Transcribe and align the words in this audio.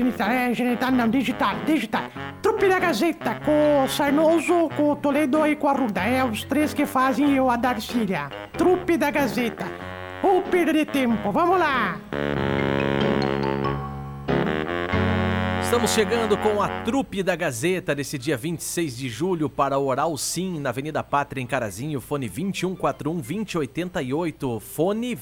genital, 0.00 0.30
é, 0.30 0.54
genital 0.54 0.90
não, 0.90 1.08
digital, 1.08 1.54
digital. 1.66 2.04
Trupe 2.42 2.68
da 2.68 2.78
Gazeta, 2.78 3.34
com 3.44 3.84
o 3.84 3.88
Sarnoso, 3.88 4.70
com 4.76 4.92
o 4.92 4.96
Toledo 4.96 5.46
e 5.46 5.54
com 5.54 5.68
a 5.68 5.72
Ruda. 5.72 6.00
É 6.00 6.24
os 6.24 6.42
três 6.44 6.72
que 6.72 6.86
fazem 6.86 7.36
eu 7.36 7.50
a 7.50 7.56
Darcília. 7.56 8.30
Trupe 8.56 8.96
da 8.96 9.10
Gazeta. 9.10 9.66
Ou 10.22 10.40
perder 10.42 10.86
tempo, 10.86 11.30
vamos 11.30 11.58
lá! 11.58 11.98
Estamos 15.62 15.90
chegando 15.92 16.36
com 16.36 16.60
a 16.60 16.82
trupe 16.82 17.22
da 17.22 17.36
Gazeta 17.36 17.94
desse 17.94 18.18
dia 18.18 18.36
26 18.36 18.96
de 18.96 19.08
julho 19.08 19.48
para 19.48 19.78
Oral 19.78 20.18
Sim, 20.18 20.58
na 20.58 20.70
Avenida 20.70 21.00
Pátria, 21.00 21.40
em 21.40 21.46
Carazinho, 21.46 22.00
fone 22.00 22.28
2141-2088, 22.28 24.60
fone 24.60 25.14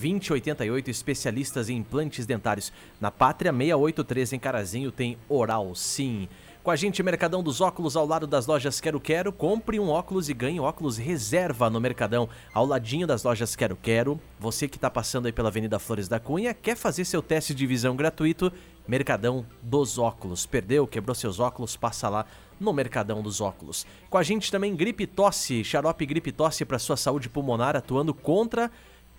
2141-2088, 0.00 0.88
especialistas 0.88 1.68
em 1.68 1.76
implantes 1.76 2.26
dentários. 2.26 2.72
Na 3.00 3.10
Pátria 3.10 3.52
683 3.52 4.32
em 4.32 4.38
Carazinho 4.38 4.92
tem 4.92 5.18
Oral 5.28 5.74
Sim. 5.74 6.28
Com 6.66 6.72
a 6.72 6.74
gente, 6.74 7.00
Mercadão 7.00 7.44
dos 7.44 7.60
Óculos, 7.60 7.96
ao 7.96 8.04
lado 8.04 8.26
das 8.26 8.48
lojas 8.48 8.80
Quero 8.80 8.98
Quero. 8.98 9.32
Compre 9.32 9.78
um 9.78 9.88
óculos 9.88 10.28
e 10.28 10.34
ganhe 10.34 10.58
óculos 10.58 10.98
reserva 10.98 11.70
no 11.70 11.80
Mercadão, 11.80 12.28
ao 12.52 12.66
ladinho 12.66 13.06
das 13.06 13.22
lojas 13.22 13.54
Quero 13.54 13.76
Quero. 13.76 14.20
Você 14.40 14.66
que 14.66 14.76
está 14.76 14.90
passando 14.90 15.26
aí 15.26 15.32
pela 15.32 15.48
Avenida 15.48 15.78
Flores 15.78 16.08
da 16.08 16.18
Cunha, 16.18 16.52
quer 16.52 16.76
fazer 16.76 17.04
seu 17.04 17.22
teste 17.22 17.54
de 17.54 17.64
visão 17.68 17.94
gratuito? 17.94 18.52
Mercadão 18.84 19.46
dos 19.62 19.96
Óculos. 19.96 20.44
Perdeu, 20.44 20.88
quebrou 20.88 21.14
seus 21.14 21.38
óculos? 21.38 21.76
Passa 21.76 22.08
lá 22.08 22.26
no 22.58 22.72
Mercadão 22.72 23.22
dos 23.22 23.40
Óculos. 23.40 23.86
Com 24.10 24.18
a 24.18 24.24
gente 24.24 24.50
também 24.50 24.74
Gripe 24.74 25.06
Tosse, 25.06 25.62
xarope 25.62 26.04
Gripe 26.04 26.32
Tosse 26.32 26.64
para 26.64 26.80
sua 26.80 26.96
saúde 26.96 27.28
pulmonar, 27.28 27.76
atuando 27.76 28.12
contra 28.12 28.72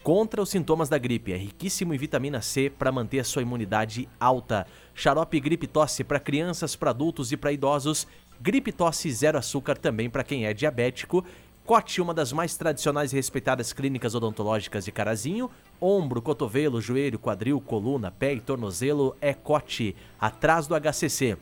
contra 0.08 0.42
os 0.42 0.48
sintomas 0.48 0.88
da 0.88 0.98
gripe. 0.98 1.34
É 1.34 1.36
riquíssimo 1.36 1.94
em 1.94 1.98
vitamina 1.98 2.42
C 2.42 2.70
para 2.70 2.94
manter 2.94 3.20
a 3.20 3.26
sua 3.26 3.42
imunidade 3.42 4.08
alta. 4.18 4.66
Xarope 4.96 5.38
Gripe 5.38 5.68
Tosse 5.68 6.02
para 6.02 6.18
crianças, 6.18 6.78
para 6.78 6.92
adultos 6.92 7.34
e 7.34 7.36
para 7.36 7.52
idosos. 7.52 8.08
Gripe 8.40 8.72
Tosse 8.72 9.12
zero 9.12 9.38
açúcar 9.38 9.76
também 9.78 10.10
para 10.10 10.24
quem 10.24 10.46
é 10.46 10.54
diabético. 10.54 11.26
Cote, 11.66 12.00
uma 12.00 12.14
das 12.14 12.32
mais 12.32 12.56
tradicionais 12.56 13.12
e 13.12 13.18
respeitadas 13.18 13.74
clínicas 13.74 14.16
odontológicas 14.16 14.86
de 14.86 14.94
Carazinho. 14.94 15.52
Ombro, 15.82 16.22
cotovelo, 16.22 16.80
joelho, 16.80 17.20
quadril, 17.20 17.60
coluna, 17.60 18.10
pé 18.10 18.34
e 18.34 18.40
tornozelo 18.40 19.14
é 19.20 19.34
Cote, 19.34 19.94
atrás 20.18 20.68
do 20.68 20.76
HCC. 20.80 21.38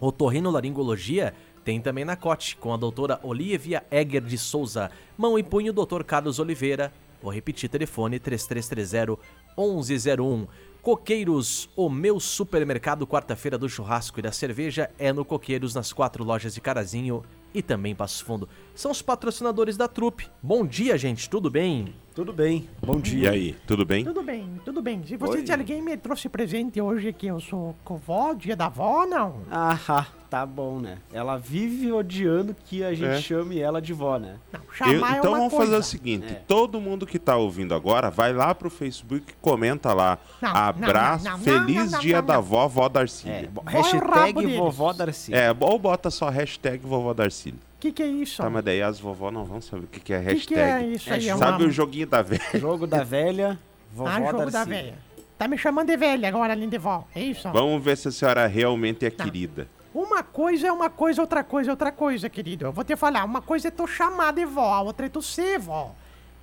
Otorrinolaringologia 0.00 1.34
tem 1.66 1.78
também 1.82 2.06
na 2.06 2.16
Cote, 2.16 2.56
com 2.56 2.72
a 2.72 2.78
doutora 2.78 3.20
Olivia 3.22 3.84
Egger 3.90 4.22
de 4.22 4.38
Souza. 4.38 4.90
Mão 5.18 5.38
e 5.38 5.42
punho, 5.42 5.70
doutor 5.70 6.02
Carlos 6.02 6.38
Oliveira. 6.38 6.90
Vou 7.22 7.32
repetir, 7.32 7.68
telefone 7.68 8.20
3330-1101. 8.20 10.48
Coqueiros, 10.80 11.68
o 11.76 11.90
meu 11.90 12.18
supermercado 12.18 13.06
quarta-feira 13.06 13.58
do 13.58 13.68
churrasco 13.68 14.18
e 14.18 14.22
da 14.22 14.32
cerveja 14.32 14.90
é 14.98 15.12
no 15.12 15.26
Coqueiros, 15.26 15.74
nas 15.74 15.92
quatro 15.92 16.24
lojas 16.24 16.54
de 16.54 16.60
Carazinho 16.60 17.22
e 17.52 17.62
também 17.62 17.94
Passo 17.94 18.24
Fundo. 18.24 18.48
São 18.74 18.90
os 18.90 19.02
patrocinadores 19.02 19.76
da 19.76 19.86
trupe. 19.86 20.30
Bom 20.42 20.66
dia, 20.66 20.96
gente, 20.96 21.28
tudo 21.28 21.50
bem? 21.50 21.94
Tudo 22.20 22.34
bem, 22.34 22.68
bom 22.82 22.98
E 22.98 23.00
dia. 23.00 23.30
aí, 23.30 23.56
tudo 23.66 23.82
bem? 23.82 24.04
Tudo 24.04 24.22
bem, 24.22 24.60
tudo 24.62 24.82
bem. 24.82 25.02
Se 25.06 25.16
você 25.16 25.42
se 25.46 25.50
alguém 25.50 25.80
me 25.80 25.96
trouxe 25.96 26.28
presente 26.28 26.78
hoje 26.78 27.14
que 27.14 27.26
eu 27.28 27.40
sou 27.40 27.74
covó, 27.82 28.34
dia 28.34 28.54
da 28.54 28.66
avó, 28.66 29.06
não. 29.06 29.36
Ah, 29.50 30.04
tá 30.28 30.44
bom, 30.44 30.80
né? 30.80 30.98
Ela 31.14 31.38
vive 31.38 31.90
odiando 31.90 32.54
que 32.66 32.84
a 32.84 32.92
gente 32.92 33.06
É. 33.08 33.20
chame 33.22 33.58
ela 33.58 33.80
de 33.80 33.94
vó, 33.94 34.18
né? 34.18 34.36
Não, 34.52 34.60
Eu- 34.60 34.74
chamar 34.74 35.14
é 35.14 35.18
então 35.20 35.30
uma 35.30 35.38
vamos 35.38 35.54
coisa. 35.54 35.72
fazer 35.72 35.80
o 35.80 35.82
seguinte: 35.82 36.26
É. 36.30 36.34
todo 36.46 36.78
mundo 36.78 37.06
que 37.06 37.18
tá 37.18 37.38
ouvindo 37.38 37.74
agora, 37.74 38.10
vai 38.10 38.34
lá 38.34 38.54
pro 38.54 38.68
Facebook 38.68 39.32
e 39.32 39.34
comenta 39.40 39.94
lá. 39.94 40.18
Não, 40.42 40.50
Abraço, 40.54 41.24
não, 41.24 41.32
não, 41.32 41.38
Feliz 41.38 41.84
não, 41.86 41.90
não, 41.92 42.00
dia 42.00 42.18
não, 42.20 42.26
da 42.26 42.34
não. 42.34 42.42
vó, 42.42 42.68
vó 42.68 42.86
Darcília. 42.90 43.34
É, 43.34 43.46
bo- 43.46 43.62
Vó 43.64 43.78
o 43.78 43.82
rabo 43.82 43.96
hashtag 43.96 44.34
deles. 44.42 44.56
vovó 44.58 44.92
Darcy. 44.92 45.32
É, 45.34 45.56
ou 45.58 45.78
bota 45.78 46.10
só 46.10 46.28
hashtag 46.28 46.84
vovó 46.86 47.14
Darcília. 47.14 47.58
O 47.80 47.82
que, 47.82 47.92
que 47.92 48.02
é 48.02 48.06
isso? 48.06 48.42
Tá, 48.42 48.50
mas 48.50 48.62
daí 48.62 48.82
as 48.82 49.00
vovó 49.00 49.30
não 49.30 49.42
vão 49.46 49.58
saber 49.58 49.84
o 49.84 49.88
que, 49.88 50.00
que 50.00 50.12
é 50.12 50.18
O 50.18 50.20
que, 50.20 50.26
hashtag. 50.34 50.46
que 50.54 50.60
é 50.60 50.82
isso 50.86 51.10
aí? 51.10 51.28
É 51.30 51.34
Sabe 51.34 51.62
uma... 51.62 51.68
o 51.70 51.72
joguinho 51.72 52.06
da 52.06 52.20
velha? 52.20 52.42
Jogo 52.60 52.86
da 52.86 53.02
velha, 53.02 53.58
vovó 53.90 54.10
Ah, 54.10 54.20
jogo 54.20 54.32
Darcy. 54.36 54.52
da 54.52 54.64
velha. 54.64 54.98
Tá 55.38 55.48
me 55.48 55.56
chamando 55.56 55.86
de 55.86 55.96
velha 55.96 56.28
agora, 56.28 56.54
vó. 56.78 57.08
É 57.14 57.20
isso? 57.22 57.50
Vamos 57.50 57.82
ver 57.82 57.96
se 57.96 58.08
a 58.08 58.10
senhora 58.12 58.46
realmente 58.46 59.06
é 59.06 59.10
Tá. 59.10 59.24
querida. 59.24 59.66
Uma 59.94 60.22
coisa 60.22 60.66
é 60.68 60.72
uma 60.72 60.90
coisa, 60.90 61.22
outra 61.22 61.42
coisa 61.42 61.70
é 61.70 61.72
outra 61.72 61.90
coisa, 61.90 62.28
querido. 62.28 62.66
Eu 62.66 62.72
vou 62.72 62.84
te 62.84 62.94
falar, 62.96 63.24
uma 63.24 63.40
coisa 63.40 63.68
é 63.68 63.70
tu 63.70 63.86
chamar 63.86 64.34
de 64.34 64.44
vó, 64.44 64.74
a 64.74 64.82
outra 64.82 65.06
é 65.06 65.08
tu 65.08 65.22
ser 65.22 65.58
vó. 65.58 65.94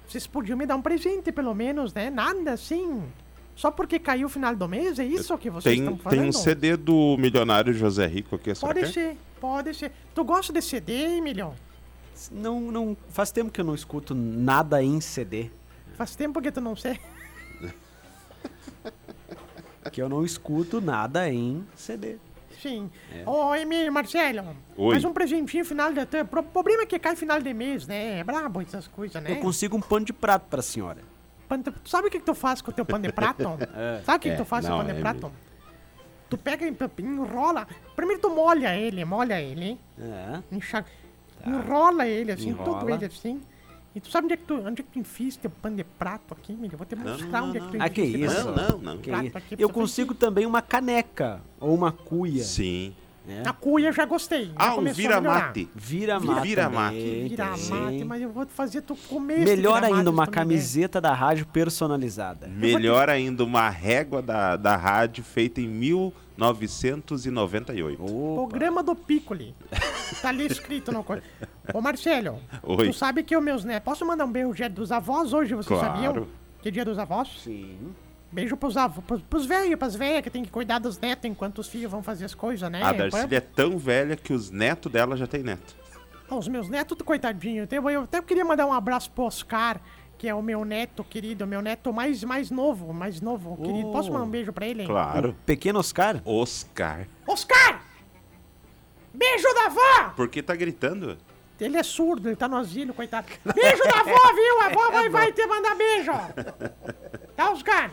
Vocês 0.07 0.25
podiam 0.25 0.57
me 0.57 0.65
dar 0.65 0.75
um 0.75 0.81
presente, 0.81 1.31
pelo 1.31 1.53
menos, 1.53 1.93
né? 1.93 2.09
Nada 2.09 2.53
assim. 2.53 3.03
Só 3.57 3.71
porque 3.71 3.97
caiu 3.97 4.27
o 4.27 4.29
final 4.29 4.55
do 4.55 4.69
mês, 4.69 4.99
é 4.99 5.03
isso 5.03 5.35
que 5.35 5.49
vocês 5.49 5.75
Tem, 5.75 5.83
estão 5.83 5.97
falando? 5.97 6.19
tem 6.19 6.29
um 6.29 6.31
CD 6.31 6.77
do 6.77 7.17
milionário 7.17 7.73
José 7.73 8.05
Rico 8.05 8.35
aqui, 8.35 8.53
Pode 8.53 8.81
quer? 8.81 8.91
ser, 8.91 9.17
pode 9.41 9.73
ser. 9.73 9.91
Tu 10.13 10.23
gosta 10.23 10.53
de 10.53 10.61
CD, 10.61 11.17
Emilio? 11.17 11.55
Não, 12.31 12.71
não, 12.71 12.95
faz 13.09 13.31
tempo 13.31 13.49
que 13.49 13.59
eu 13.59 13.65
não 13.65 13.73
escuto 13.73 14.13
nada 14.13 14.83
em 14.83 15.01
CD. 15.01 15.49
Faz 15.95 16.15
tempo 16.15 16.39
que 16.39 16.51
tu 16.51 16.61
não 16.61 16.75
sei. 16.75 16.99
Que 19.91 20.01
eu 20.01 20.09
não 20.09 20.25
escuto 20.25 20.81
nada 20.81 21.31
em 21.31 21.65
CD. 21.73 22.17
Sim. 22.61 22.91
Ô, 23.25 23.55
Emílio, 23.55 23.91
Marcelo. 23.91 24.55
Oi. 24.75 24.91
Mais 24.91 25.05
um 25.05 25.13
presentinho 25.13 25.63
final 25.63 25.93
de... 25.93 26.01
O 26.01 26.43
problema 26.43 26.83
é 26.83 26.85
que 26.85 26.99
cai 26.99 27.15
final 27.15 27.41
de 27.41 27.53
mês, 27.53 27.87
né? 27.87 28.19
É 28.19 28.23
brabo 28.23 28.61
essas 28.61 28.87
coisas, 28.87 29.23
né? 29.23 29.31
Eu 29.31 29.37
consigo 29.37 29.77
um 29.77 29.81
pano 29.81 30.05
de 30.05 30.11
prato 30.11 30.45
pra 30.49 30.61
senhora. 30.61 31.01
Pano 31.47 31.63
de- 31.63 31.71
Tu 31.71 31.89
sabe 31.89 32.07
o 32.07 32.11
que, 32.11 32.19
que 32.19 32.25
tu 32.25 32.33
faz 32.35 32.61
com 32.61 32.71
o 32.71 32.73
teu 32.73 32.85
pano 32.85 33.03
de 33.07 33.11
prato? 33.13 33.43
Sabe 34.05 34.17
o 34.17 34.19
que, 34.19 34.29
que 34.29 34.35
É, 34.35 34.37
tu 34.37 34.45
faz 34.45 34.65
com 34.65 34.73
o 34.73 34.77
não, 34.77 34.83
pano 34.83 34.93
de 34.93 34.99
é 34.99 35.01
prato? 35.01 35.31
Tu 36.29 36.37
pega 36.37 36.65
e 36.67 37.01
enrola. 37.01 37.65
Primeiro 37.95 38.21
tu 38.21 38.29
molha 38.29 38.75
ele, 38.75 39.05
molha 39.05 39.41
ele, 39.41 39.79
É. 39.97 40.41
enxaga. 40.51 40.87
Enrola 41.45 42.05
ele 42.05 42.31
assim, 42.33 42.53
todo 42.53 42.69
Enrola. 42.81 42.91
ele 42.95 43.05
assim. 43.05 43.39
E 43.95 43.99
tu 44.01 44.09
sabe 44.11 44.25
onde 44.25 44.33
é 44.33 44.37
que 44.37 44.43
tu, 44.43 44.55
onde 44.55 44.81
é 44.81 44.83
que 44.83 44.91
tu 44.91 44.99
enfia 44.99 45.31
teu 45.41 45.49
pano 45.49 45.77
de 45.77 45.83
prato 45.83 46.33
aqui, 46.33 46.51
amigo? 46.53 46.73
Eu 46.73 46.77
vou 46.77 46.85
te 46.85 46.95
mostrar 46.95 47.41
não, 47.41 47.47
onde 47.49 47.57
é 47.57 47.61
que 47.61 47.67
tu 47.71 47.77
Ah, 47.79 47.89
que 47.89 48.01
enfia 48.03 48.25
esse 48.25 48.35
isso? 48.37 48.51
Não, 48.51 48.55
não, 48.69 48.77
não. 48.79 48.97
Que 48.97 49.09
Prato 49.09 49.25
isso. 49.27 49.37
aqui, 49.37 49.55
Eu 49.57 49.69
consigo 49.69 50.13
também 50.13 50.45
uma 50.45 50.61
caneca 50.61 51.41
ou 51.59 51.73
uma 51.73 51.91
cuia. 51.91 52.43
Sim. 52.43 52.93
Né? 53.27 53.43
A 53.45 53.53
cuia 53.53 53.89
eu 53.89 53.93
já 53.93 54.05
gostei. 54.05 54.45
já 54.45 54.51
Ah, 54.55 54.71
a 54.71 54.77
melhorar. 54.81 54.93
vira-mate. 54.95 55.69
Vira 55.75 56.19
mate. 56.19 56.41
Vira-mate. 56.47 57.27
Vira 57.29 57.45
mate, 57.47 58.03
mas 58.05 58.21
eu 58.21 58.31
vou 58.31 58.47
fazer 58.47 58.81
tu 58.81 58.95
comer 58.95 59.35
esse 59.35 59.45
Melhor 59.55 59.75
vira-mate, 59.81 59.99
ainda, 59.99 60.09
uma 60.09 60.25
camiseta 60.25 60.99
da 61.01 61.13
rádio 61.13 61.45
personalizada. 61.47 62.47
Melhor 62.47 63.09
ainda, 63.09 63.43
uma 63.43 63.69
régua 63.69 64.21
da, 64.21 64.55
da 64.55 64.75
rádio 64.75 65.23
feita 65.23 65.59
em 65.61 65.67
1998. 65.67 68.03
Opa. 68.03 68.47
Programa 68.47 68.81
do 68.83 68.95
Piccoli. 68.95 69.55
Tá 70.21 70.29
ali 70.29 70.45
escrito 70.47 70.91
no 70.91 71.03
coisa. 71.03 71.21
Ô, 71.73 71.81
Marcelo, 71.81 72.39
Oi. 72.63 72.87
tu 72.87 72.93
sabe 72.93 73.23
que 73.23 73.35
os 73.35 73.43
meus 73.43 73.63
netos... 73.65 73.83
Posso 73.83 74.05
mandar 74.05 74.23
um 74.25 74.31
beijo 74.31 74.53
dia 74.53 74.69
dos 74.69 74.91
avós 74.91 75.33
hoje, 75.33 75.53
vocês 75.53 75.77
Claro. 75.79 75.93
sabiam? 75.95 76.27
Que 76.61 76.69
é 76.69 76.71
dia 76.71 76.85
dos 76.85 76.97
avós? 76.97 77.27
Sim. 77.43 77.77
Beijo 78.31 78.57
pros 78.57 78.75
pros, 79.05 79.21
pros 79.21 79.45
velhos, 79.45 79.75
pras 79.77 79.95
velhas 79.95 80.21
que 80.21 80.29
tem 80.29 80.43
que 80.43 80.51
cuidar 80.51 80.79
dos 80.79 80.99
netos 80.99 81.25
enquanto 81.29 81.59
os 81.59 81.67
filhos 81.67 81.89
vão 81.91 82.03
fazer 82.03 82.25
as 82.25 82.35
coisas, 82.35 82.69
né? 82.69 82.83
A 82.83 82.91
Darcília 82.91 83.37
é 83.37 83.41
tão 83.41 83.77
velha 83.77 84.15
que 84.15 84.33
os 84.33 84.51
netos 84.51 84.91
dela 84.91 85.15
já 85.15 85.25
tem 85.25 85.43
neto. 85.43 85.75
Ah, 86.29 86.35
Os 86.35 86.47
meus 86.47 86.67
netos, 86.67 86.97
coitadinho. 87.03 87.67
Eu, 87.71 87.89
eu 87.89 88.01
até 88.01 88.21
queria 88.21 88.43
mandar 88.43 88.65
um 88.65 88.73
abraço 88.73 89.09
pro 89.11 89.23
Oscar, 89.23 89.79
que 90.17 90.27
é 90.27 90.35
o 90.35 90.41
meu 90.41 90.65
neto 90.65 91.03
querido, 91.03 91.47
meu 91.47 91.61
neto 91.61 91.93
mais, 91.93 92.21
mais 92.23 92.51
novo, 92.51 92.93
mais 92.93 93.21
novo, 93.21 93.55
querido. 93.57 93.91
Posso 93.91 94.11
mandar 94.11 94.25
um 94.25 94.29
beijo 94.29 94.51
pra 94.51 94.67
ele? 94.67 94.85
Claro. 94.85 95.35
Pequeno 95.45 95.79
Oscar? 95.79 96.21
Oscar. 96.25 97.07
Oscar! 97.25 97.81
Beijo 99.13 99.47
da 99.53 99.65
avó! 99.67 100.13
Por 100.15 100.27
que 100.27 100.43
tá 100.43 100.53
gritando? 100.55 101.17
Ele 101.59 101.77
é 101.77 101.81
surdo, 101.81 102.27
ele 102.29 102.35
tá 102.35 102.47
no 102.47 102.57
asilo, 102.57 102.93
coitado. 102.93 103.27
Beijo 103.55 103.83
da 103.83 104.01
avó, 104.01 104.33
viu? 104.33 104.61
A 104.61 104.65
avó 104.65 104.91
vai, 104.93 105.09
vai 105.09 105.31
te 105.31 105.47
mandar 105.47 105.75
beijo. 105.75 106.11
Tá, 107.35 107.51
Oscar? 107.51 107.91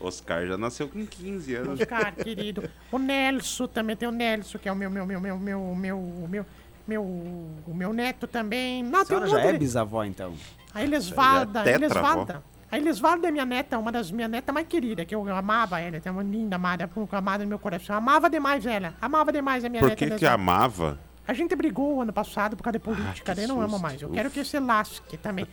Oscar 0.00 0.46
já 0.46 0.56
nasceu 0.58 0.88
com 0.88 1.06
15 1.06 1.54
anos. 1.54 1.80
Oscar, 1.80 2.14
querido. 2.14 2.68
O 2.90 2.98
Nelson 2.98 3.66
também 3.66 3.96
tem 3.96 4.08
o 4.08 4.12
Nelson, 4.12 4.58
que 4.58 4.68
é 4.68 4.72
o 4.72 4.76
meu, 4.76 4.90
meu, 4.90 5.06
meu, 5.06 5.20
meu, 5.20 5.38
meu, 5.38 5.74
meu, 5.74 6.26
meu, 6.28 6.46
meu, 6.86 7.02
o 7.02 7.74
meu 7.74 7.92
neto 7.92 8.26
também. 8.26 8.82
Não, 8.82 9.00
A 9.00 9.04
senhora 9.04 9.26
já 9.26 9.40
é 9.40 9.52
bisavó, 9.52 10.04
então. 10.04 10.34
A 10.74 10.82
Elisvalda, 10.82 11.68
é. 11.68 11.74
Elisvalda. 11.74 12.42
A 12.70 12.76
Elisvalda 12.76 13.28
é 13.28 13.30
minha 13.30 13.46
neta, 13.46 13.78
uma 13.78 13.92
das 13.92 14.10
minhas 14.10 14.30
netas 14.30 14.52
mais 14.52 14.66
queridas, 14.66 15.06
que 15.06 15.14
eu 15.14 15.26
amava 15.34 15.80
ela, 15.80 16.00
tem 16.00 16.10
uma 16.10 16.22
linda 16.22 16.56
amada, 16.56 16.90
amada 17.12 17.44
no 17.44 17.48
meu 17.48 17.58
coração. 17.58 17.94
Eu 17.94 17.98
amava 17.98 18.28
demais 18.28 18.66
ela, 18.66 18.92
amava 19.00 19.32
demais 19.32 19.64
a 19.64 19.68
minha 19.68 19.80
Por 19.80 19.90
neta. 19.90 19.96
que 19.96 20.06
que 20.06 20.12
Elisvalda. 20.12 20.34
amava? 20.34 20.98
A 21.28 21.32
gente 21.32 21.56
brigou 21.56 22.00
ano 22.00 22.12
passado 22.12 22.56
por 22.56 22.62
causa 22.62 22.78
de 22.78 22.84
política, 22.84 23.32
Ah, 23.32 23.34
que 23.34 23.40
daí 23.40 23.46
não 23.48 23.60
amo 23.60 23.78
mais. 23.78 24.00
Eu 24.00 24.10
quero 24.10 24.30
que 24.30 24.44
se 24.44 24.58
lasque 24.60 25.16
também. 25.16 25.46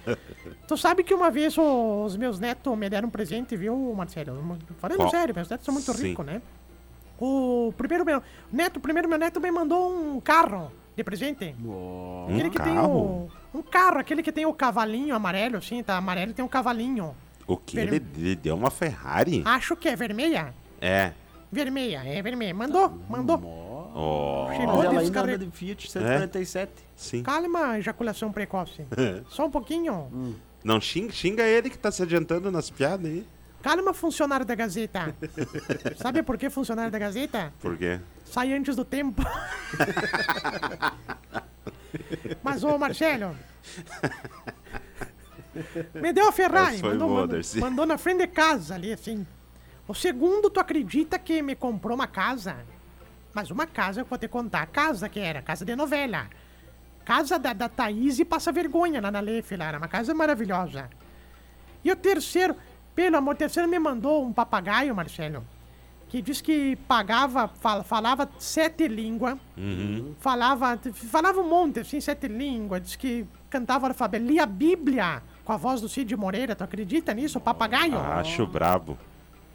tu 0.67 0.77
sabe 0.77 1.03
que 1.03 1.13
uma 1.13 1.31
vez 1.31 1.55
os 1.57 2.15
meus 2.15 2.39
netos 2.39 2.77
me 2.77 2.89
deram 2.89 3.07
um 3.07 3.11
presente, 3.11 3.55
viu, 3.57 3.75
Marcelo? 3.95 4.57
Falando 4.77 4.97
Qual? 4.97 5.09
sério, 5.09 5.33
meus 5.33 5.49
netos 5.49 5.65
são 5.65 5.73
muito 5.73 5.91
ricos, 5.93 6.25
né? 6.25 6.41
O 7.19 7.73
primeiro 7.77 8.05
meu 8.05 8.21
neto, 8.51 8.79
primeiro 8.79 9.07
meu 9.09 9.17
neto 9.17 9.39
me 9.39 9.49
mandou 9.51 9.91
um 9.91 10.19
carro 10.19 10.71
de 10.95 11.03
presente. 11.03 11.55
aquele 12.29 12.49
que 12.49 12.59
tem 12.61 12.75
carro? 12.75 13.29
o. 13.53 13.57
Um 13.57 13.61
carro, 13.61 13.99
aquele 13.99 14.21
que 14.23 14.31
tem 14.31 14.45
o 14.45 14.53
cavalinho 14.53 15.15
amarelo, 15.15 15.57
assim, 15.57 15.81
tá 15.83 15.95
amarelo 15.97 16.33
tem 16.33 16.43
um 16.43 16.47
cavalinho. 16.47 17.15
O 17.47 17.55
que? 17.57 17.75
Ver- 17.77 17.87
Ele, 17.93 18.05
ele 18.17 18.35
deu 18.35 18.55
uma 18.55 18.69
Ferrari? 18.71 19.41
Acho 19.45 19.75
que 19.75 19.87
é 19.89 19.95
vermelha. 19.95 20.53
É. 20.81 21.13
Vermelha, 21.51 22.01
é 22.05 22.21
vermelha. 22.21 22.53
Mandou, 22.53 22.99
mandou. 23.09 23.37
Mas 23.93 24.57
Chegou, 24.57 24.83
ela 24.83 25.01
ainda 25.01 25.21
anda 25.21 25.37
de 25.37 25.51
Fiat 25.51 25.91
147. 25.91 26.71
sim. 26.95 27.21
Calma, 27.21 27.77
ejaculação 27.77 28.31
precoce. 28.31 28.85
Só 29.29 29.45
um 29.45 29.51
pouquinho. 29.51 30.35
Não 30.63 30.81
xinga, 30.81 31.11
xinga 31.11 31.43
ele 31.43 31.69
que 31.69 31.77
tá 31.77 31.91
se 31.91 32.01
adiantando 32.01 32.51
nas 32.51 32.69
piadas 32.69 33.05
aí. 33.05 33.25
Calma, 33.61 33.93
funcionário 33.93 34.45
da 34.45 34.55
Gazeta. 34.55 35.15
Sabe 35.95 36.23
por 36.23 36.37
que 36.37 36.49
funcionário 36.49 36.91
da 36.91 36.99
Gazeta? 36.99 37.53
Por 37.61 37.77
quê? 37.77 37.99
Sai 38.25 38.51
antes 38.51 38.75
do 38.75 38.83
tempo. 38.83 39.21
Mas, 42.43 42.63
ô 42.63 42.77
Marcelo. 42.77 43.35
Me 45.93 46.11
deu 46.11 46.27
a 46.27 46.31
Ferrari. 46.31 46.81
Mandou, 46.81 47.07
boa, 47.07 47.21
mandou, 47.21 47.39
mandou 47.59 47.85
na 47.85 47.97
frente 47.97 48.19
de 48.19 48.27
casa 48.27 48.75
ali, 48.75 48.91
assim. 48.91 49.25
O 49.87 49.93
segundo, 49.93 50.49
tu 50.49 50.59
acredita 50.59 51.19
que 51.19 51.41
me 51.41 51.55
comprou 51.55 51.95
uma 51.95 52.07
casa? 52.07 52.57
Mas 53.33 53.49
uma 53.51 53.65
casa, 53.65 54.01
eu 54.01 54.05
vou 54.05 54.17
te 54.17 54.27
contar. 54.27 54.65
Casa 54.67 55.09
que 55.09 55.19
era, 55.19 55.41
casa 55.41 55.65
de 55.65 55.75
novela. 55.75 56.27
Casa 57.03 57.37
da, 57.39 57.51
da 57.53 57.67
Thaís 57.67 58.19
e 58.19 58.25
Passa 58.25 58.51
Vergonha 58.51 59.01
lá 59.01 59.11
na 59.11 59.19
Lefe, 59.19 59.55
lá. 59.57 59.65
Era 59.65 59.77
uma 59.77 59.87
casa 59.87 60.13
maravilhosa. 60.13 60.89
E 61.83 61.91
o 61.91 61.95
terceiro, 61.95 62.55
pelo 62.95 63.17
amor, 63.17 63.33
o 63.33 63.37
terceiro 63.37 63.67
me 63.67 63.77
mandou 63.79 64.25
um 64.25 64.31
papagaio, 64.31 64.95
Marcelo, 64.95 65.43
que 66.07 66.21
diz 66.21 66.39
que 66.39 66.75
pagava, 66.87 67.47
fala- 67.47 67.83
falava 67.83 68.29
sete 68.37 68.87
línguas, 68.87 69.37
falava, 70.19 70.79
falava 70.93 71.41
um 71.41 71.49
monte, 71.49 71.79
assim, 71.81 71.99
sete 71.99 72.27
línguas, 72.27 72.81
diz 72.83 72.95
que 72.95 73.25
cantava 73.49 73.87
alfabeto, 73.87 74.23
lia 74.25 74.43
a 74.43 74.45
Bíblia 74.45 75.21
com 75.43 75.51
a 75.51 75.57
voz 75.57 75.81
do 75.81 75.89
Cid 75.89 76.15
Moreira, 76.15 76.55
tu 76.55 76.63
acredita 76.63 77.13
nisso, 77.13 77.39
papagaio? 77.39 77.97
Acho 77.97 78.45
brabo. 78.47 78.97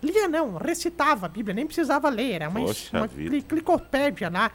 Lia 0.02 0.28
não, 0.28 0.56
recitava 0.56 1.26
a 1.26 1.28
Bíblia, 1.28 1.54
nem 1.54 1.66
precisava 1.66 2.08
ler, 2.08 2.32
era 2.34 2.48
uma, 2.48 2.60
Poxa 2.60 2.96
uma 2.96 3.08
cli- 3.08 3.42
clicopédia 3.42 4.30
lá. 4.30 4.50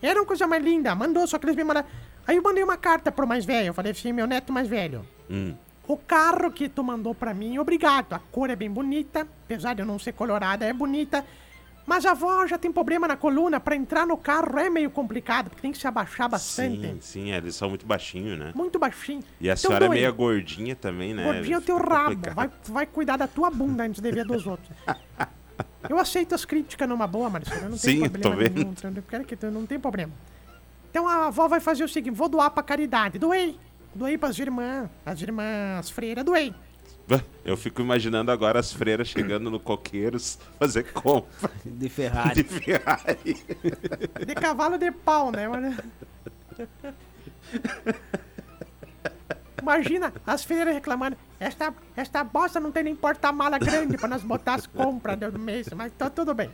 Era 0.00 0.18
uma 0.20 0.26
coisa 0.26 0.46
mais 0.46 0.64
linda, 0.64 0.94
mandou, 0.94 1.26
só 1.26 1.38
que 1.38 1.46
eles 1.46 1.56
me 1.56 1.62
mandaram. 1.64 1.86
Aí 2.26 2.36
eu 2.36 2.42
mandei 2.42 2.62
uma 2.64 2.76
carta 2.76 3.12
pro 3.12 3.26
mais 3.26 3.44
velho, 3.44 3.68
eu 3.68 3.74
falei 3.74 3.92
assim, 3.92 4.12
meu 4.12 4.26
neto 4.26 4.52
mais 4.52 4.66
velho. 4.68 5.06
Hum. 5.30 5.54
O 5.86 5.96
carro 5.96 6.50
que 6.50 6.68
tu 6.68 6.82
mandou 6.82 7.14
pra 7.14 7.34
mim, 7.34 7.58
obrigado. 7.58 8.12
A 8.14 8.18
cor 8.18 8.48
é 8.48 8.56
bem 8.56 8.70
bonita, 8.70 9.26
apesar 9.44 9.74
de 9.74 9.82
eu 9.82 9.86
não 9.86 9.98
ser 9.98 10.12
colorada, 10.12 10.64
é 10.64 10.72
bonita. 10.72 11.24
Mas 11.84 12.06
a 12.06 12.12
avó 12.12 12.46
já 12.46 12.56
tem 12.56 12.70
problema 12.70 13.08
na 13.08 13.16
coluna, 13.16 13.58
pra 13.58 13.74
entrar 13.74 14.06
no 14.06 14.16
carro 14.16 14.58
é 14.58 14.70
meio 14.70 14.88
complicado, 14.90 15.50
porque 15.50 15.62
tem 15.62 15.72
que 15.72 15.78
se 15.78 15.86
abaixar 15.86 16.28
bastante. 16.28 16.80
Sim, 16.80 16.98
sim, 17.00 17.32
eles 17.32 17.56
são 17.56 17.68
muito 17.68 17.84
baixinhos, 17.84 18.38
né? 18.38 18.52
Muito 18.54 18.78
baixinho. 18.78 19.22
E 19.40 19.50
a 19.50 19.54
Então, 19.54 19.68
senhora 19.70 19.86
é 19.86 19.88
doe. 19.88 19.98
meio 19.98 20.14
gordinha 20.14 20.76
também, 20.76 21.12
né? 21.12 21.24
Gordinho 21.24 21.54
é 21.56 21.58
o 21.58 21.62
teu 21.62 21.76
rabo. 21.78 22.16
Vai, 22.34 22.50
vai 22.68 22.86
cuidar 22.86 23.16
da 23.16 23.26
tua 23.26 23.50
bunda 23.50 23.82
antes 23.84 24.00
de 24.00 24.12
ver 24.12 24.24
dos 24.24 24.46
outros. 24.46 24.70
Eu 25.88 25.98
aceito 25.98 26.34
as 26.34 26.44
críticas 26.44 26.88
numa 26.88 27.06
boa, 27.06 27.28
Marcelo. 27.28 27.68
Não 27.68 27.76
Sim, 27.76 28.08
problema 28.08 28.22
tô 28.22 28.36
vendo. 28.36 28.54
nenhum. 28.54 29.50
Não 29.52 29.66
tem 29.66 29.78
problema. 29.80 30.12
Então 30.90 31.08
a 31.08 31.26
avó 31.26 31.48
vai 31.48 31.58
fazer 31.60 31.82
o 31.82 31.88
seguinte: 31.88 32.14
vou 32.14 32.28
doar 32.28 32.50
pra 32.50 32.62
caridade. 32.62 33.18
Doei. 33.18 33.58
Doei 33.94 34.16
pras 34.16 34.38
irmãs. 34.38 34.88
As 35.04 35.20
irmãs 35.20 35.90
freiras, 35.90 36.24
doei. 36.24 36.54
Eu 37.44 37.56
fico 37.56 37.82
imaginando 37.82 38.30
agora 38.30 38.60
as 38.60 38.72
freiras 38.72 39.08
chegando 39.08 39.50
no 39.50 39.58
Coqueiros 39.58 40.38
fazer 40.58 40.92
compra 40.92 41.50
De 41.66 41.88
Ferrari. 41.88 42.42
de 42.42 42.44
Ferrari. 42.44 43.36
De 44.26 44.34
cavalo 44.34 44.78
de 44.78 44.90
pau, 44.92 45.32
né, 45.32 45.48
mano? 45.48 45.76
Imagina 49.60 50.12
as 50.26 50.44
freiras 50.44 50.74
reclamando. 50.74 51.16
Esta, 51.38 51.74
esta 51.96 52.24
bosta 52.24 52.58
não 52.58 52.72
tem 52.72 52.84
nem 52.84 52.96
porta-mala 52.96 53.58
grande 53.58 53.96
pra 53.96 54.08
nós 54.08 54.22
botar 54.22 54.54
as 54.54 54.66
compras 54.66 55.18
do 55.18 55.38
mês, 55.38 55.68
mas 55.76 55.92
tá 55.92 56.08
tudo 56.08 56.34
bem. 56.34 56.50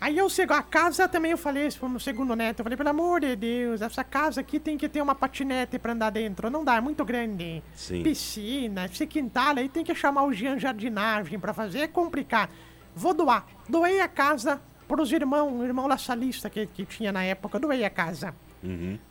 Aí 0.00 0.16
eu 0.16 0.28
chego, 0.30 0.52
a 0.52 0.62
casa 0.62 1.08
também 1.08 1.32
eu 1.32 1.38
falei 1.38 1.66
isso 1.66 1.80
pro 1.80 1.98
segundo 1.98 2.36
neto. 2.36 2.60
Eu 2.60 2.64
falei, 2.64 2.76
pelo 2.76 2.88
amor 2.88 3.20
de 3.20 3.34
Deus, 3.34 3.82
essa 3.82 4.04
casa 4.04 4.40
aqui 4.40 4.60
tem 4.60 4.78
que 4.78 4.88
ter 4.88 5.02
uma 5.02 5.14
patinete 5.14 5.76
pra 5.78 5.92
andar 5.92 6.10
dentro. 6.10 6.48
Não 6.48 6.64
dá, 6.64 6.76
é 6.76 6.80
muito 6.80 7.04
grande. 7.04 7.62
Sim. 7.74 8.04
Piscina, 8.04 8.84
esse 8.84 9.06
quintal 9.06 9.56
aí 9.56 9.68
tem 9.68 9.82
que 9.82 9.94
chamar 9.94 10.22
o 10.24 10.32
Jean 10.32 10.58
Jardinagem 10.58 11.38
pra 11.38 11.52
fazer, 11.52 11.80
é 11.80 11.88
complicado. 11.88 12.50
Vou 12.94 13.12
doar. 13.12 13.44
Doei 13.68 14.00
a 14.00 14.06
casa 14.06 14.60
pros 14.86 15.10
irmãos, 15.12 15.60
o 15.60 15.64
irmão 15.64 15.86
laçalista 15.86 16.48
que, 16.48 16.66
que 16.66 16.84
tinha 16.86 17.10
na 17.12 17.24
época, 17.24 17.58
doei 17.58 17.84
a 17.84 17.90
casa. 17.90 18.34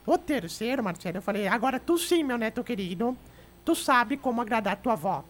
O 0.06 0.18
terceiro, 0.18 0.82
Marcelo, 0.82 1.18
eu 1.18 1.22
falei, 1.22 1.46
agora 1.48 1.78
tu 1.78 1.96
sim, 1.98 2.22
meu 2.24 2.36
neto 2.36 2.64
querido, 2.64 3.16
tu 3.64 3.74
sabe 3.74 4.16
como 4.16 4.40
agradar 4.40 4.76
tua 4.76 4.94
avó. 4.94 5.24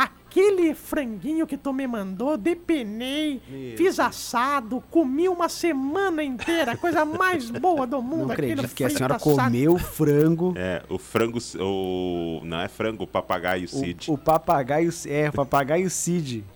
Aquele 0.00 0.74
franguinho 0.74 1.46
que 1.46 1.58
tu 1.58 1.74
me 1.74 1.86
mandou, 1.86 2.38
depenei, 2.38 3.42
fiz 3.76 4.00
assado, 4.00 4.82
comi 4.90 5.28
uma 5.28 5.46
semana 5.46 6.22
inteira, 6.22 6.72
a 6.72 6.76
coisa 6.76 7.04
mais 7.04 7.50
boa 7.50 7.86
do 7.86 8.00
mundo. 8.00 8.28
Não 8.28 8.32
acredito 8.32 8.74
que 8.74 8.82
a 8.82 8.88
senhora 8.88 9.16
assado. 9.16 9.36
comeu 9.36 9.76
frango. 9.76 10.54
É, 10.56 10.82
o 10.88 10.96
frango. 10.98 11.38
O, 11.58 12.40
não 12.44 12.62
é 12.62 12.68
frango, 12.68 13.04
o 13.04 13.06
papagaio 13.06 13.68
Cid. 13.68 14.10
O, 14.10 14.14
o 14.14 14.18
papagaio. 14.18 14.90
É, 15.06 15.28
o 15.28 15.32
papagaio 15.32 15.90
Cid. 15.90 16.46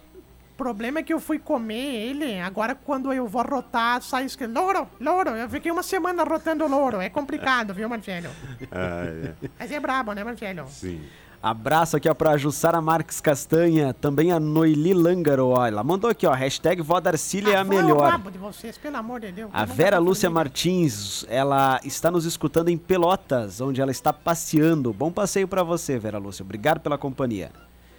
O 0.55 0.57
problema 0.57 1.01
é 1.01 1.03
que 1.03 1.13
eu 1.13 1.21
fui 1.21 1.39
comer 1.39 1.75
ele, 1.75 2.39
agora 2.41 2.75
quando 2.75 3.13
eu 3.13 3.27
vou 3.27 3.43
rotar, 3.43 4.01
sai 4.01 4.25
escrito, 4.25 4.55
louro, 4.55 4.89
louro. 4.99 5.31
Eu 5.31 5.51
fiquei 5.51 5.71
uma 5.71 5.83
semana 5.83 6.23
rotando 6.23 6.67
louro, 6.67 6.99
é 6.99 7.11
complicado, 7.11 7.75
viu, 7.75 7.89
Marcelo? 7.91 8.29
Ah, 8.71 9.05
é. 9.05 9.49
Mas 9.59 9.71
é 9.71 9.81
brabo, 9.81 10.13
né, 10.13 10.25
Marcelo? 10.25 10.67
Sim. 10.69 11.03
Abraço 11.45 11.99
aqui 11.99 12.09
ó, 12.09 12.15
pra 12.15 12.39
Jussara 12.39 12.81
Marques 12.81 13.21
Castanha, 13.21 13.93
também 13.93 14.33
a 14.33 14.41
Noeli 14.41 14.95
Langaro, 14.95 15.49
ó, 15.49 15.67
ela 15.67 15.85
mandou 15.85 16.09
aqui 16.09 16.27
ó, 16.27 16.33
hashtag 16.33 16.81
é 16.81 17.55
a 17.55 17.59
é 17.59 17.63
o 17.63 17.67
melhor. 17.67 18.19
de 18.31 18.39
vocês, 18.39 18.79
pelo 18.79 18.97
amor 18.97 19.21
de 19.21 19.31
Deus. 19.31 19.51
A 19.53 19.67
Vera. 19.67 19.99
Lúcia 19.99 20.31
Martins, 20.31 21.27
ela 21.29 21.79
está 21.85 22.11
nos 22.11 22.25
escutando 22.25 22.71
em 22.71 22.79
Pelotas, 22.79 23.61
onde 23.61 23.79
ela 23.79 23.91
está 23.91 24.11
passeando. 24.11 24.91
Bom 24.91 25.13
passeio 25.13 25.47
pra 25.47 25.63
você, 25.63 25.99
Vera 25.99 26.17
Lúcia. 26.17 26.43
Obrigado 26.43 26.81
pela 26.81 26.97
companhia. 26.97 27.53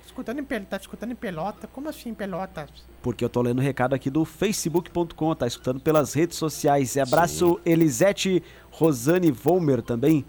Escutando 0.07 0.39
em 0.39 0.43
tá 0.43 0.77
escutando 0.77 1.11
em 1.11 1.15
Pelota? 1.15 1.67
Como 1.67 1.87
assim 1.87 2.15
Pelotas? 2.15 2.69
Porque 3.03 3.23
eu 3.23 3.29
tô 3.29 3.43
lendo 3.43 3.59
o 3.59 3.61
recado 3.61 3.93
aqui 3.93 4.09
do 4.09 4.25
facebook.com, 4.25 5.35
tá 5.35 5.45
escutando 5.45 5.79
pelas 5.79 6.15
redes 6.15 6.35
sociais. 6.35 6.95
E 6.95 6.99
abraço 6.99 7.59
Elisete 7.63 8.41
Rosane 8.71 9.29
Volmer 9.29 9.83
também. 9.83 10.25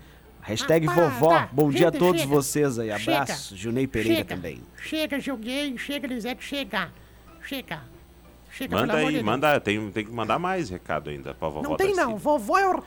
Hashtag 0.47 0.87
vovó. 0.87 1.31
tá. 1.31 1.49
Bom 1.53 1.71
dia 1.71 1.89
a 1.89 1.93
Chega, 1.93 1.99
todos 2.05 2.21
chega. 2.23 2.35
vocês 2.35 2.79
aí. 2.79 2.99
Chega. 2.99 3.23
Abraço. 3.23 3.57
Junei 3.57 3.87
Pereira 3.87 4.19
chega, 4.19 4.35
também. 4.37 4.63
Chega, 4.81 5.19
joguei, 5.21 5.77
chega, 5.77 6.07
Lisete, 6.07 6.45
chega. 6.45 6.89
Chega. 7.43 7.81
Chega, 8.51 8.77
Manda 8.77 8.95
aí, 8.97 9.23
manda. 9.23 9.61
Tem, 9.61 9.91
tem 9.91 10.05
que 10.07 10.11
mandar 10.13 10.39
mais 10.39 10.71
recado 10.71 11.11
ainda 11.11 11.35
pra 11.35 11.49
vovó 11.49 11.69
Não 11.69 11.77
tem 11.77 11.89
Darcy. 11.95 12.01
não, 12.01 12.17
vovó 12.17 12.59
é 12.59 12.69
o... 12.69 12.83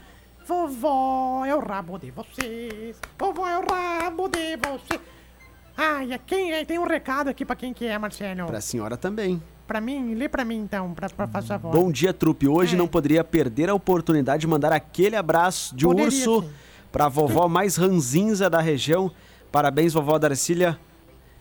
Vovó 0.47 1.45
é 1.45 1.53
o 1.53 1.59
rabo 1.59 1.99
de 1.99 2.09
vocês. 2.09 2.95
Vovó 3.19 3.47
é 3.47 3.59
o 3.59 3.65
rabo 3.69 4.27
de 4.29 4.57
vocês. 4.57 4.99
Ai, 5.77 6.11
é 6.13 6.17
quem 6.17 6.51
é? 6.53 6.65
Tem 6.65 6.79
um 6.79 6.87
recado 6.87 7.27
aqui 7.29 7.45
pra 7.45 7.55
quem 7.55 7.71
que 7.71 7.85
é, 7.85 7.95
Marcelo. 7.99 8.47
Pra 8.47 8.59
senhora 8.59 8.97
também. 8.97 9.39
Pra 9.67 9.79
mim, 9.79 10.15
lê 10.15 10.27
pra 10.27 10.43
mim 10.43 10.57
então, 10.57 10.91
pra, 10.95 11.07
pra 11.07 11.27
fazer 11.27 11.53
a 11.53 11.57
voz. 11.57 11.75
Bom 11.75 11.91
dia, 11.91 12.11
trupe. 12.11 12.47
Hoje 12.47 12.73
É. 12.73 12.77
não 12.77 12.87
poderia 12.87 13.23
perder 13.23 13.69
a 13.69 13.75
oportunidade 13.75 14.41
de 14.41 14.47
mandar 14.47 14.73
aquele 14.73 15.15
abraço 15.15 15.75
de 15.75 15.85
Poderia, 15.85 16.07
urso 16.07 16.41
sim. 16.41 16.49
Pra 16.91 17.07
vovó 17.07 17.47
mais 17.47 17.75
ranzinza 17.75 18.49
da 18.49 18.59
região. 18.59 19.11
Parabéns, 19.51 19.93
vovó 19.93 20.17
Darcília. 20.17 20.79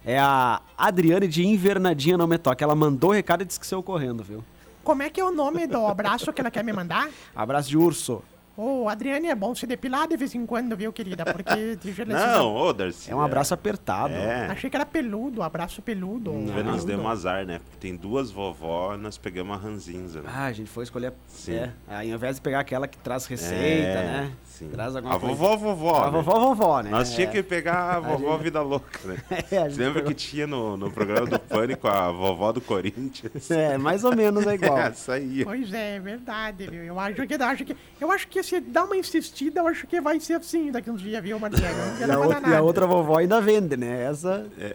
É 0.05 0.19
a 0.19 0.61
Adriane 0.77 1.29
de 1.29 1.47
Invernadinha 1.47 2.17
Não 2.17 2.27
Me 2.27 2.39
Toque. 2.39 2.65
Ela 2.65 2.75
mandou 2.75 3.11
o 3.11 3.13
recado 3.13 3.43
e 3.43 3.45
disse 3.45 3.61
que 3.61 3.67
saiu 3.67 3.83
correndo, 3.83 4.23
viu? 4.23 4.45
Como 4.83 5.03
é 5.03 5.11
que 5.11 5.21
é 5.21 5.25
o 5.25 5.31
nome 5.31 5.67
do 5.67 5.87
abraço 5.87 6.33
que 6.33 6.41
ela 6.41 6.51
quer 6.51 6.65
me 6.65 6.73
mandar? 6.73 7.11
Abraço 7.35 7.69
de 7.69 7.77
urso. 7.77 8.23
Ô, 8.61 8.89
Adriane, 8.89 9.29
é 9.29 9.37
bom 9.37 9.55
se 9.55 9.69
depilar 9.69 10.09
de 10.09 10.17
vez 10.17 10.35
em 10.35 10.45
quando, 10.45 10.77
viu, 10.77 10.93
querida? 10.93 11.25
Porque... 11.25 11.79
eu- 12.01 12.07
Não, 12.07 12.57
ô, 12.57 12.73
Darcy. 12.73 13.09
É 13.09 13.15
um 13.15 13.21
abraço 13.21 13.55
apertado. 13.55 14.13
É. 14.13 14.47
Achei 14.49 14.69
que 14.69 14.75
era 14.75 14.85
peludo, 14.85 15.45
abraço 15.45 15.81
peludo. 15.81 16.33
Vê, 16.53 16.65
nós 16.65 16.85
demos 16.85 17.07
azar, 17.07 17.47
né? 17.47 17.61
Porque 17.61 17.77
tem 17.79 17.95
duas 17.95 18.33
vovó, 18.33 18.97
nós 18.97 19.17
pegamos 19.17 19.57
a 19.57 19.61
ranzinza, 19.61 20.23
né? 20.23 20.29
Ah, 20.35 20.47
a 20.47 20.53
gente 20.53 20.69
foi 20.69 20.83
escolher. 20.83 21.13
Sim. 21.29 21.55
É, 21.55 21.71
aí, 21.87 22.11
ao 22.11 22.17
invés 22.17 22.35
de 22.35 22.43
pegar 22.43 22.59
aquela 22.59 22.89
que 22.89 22.99
traz 22.99 23.27
receita, 23.27 23.55
É, 23.55 23.95
né? 24.23 24.33
Sim. 24.45 24.71
Traz 24.71 24.97
alguma 24.97 25.15
a 25.15 25.21
coisa. 25.21 25.37
vovó, 25.37 25.57
vovó. 25.57 26.03
A 26.03 26.07
né? 26.07 26.11
vovó, 26.21 26.41
vovó, 26.41 26.83
né? 26.83 26.91
Nós 26.91 27.13
É. 27.13 27.15
tínhamos 27.15 27.37
que 27.37 27.43
pegar 27.45 27.95
a 27.95 28.01
vovó 28.19 28.37
Vida 28.39 28.61
Louca, 28.61 28.99
né? 29.05 29.19
É, 29.53 29.59
a 29.59 29.69
gente 29.69 29.77
Você 29.77 29.83
lembra 29.85 30.01
pegou- 30.03 30.09
que 30.09 30.15
tinha 30.17 30.49
no, 30.49 30.77
no 30.77 30.91
programa 30.91 31.27
do 31.29 31.39
Pânico 31.39 31.87
a 31.87 32.11
vovó 32.11 32.51
do 32.51 32.61
Corinthians? 32.61 33.49
É, 33.53 33.79
mais 33.79 34.03
ou 34.03 34.17
menos 34.17 34.45
é 34.49 34.55
igual. 34.55 34.77
Essa 34.79 35.13
aí. 35.13 35.45
Pois 35.45 35.73
é, 35.73 35.95
é 35.95 36.01
verdade, 36.01 36.67
viu? 36.67 36.83
Eu 36.83 36.99
acho 36.99 37.15
que, 37.25 37.35
eu 37.35 37.45
acho 37.45 37.65
que, 37.65 37.77
eu 38.01 38.11
acho 38.11 38.27
que 38.27 38.43
se 38.49 38.61
dá 38.61 38.85
uma 38.85 38.97
insistida, 38.97 39.61
eu 39.61 39.69
acho 39.69 39.87
que 39.87 40.01
vai 40.01 40.19
ser 40.21 40.35
assim 40.35 40.71
daqui 40.73 40.91
uns 40.91 41.01
dias, 41.03 41.23
viu, 41.23 41.39
Marcelo? 41.39 41.77
Não 42.01 42.07
E 42.07 42.11
a, 42.11 42.19
outra, 42.19 42.51
e 42.51 42.55
a 42.55 42.63
outra 42.63 42.87
vovó 42.87 43.19
ainda 43.19 43.41
vende, 43.41 43.77
né? 43.77 44.05
Essa. 44.05 44.47
É 44.59 44.75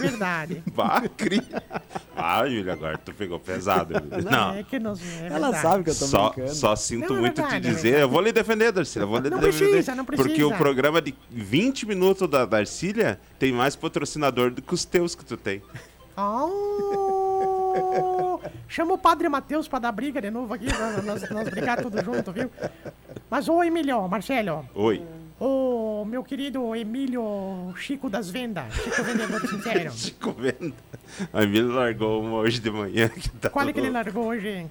verdade. 0.00 0.62
Bah, 0.74 1.02
cri. 1.16 1.40
Ah, 2.16 2.46
Júlia, 2.48 2.72
agora 2.72 2.98
tu 2.98 3.12
pegou 3.14 3.38
pesado. 3.38 3.94
Júlia. 3.94 4.30
Não, 4.30 4.54
É 4.54 4.62
que 4.62 4.78
não, 4.78 4.92
é 4.92 5.26
Ela 5.28 5.50
verdade. 5.50 5.62
sabe 5.62 5.84
que 5.84 5.90
eu 5.90 5.94
tô 5.94 6.06
só, 6.06 6.30
brincando. 6.30 6.54
só 6.54 6.76
sinto 6.76 7.10
Não, 7.10 7.16
é 7.16 7.20
muito 7.20 7.40
verdade, 7.42 7.62
te 7.62 7.68
é 7.68 7.70
dizer. 7.70 7.82
verdade. 7.82 8.02
eu 8.02 8.08
vou 8.08 8.20
lhe 8.20 8.32
defender, 8.32 8.72
Darcília. 8.72 9.04
Eu 9.04 9.08
vou 9.08 9.18
lhe 9.18 9.30
Não 9.30 9.38
defender. 9.38 9.70
precisa, 9.70 9.94
não 9.94 10.04
Porque 10.04 10.22
precisa. 10.22 10.46
o 10.46 10.56
programa 10.56 11.00
de 11.00 11.14
20 11.30 11.86
minutos 11.86 12.28
da 12.28 12.44
Darcília 12.44 13.20
tem 13.38 13.52
mais 13.52 13.76
patrocinador 13.76 14.50
do 14.50 14.62
que 14.62 14.74
os 14.74 14.84
teus 14.84 15.14
que 15.14 15.24
tu 15.24 15.36
tem. 15.36 15.62
Oh, 16.16 18.38
chama 18.68 18.94
o 18.94 18.98
Padre 18.98 19.28
Matheus 19.28 19.66
pra 19.68 19.78
dar 19.78 19.92
briga 19.92 20.20
de 20.20 20.30
novo 20.30 20.52
aqui, 20.54 20.66
nós, 20.66 21.04
nós, 21.04 21.30
nós 21.30 21.48
brigar 21.48 21.80
tudo 21.82 22.02
junto, 22.04 22.32
viu? 22.32 22.50
Mas, 23.34 23.48
ô 23.48 23.64
Emílio, 23.64 24.06
Marcelo, 24.06 24.64
Oi. 24.76 25.02
ô 25.40 26.04
meu 26.08 26.22
querido 26.22 26.72
Emílio 26.76 27.74
Chico 27.74 28.08
das 28.08 28.30
Vendas, 28.30 28.72
Chico 28.72 29.02
Vendedor 29.02 29.40
Sincero, 29.48 29.90
Chico 29.98 30.30
Venda. 30.30 30.72
A 31.32 31.42
Emília 31.42 31.72
largou 31.72 32.22
uma 32.22 32.36
hoje 32.38 32.60
de 32.60 32.70
manhã. 32.70 33.08
Que 33.08 33.28
tá 33.30 33.50
qual 33.50 33.68
é 33.68 33.72
que 33.72 33.80
ele 33.80 33.90
largou 33.90 34.26
hoje, 34.28 34.48
hein? 34.48 34.70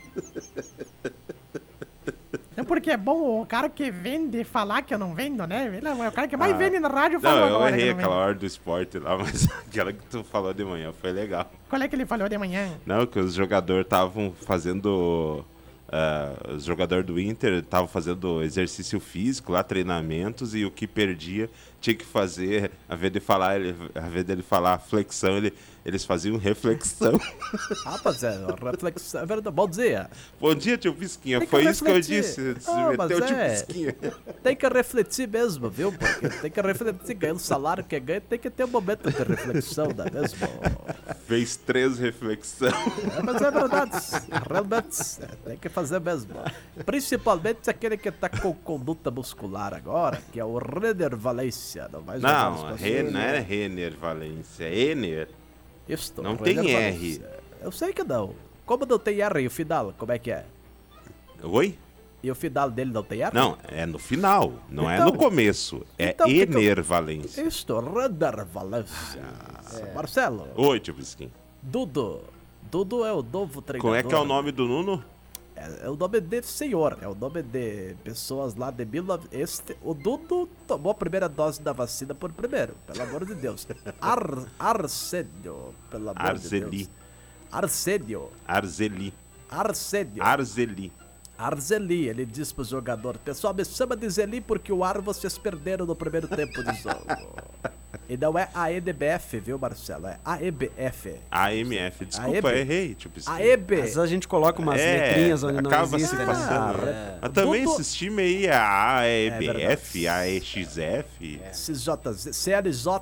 Não, 2.55 2.63
porque 2.63 2.89
é 2.91 2.95
bom 2.95 3.41
o 3.41 3.45
cara 3.45 3.67
que 3.67 3.91
vende 3.91 4.45
falar 4.45 4.81
que 4.83 4.93
eu 4.93 4.97
não 4.97 5.13
vendo, 5.13 5.45
né? 5.45 5.65
Ele 5.67 5.85
é 5.85 5.91
o 6.07 6.11
cara 6.13 6.29
que 6.29 6.37
mais 6.37 6.53
Ah. 6.53 6.57
vende 6.57 6.79
na 6.79 6.87
rádio 6.87 7.19
Não, 7.21 7.29
falou 7.29 7.49
eu 7.49 7.55
agora. 7.57 7.71
que 7.73 7.77
errei 7.81 7.91
não 7.93 7.99
aquela 7.99 8.15
hora 8.15 8.33
do 8.33 8.45
esporte 8.45 8.97
lá, 8.97 9.17
mas 9.19 9.45
aquela 9.67 9.91
que 9.91 10.05
tu 10.05 10.23
falou 10.23 10.53
de 10.53 10.63
manhã 10.63 10.93
foi 10.93 11.11
legal. 11.11 11.51
Qual 11.67 11.81
é 11.81 11.87
que 11.89 11.97
ele 11.97 12.05
falou 12.05 12.29
de 12.29 12.37
manhã? 12.37 12.69
Não, 12.85 13.05
que 13.05 13.19
os 13.19 13.33
jogadores 13.33 13.83
estavam 13.83 14.31
fazendo. 14.31 15.43
Ah, 15.95 16.53
os 16.55 16.63
jogadores 16.63 17.05
do 17.05 17.19
Inter 17.19 17.59
estavam 17.59 17.87
fazendo 17.87 18.41
exercício 18.41 18.99
físico 18.99 19.51
lá, 19.51 19.61
treinamentos, 19.61 20.55
e 20.55 20.65
o 20.65 20.71
que 20.71 20.87
perdia 20.87 21.47
tinha 21.83 21.95
que 21.97 22.05
fazer, 22.05 22.71
a 22.87 22.95
vez 22.95 23.11
de 23.11 23.19
falar, 23.19 23.59
ele, 23.59 23.75
a 23.93 24.07
vez 24.07 24.23
dele 24.23 24.41
falar 24.41 24.79
flexão, 24.79 25.35
ele, 25.35 25.53
eles 25.85 26.05
faziam 26.05 26.37
reflexão. 26.37 27.19
Rapaziada, 27.83 28.55
reflexão. 28.55 29.21
É 29.21 29.25
verdade, 29.25 29.53
bom 29.53 29.67
dia. 29.67 30.09
Bom 30.39 30.55
dia, 30.55 30.77
tio 30.77 30.93
Pisquinha. 30.93 31.39
Tem 31.39 31.47
Foi 31.49 31.65
isso 31.65 31.83
que 31.83 31.91
eu 31.91 31.99
disse. 31.99 32.55
Se 32.57 32.69
Ah, 32.69 32.91
meteu 32.97 33.19
tio 33.19 33.35
é. 33.35 33.49
Pisquinha. 33.49 33.95
Tem 34.41 34.55
que 34.55 34.65
refletir 34.65 35.27
mesmo, 35.27 35.69
viu? 35.69 35.91
Porque 35.91 36.29
tem 36.29 36.49
que 36.49 36.61
refletir. 36.61 37.15
Ganhando 37.15 37.35
o 37.35 37.41
salário 37.41 37.83
que 37.83 37.99
ganha, 37.99 38.21
tem 38.21 38.39
que 38.39 38.49
ter 38.49 38.63
um 38.63 38.69
momento 38.69 39.11
de 39.11 39.17
reflexão, 39.21 39.89
não 39.93 40.05
é 40.05 40.09
mesmo? 40.09 40.47
Fez 41.27 41.57
três 41.57 41.99
reflexão. 41.99 42.69
É, 42.69 43.21
mas 43.21 43.41
é 43.41 43.51
verdade. 43.51 43.97
Realmente, 44.49 45.21
é, 45.21 45.49
tem 45.49 45.57
que 45.57 45.67
fazer 45.67 45.99
mesmo. 45.99 46.33
Principalmente 46.85 47.69
aquele 47.69 47.97
que 47.97 48.09
tá 48.09 48.29
com 48.29 48.53
conduta 48.53 49.11
muscular 49.11 49.73
agora, 49.73 50.21
que 50.31 50.39
é 50.39 50.45
o 50.45 50.57
Renner 50.57 51.13
Valência. 51.81 51.89
Não, 51.91 51.99
jogar 51.99 52.51
nos 52.51 52.59
Não, 52.61 52.63
passos. 52.69 52.81
Ren, 52.81 53.03
não 53.11 53.19
é 53.19 53.39
Renner 53.39 53.93
Valência, 53.97 54.63
é 54.65 54.79
Ener. 54.91 55.29
Não 56.21 56.35
Renner 56.35 56.43
tem 56.43 56.71
R. 56.71 56.91
Valência. 56.93 57.29
Eu 57.61 57.71
sei 57.71 57.93
que 57.93 58.03
não. 58.03 58.33
Como 58.65 58.85
não 58.85 58.97
tem 58.99 59.21
R 59.21 59.41
e 59.41 59.47
o 59.47 59.51
final, 59.51 59.93
como 59.97 60.11
é 60.11 60.19
que 60.19 60.31
é? 60.31 60.45
Oi? 61.41 61.77
E 62.21 62.31
o 62.31 62.35
final 62.35 62.71
dele 62.71 62.91
não 62.93 63.03
tem 63.03 63.21
R? 63.21 63.31
Não, 63.35 63.57
é 63.67 63.85
no 63.85 63.99
final, 63.99 64.53
não 64.69 64.89
é 64.89 64.95
Então- 64.95 65.07
no 65.07 65.17
começo. 65.17 65.85
É 65.97 66.11
então, 66.11 66.25
que 66.27 66.37
eu- 66.37 66.41
Ener 66.43 66.81
Valência. 66.81 67.41
Isto, 67.41 67.79
Renner 67.79 68.45
Valência. 68.45 69.21
É. 69.81 69.93
Marcelo, 69.93 70.47
Oi, 70.55 70.79
tio 70.79 70.93
Pisquinha. 70.93 71.31
Dudu. 71.61 72.21
Dudu 72.71 73.03
é 73.05 73.11
o 73.13 73.21
novo 73.21 73.61
treinador. 73.61 73.81
Como 73.91 73.95
é 73.95 74.03
que 74.03 74.13
é 74.15 74.17
o 74.17 74.23
nome 74.25 74.51
do 74.51 74.65
Nuno? 74.65 75.03
É, 75.63 75.85
é 75.85 75.89
o 75.89 75.95
nome 75.95 76.19
de 76.19 76.41
senhor, 76.41 76.97
é 77.01 77.07
o 77.07 77.15
nome 77.15 77.41
de 77.41 77.95
pessoas 78.03 78.55
lá 78.55 78.69
de 78.69 78.83
19... 78.83 79.29
Este, 79.31 79.77
o 79.81 79.93
Dudu 79.93 80.49
tomou 80.67 80.91
a 80.91 80.95
primeira 80.95 81.29
dose 81.29 81.61
da 81.61 81.71
vacina 81.71 82.13
por 82.13 82.33
primeiro, 82.33 82.75
pelo 82.85 83.01
amor 83.01 83.25
de 83.25 83.33
Deus. 83.33 83.65
Ar, 84.01 84.45
Arsênio, 84.59 85.73
pelo 85.89 86.09
amor 86.09 86.21
de 86.21 86.29
Arzeli. 86.29 86.77
Deus. 86.77 86.89
Arsênio, 87.51 88.29
Arzeli. 88.45 89.13
Arsênio. 89.49 90.23
Arzeli. 90.23 90.91
Arzeli, 91.37 92.07
ele 92.07 92.25
diz 92.25 92.51
pro 92.51 92.63
jogador, 92.63 93.17
pessoal, 93.17 93.53
me 93.53 93.65
chama 93.65 93.95
de 93.95 94.09
Zeli 94.09 94.39
porque 94.39 94.71
o 94.71 94.83
ar 94.83 95.01
vocês 95.01 95.37
perderam 95.37 95.85
no 95.85 95.95
primeiro 95.95 96.27
tempo 96.27 96.63
de 96.63 96.73
jogo. 96.81 97.05
e 98.07 98.15
não 98.15 98.37
é 98.37 98.47
AEDBF, 98.53 99.39
viu, 99.39 99.57
Marcelo? 99.57 100.07
É 100.07 100.19
AEBF. 100.23 101.15
AMF. 101.31 102.05
Desculpa, 102.05 102.49
AEB. 102.49 102.59
errei, 102.59 102.95
Pisquinha. 103.13 103.35
AEB. 103.37 103.73
Às 103.73 103.79
vezes 103.81 103.97
a 103.97 104.05
gente 104.07 104.27
coloca 104.27 104.61
umas 104.61 104.79
É, 104.79 105.07
letrinhas 105.07 105.43
onde 105.43 105.61
não 105.61 105.71
acaba 105.71 105.95
existem. 105.97 106.07
se 106.07 106.15
né? 106.17 106.25
passando. 106.25 106.87
É. 106.87 107.17
Mas 107.21 107.31
também 107.31 107.63
Dudu- 107.63 107.81
esses 107.81 107.93
times 107.95 108.19
aí, 108.19 108.47
a 108.49 108.97
AEBF, 108.99 110.05
É 110.05 110.09
a 110.09 110.15
AEXF. 110.17 111.41
CJ, 111.51 112.31
CLJ. 112.33 112.93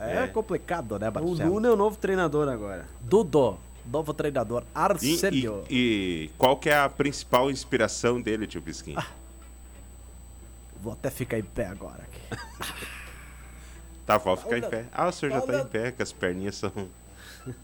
É, 0.00 0.24
É. 0.24 0.26
complicado, 0.26 0.98
né, 0.98 1.08
O 1.08 1.12
Marcelo? 1.12 1.50
Nuno 1.54 1.66
é 1.68 1.70
o 1.72 1.76
novo 1.76 1.96
treinador 1.96 2.48
agora. 2.48 2.84
Dudu, 3.00 3.56
novo 3.86 4.12
treinador. 4.14 4.62
E, 4.62 4.66
Arcélio. 4.74 5.64
e- 5.68 6.24
e 6.24 6.30
qual 6.38 6.56
que 6.56 6.68
é 6.70 6.76
a 6.78 6.88
principal 6.88 7.50
inspiração 7.50 8.20
dele, 8.20 8.46
tio 8.46 8.62
Pisquinha? 8.62 8.98
Ah. 8.98 9.06
Vou 10.80 10.92
até 10.92 11.10
ficar 11.10 11.38
em 11.38 11.42
pé 11.44 11.66
agora 11.66 12.02
aqui. 12.02 12.20
Tá, 14.06 14.18
vou 14.18 14.36
ficar 14.36 14.50
em 14.50 14.60
olhando. 14.60 14.70
pé. 14.70 14.84
Ah, 14.92 15.08
o 15.08 15.12
senhor 15.12 15.32
já 15.32 15.40
Tá 15.40 15.46
tá 15.54 15.58
em 15.60 15.66
pé, 15.66 15.90
que 15.90 16.02
as 16.02 16.12
perninhas 16.12 16.56
são... 16.56 16.70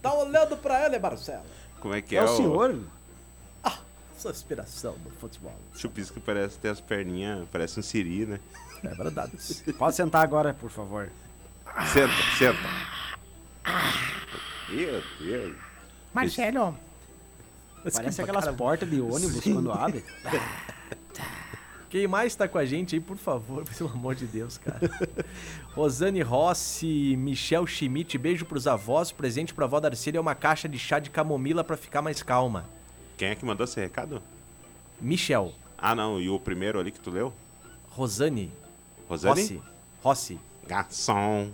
Tá 0.01 0.15
olhando 0.15 0.57
pra 0.57 0.87
ele, 0.87 0.99
Marcelo? 0.99 1.43
Como 1.81 1.93
é 1.93 2.01
que 2.01 2.17
É, 2.17 2.21
é, 2.21 2.25
o 2.25 2.29
senhor? 2.35 2.81
Sua 4.17 4.31
inspiração 4.31 4.95
do 4.99 5.11
futebol. 5.11 5.55
Tio 5.75 5.91
Pisco 5.91 6.19
parece 6.21 6.59
ter 6.59 6.69
as 6.71 6.81
perninhas, 6.81 7.47
parece 7.53 7.79
um 7.79 7.83
siri, 7.83 8.25
né? 8.25 8.41
É 8.83 8.89
verdade. 8.95 9.33
Pode 9.79 9.95
sentar 9.97 10.23
agora, 10.23 10.55
por 10.55 10.71
favor. 10.71 11.11
Senta, 11.93 12.13
senta. 12.39 12.59
Meu 14.71 15.03
Deus. 15.21 15.57
Marcelo, 16.13 16.77
Parece 17.95 18.21
aquelas 18.21 18.49
portas 18.55 18.89
de 18.91 19.01
ônibus 19.01 19.41
quando 19.43 19.73
abre. 19.73 20.05
Quem 21.89 22.07
mais 22.07 22.37
tá 22.37 22.47
com 22.47 22.57
a 22.57 22.65
gente 22.65 22.95
aí, 22.95 23.01
por 23.01 23.17
favor, 23.17 23.65
pelo 23.77 23.91
amor 23.91 24.15
de 24.15 24.25
Deus, 24.27 24.59
cara. 24.59 24.79
Rosane 25.75 26.23
Rossi, 26.23 27.17
Michel 27.17 27.67
Schmidt, 27.67 28.17
beijo 28.17 28.45
pros 28.45 28.67
avós. 28.69 29.11
Presente 29.11 29.53
pra 29.53 29.65
avó 29.65 29.81
Darcília 29.81 30.19
é 30.19 30.21
uma 30.21 30.35
caixa 30.37 30.69
de 30.69 30.79
chá 30.79 30.99
de 31.01 31.11
camomila 31.11 31.65
pra 31.65 31.77
ficar 31.77 32.01
mais 32.01 32.23
calma. 32.23 32.65
Quem 33.17 33.29
é 33.31 33.35
que 33.35 33.45
mandou 33.45 33.65
esse 33.65 33.81
recado? 33.81 34.23
Michel, 35.01 35.53
Ah, 35.77 35.95
não, 35.95 36.21
e 36.21 36.29
o 36.29 36.39
primeiro 36.39 36.79
ali 36.79 36.91
que 36.93 37.01
tu 37.01 37.11
leu? 37.11 37.33
Rosane, 37.89 38.53
Rosane? 39.09 39.41
Rossi, 39.41 39.63
Rossi. 40.03 40.41
Garçom. 40.69 41.51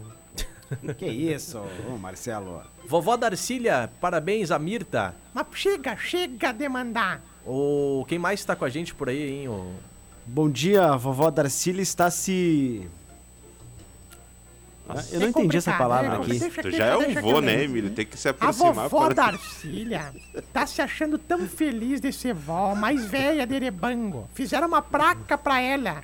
que 0.99 1.06
isso, 1.06 1.62
ô 1.88 1.96
Marcelo. 1.96 2.62
Vovó 2.87 3.16
Darcília, 3.16 3.90
parabéns 4.00 4.50
a 4.50 4.58
Mirta. 4.58 5.14
mas 5.35 5.46
chega, 5.52 5.96
chega 5.96 6.52
de 6.52 6.68
mandar. 6.68 7.20
O 7.46 8.04
quem 8.08 8.18
mais 8.18 8.44
tá 8.44 8.56
com 8.56 8.64
a 8.64 8.68
gente 8.68 8.94
por 8.94 9.08
aí, 9.08 9.30
hein? 9.30 9.49
O... 9.49 9.73
Bom 10.26 10.50
dia, 10.50 10.85
a 10.87 10.96
vovó 10.96 11.30
Darcília 11.30 11.80
está 11.82 12.11
se. 12.11 12.88
Nossa. 14.88 15.14
Eu 15.14 15.20
não 15.20 15.26
É 15.26 15.30
entendi 15.30 15.56
essa 15.56 15.73
palavra 15.73 16.11
né? 16.11 16.25
aqui. 16.37 16.62
Tu 16.62 16.70
já 16.70 16.87
é 16.87 16.96
um 16.96 17.02
eu 17.02 17.20
vô, 17.23 17.40
né. 17.40 17.64
Emílio? 17.64 17.90
Tem 17.90 18.06
que 18.06 18.16
se 18.16 18.28
A 18.28 18.30
aproximar. 18.30 18.88
vovó 18.88 19.06
pra- 19.06 19.14
Darcília 19.32 20.12
tá 20.52 20.64
se 20.66 20.80
achando 20.80 21.18
tão 21.18 21.46
feliz 21.49 22.00
de 22.00 22.12
ser 22.12 22.35
vó, 22.35 22.75
mais 22.75 23.04
velha 23.06 23.44
de 23.46 23.54
Erebango. 23.54 24.28
Fizeram 24.32 24.68
uma 24.68 24.82
placa 24.82 25.37
pra 25.37 25.61
ela. 25.61 26.02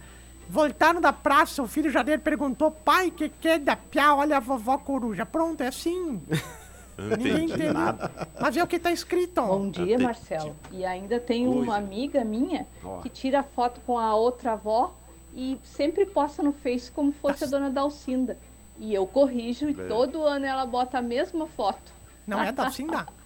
Voltaram 0.48 1.00
da 1.00 1.12
praça, 1.12 1.62
o 1.62 1.66
filho 1.66 1.90
Jader 1.90 2.20
perguntou, 2.20 2.70
pai, 2.70 3.10
que 3.10 3.28
que 3.28 3.48
é 3.48 3.58
da 3.58 3.74
piá? 3.76 4.14
Olha 4.14 4.36
a 4.36 4.40
vovó 4.40 4.76
coruja. 4.78 5.24
Pronto, 5.24 5.62
é 5.62 5.68
assim. 5.68 6.20
Ninguém 6.98 7.32
entendi 7.32 7.52
entendeu. 7.54 7.72
nada. 7.74 8.10
Mas 8.38 8.56
é 8.56 8.62
o 8.62 8.66
que 8.66 8.78
tá 8.78 8.92
escrito. 8.92 9.40
Bom 9.40 9.70
dia, 9.70 9.98
Marcelo. 9.98 10.54
E 10.70 10.84
ainda 10.84 11.18
tem 11.18 11.46
Coisa. 11.46 11.60
uma 11.62 11.76
amiga 11.76 12.22
minha 12.22 12.66
Ó. 12.84 12.98
que 13.00 13.08
tira 13.08 13.42
foto 13.42 13.80
com 13.86 13.98
a 13.98 14.14
outra 14.14 14.52
avó 14.52 14.94
e 15.34 15.58
sempre 15.64 16.04
posta 16.04 16.42
no 16.42 16.52
Face 16.52 16.92
como 16.92 17.10
fosse 17.12 17.44
a 17.44 17.46
dona 17.46 17.70
Dalcinda. 17.70 18.36
E 18.78 18.92
eu 18.94 19.06
corrijo 19.06 19.70
e 19.70 19.80
É. 19.80 19.86
todo 19.86 20.22
ano 20.22 20.44
ela 20.44 20.66
bota 20.66 20.98
a 20.98 21.02
mesma 21.02 21.46
foto. 21.46 21.92
Não 22.26 22.42
é 22.42 22.52
Dalcinda? 22.52 23.06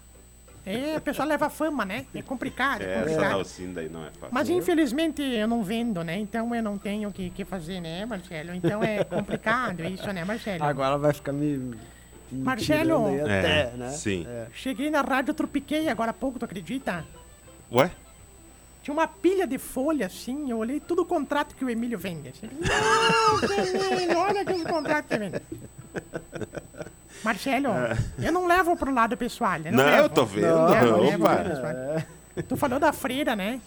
É, 0.67 0.97
a 0.97 1.01
pessoa 1.01 1.25
leva 1.25 1.49
fama, 1.49 1.85
né? 1.85 2.07
É 2.13 2.21
complicado, 2.23 2.83
é 2.83 2.87
É, 2.87 2.91
essa 2.91 2.99
complicado. 3.05 3.31
Dalcinda 3.31 3.81
aí 3.81 3.89
não 3.89 4.03
é 4.03 4.11
fácil. 4.11 4.29
Mas 4.33 4.51
infelizmente 4.51 5.23
eu 5.23 5.47
não 5.47 5.63
vendo, 5.63 6.03
né? 6.03 6.19
Então 6.19 6.53
eu 6.53 6.63
não 6.63 6.77
tenho 6.77 7.09
o 7.09 7.13
que, 7.13 7.31
que 7.31 7.45
fazer, 7.45 7.81
né, 7.81 8.05
Marcelo? 8.05 8.53
Então 8.53 8.83
é 8.83 9.05
complicado 9.07 9.85
isso, 9.85 10.13
né, 10.13 10.25
Marcelo? 10.25 10.65
Agora 10.65 10.99
vai 10.99 11.13
ficar 11.13 11.33
me. 11.33 11.57
me 11.57 12.43
Marcelo. 12.43 13.07
aí 13.07 13.19
É, 13.21 13.23
até, 13.23 13.77
né? 13.77 13.91
sim. 13.91 14.27
Cheguei 14.53 14.91
na 14.91 15.03
rádio, 15.03 15.33
tropiquei 15.35 15.89
agora 15.89 16.11
há 16.11 16.15
pouco, 16.15 16.37
tu 16.39 16.45
acredita? 16.45 17.07
Ué? 17.71 17.89
Tinha 18.83 18.93
uma 18.95 19.07
pilha 19.07 19.47
de 19.47 19.59
folha, 19.59 20.07
assim, 20.07 20.51
eu 20.51 20.59
olhei 20.59 20.81
tudo 20.81 21.03
o 21.03 21.07
contrato 21.07 21.55
que 21.57 21.65
o 21.65 21.71
Emílio 21.71 21.99
vende. 21.99 22.29
Assim. 22.31 22.49
Não, 23.79 23.93
Emílio, 23.93 24.19
olha 24.19 24.41
aqui 24.43 24.53
os 24.53 24.65
contratos 24.65 25.11
que 25.11 25.19
vende. 25.19 25.41
Marcelo, 27.25 27.69
eu 28.19 28.33
não 28.33 28.47
levo 28.47 28.77
pro 28.77 28.93
lado 28.93 29.17
pessoal. 29.17 29.57
Eu 29.65 29.73
não, 29.73 29.85
Não, 29.85 29.91
eu 29.91 30.09
tô 30.09 30.25
vendo. 30.25 30.47
Não, 30.47 30.75
eu 30.87 31.01
levo 31.03 31.19
pro 31.19 31.29
lado 31.29 31.51
pessoal. 31.51 32.43
Tu 32.49 32.57
falou 32.57 32.79
da 32.79 32.93
freira, 32.93 33.35
né? 33.35 33.61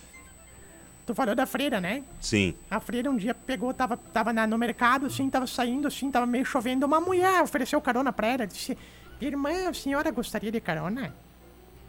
Tu 1.06 1.16
falou 1.16 1.34
da 1.36 1.46
freira, 1.48 1.82
né? 1.82 2.04
Sim. 2.22 2.54
A 2.70 2.80
freira 2.80 3.10
um 3.10 3.18
dia 3.18 3.34
pegou, 3.34 3.74
tava, 3.74 3.98
tava 3.98 4.32
na- 4.32 4.46
no 4.46 4.58
mercado, 4.58 5.08
assim, 5.08 5.28
tava 5.30 5.48
saindo, 5.48 5.88
assim, 5.88 6.12
tava 6.12 6.26
meio 6.28 6.46
chovendo. 6.46 6.86
Uma 6.86 7.02
mulher 7.02 7.42
ofereceu 7.42 7.82
carona 7.82 8.14
pra 8.14 8.28
ela, 8.28 8.46
disse, 8.48 8.78
irmã, 9.20 9.70
a 9.70 9.74
senhora 9.74 10.12
gostaria 10.12 10.52
de 10.52 10.62
carona? 10.62 11.14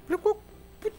Falei, 0.09 0.21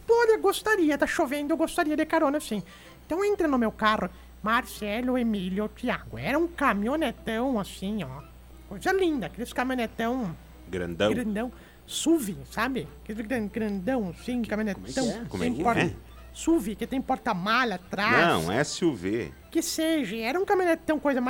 olha, 0.10 0.38
gostaria, 0.38 0.98
tá 0.98 1.08
chovendo, 1.08 1.52
eu 1.54 1.58
gostaria 1.58 1.98
de 1.98 2.06
carona, 2.06 2.40
sim. 2.40 2.62
Então 3.06 3.26
entra 3.26 3.48
no 3.48 3.58
meu 3.58 3.72
carro, 3.72 4.08
Marcelo, 4.44 5.18
Emílio, 5.18 5.68
Tiago. 5.76 6.18
Era 6.18 6.38
um 6.38 6.48
caminhonetão, 6.48 7.60
assim, 7.60 8.04
ó. 8.04 8.22
Coisa 8.70 8.92
linda, 8.94 9.26
aqueles 9.26 9.52
caminhonetão 9.52 10.36
Grandão. 10.72 11.14
grandão. 11.14 11.52
SUV, 11.86 12.38
sabe? 12.50 12.88
Aquele 13.04 13.24
grandão, 13.50 14.10
assim, 14.10 14.42
caminhonetão. 14.44 15.06
é? 15.10 15.26
Como 15.28 15.44
é 15.44 15.50
que 15.50 15.62
porta- 15.64 15.82
é? 15.82 15.94
SUV, 16.34 16.76
que 16.76 16.88
tem 16.88 17.02
porta-malha 17.02 17.76
atrás. 17.76 18.46
Não, 18.46 18.64
SUV. 18.64 19.34
Que 19.52 19.62
seja, 19.62 20.16
era 20.16 20.40
um 20.40 20.46
caminhonetão, 20.46 20.98
coisa. 20.98 21.22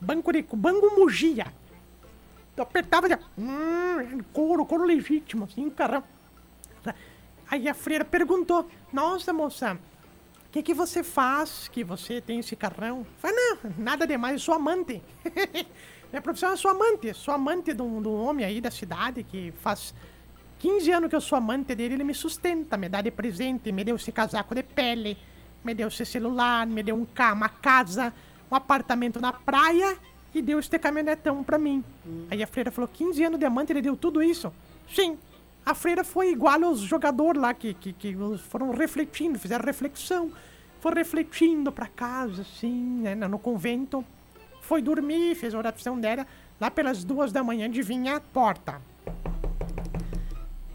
Banco 0.00 0.32
de 0.32 0.42
banco 0.54 0.98
Mugia. 0.98 1.46
Tu 2.56 2.62
apertava 2.62 3.08
já. 3.08 3.18
Hum, 3.36 4.20
couro, 4.32 4.64
couro 4.64 4.84
legítimo, 4.84 5.44
assim, 5.44 5.66
um 5.66 5.70
carrão. 5.70 6.02
Aí 7.50 7.68
a 7.68 7.74
freira 7.74 8.04
perguntou: 8.04 8.68
Nossa, 8.92 9.32
moça, 9.32 9.74
o 10.46 10.50
que, 10.50 10.62
que 10.62 10.72
você 10.74 11.02
faz 11.02 11.68
que 11.68 11.84
você 11.84 12.20
tem 12.20 12.38
esse 12.40 12.56
carrão? 12.56 13.06
Falei, 13.18 13.36
não, 13.36 13.72
nada 13.76 14.06
demais, 14.06 14.34
eu 14.34 14.40
sou 14.40 14.54
amante. 14.54 15.02
Minha 16.10 16.22
profissão 16.22 16.52
é 16.52 16.56
sou 16.56 16.70
amante, 16.70 17.12
sou 17.12 17.34
amante 17.34 17.74
de 17.74 17.82
um, 17.82 18.00
de 18.00 18.08
um 18.08 18.24
homem 18.24 18.44
aí 18.44 18.60
da 18.60 18.70
cidade 18.70 19.22
que 19.22 19.52
faz 19.60 19.94
15 20.58 20.90
anos 20.90 21.10
que 21.10 21.16
eu 21.16 21.20
sou 21.20 21.36
amante 21.36 21.74
dele, 21.74 21.94
ele 21.94 22.04
me 22.04 22.14
sustenta, 22.14 22.76
me 22.76 22.88
dá 22.88 23.02
de 23.02 23.10
presente, 23.10 23.70
me 23.70 23.84
deu 23.84 23.96
esse 23.96 24.10
casaco 24.10 24.54
de 24.54 24.62
pele, 24.62 25.18
me 25.62 25.74
deu 25.74 25.88
esse 25.88 26.06
celular, 26.06 26.66
me 26.66 26.82
deu 26.82 26.96
um 26.96 27.04
ca 27.04 27.32
uma 27.34 27.48
casa, 27.48 28.12
um 28.50 28.54
apartamento 28.56 29.20
na 29.20 29.32
praia 29.32 29.98
e 30.34 30.40
deu 30.40 30.58
este 30.58 30.78
caminhonetão 30.78 31.44
pra 31.44 31.58
mim. 31.58 31.84
Aí 32.30 32.42
a 32.42 32.46
freira 32.46 32.70
falou, 32.70 32.88
15 32.88 33.24
anos 33.24 33.38
de 33.38 33.44
amante, 33.44 33.72
ele 33.72 33.82
deu 33.82 33.96
tudo 33.96 34.22
isso? 34.22 34.52
Sim. 34.88 35.18
A 35.64 35.74
freira 35.74 36.02
foi 36.02 36.30
igual 36.30 36.64
aos 36.64 36.80
jogadores 36.80 37.40
lá 37.40 37.52
que, 37.52 37.74
que, 37.74 37.92
que 37.92 38.16
foram 38.48 38.70
refletindo, 38.70 39.38
fizeram 39.38 39.64
reflexão. 39.64 40.32
Foi 40.80 40.94
refletindo 40.94 41.70
pra 41.70 41.86
casa, 41.86 42.42
assim, 42.42 43.02
né, 43.02 43.14
no 43.14 43.38
convento. 43.38 44.02
Foi 44.68 44.82
dormir, 44.82 45.34
fez 45.34 45.54
a 45.54 45.58
oração 45.58 45.98
dela. 45.98 46.26
Lá 46.60 46.70
pelas 46.70 47.02
duas 47.02 47.32
da 47.32 47.42
manhã, 47.42 47.64
adivinha 47.64 48.16
a 48.16 48.20
porta. 48.20 48.82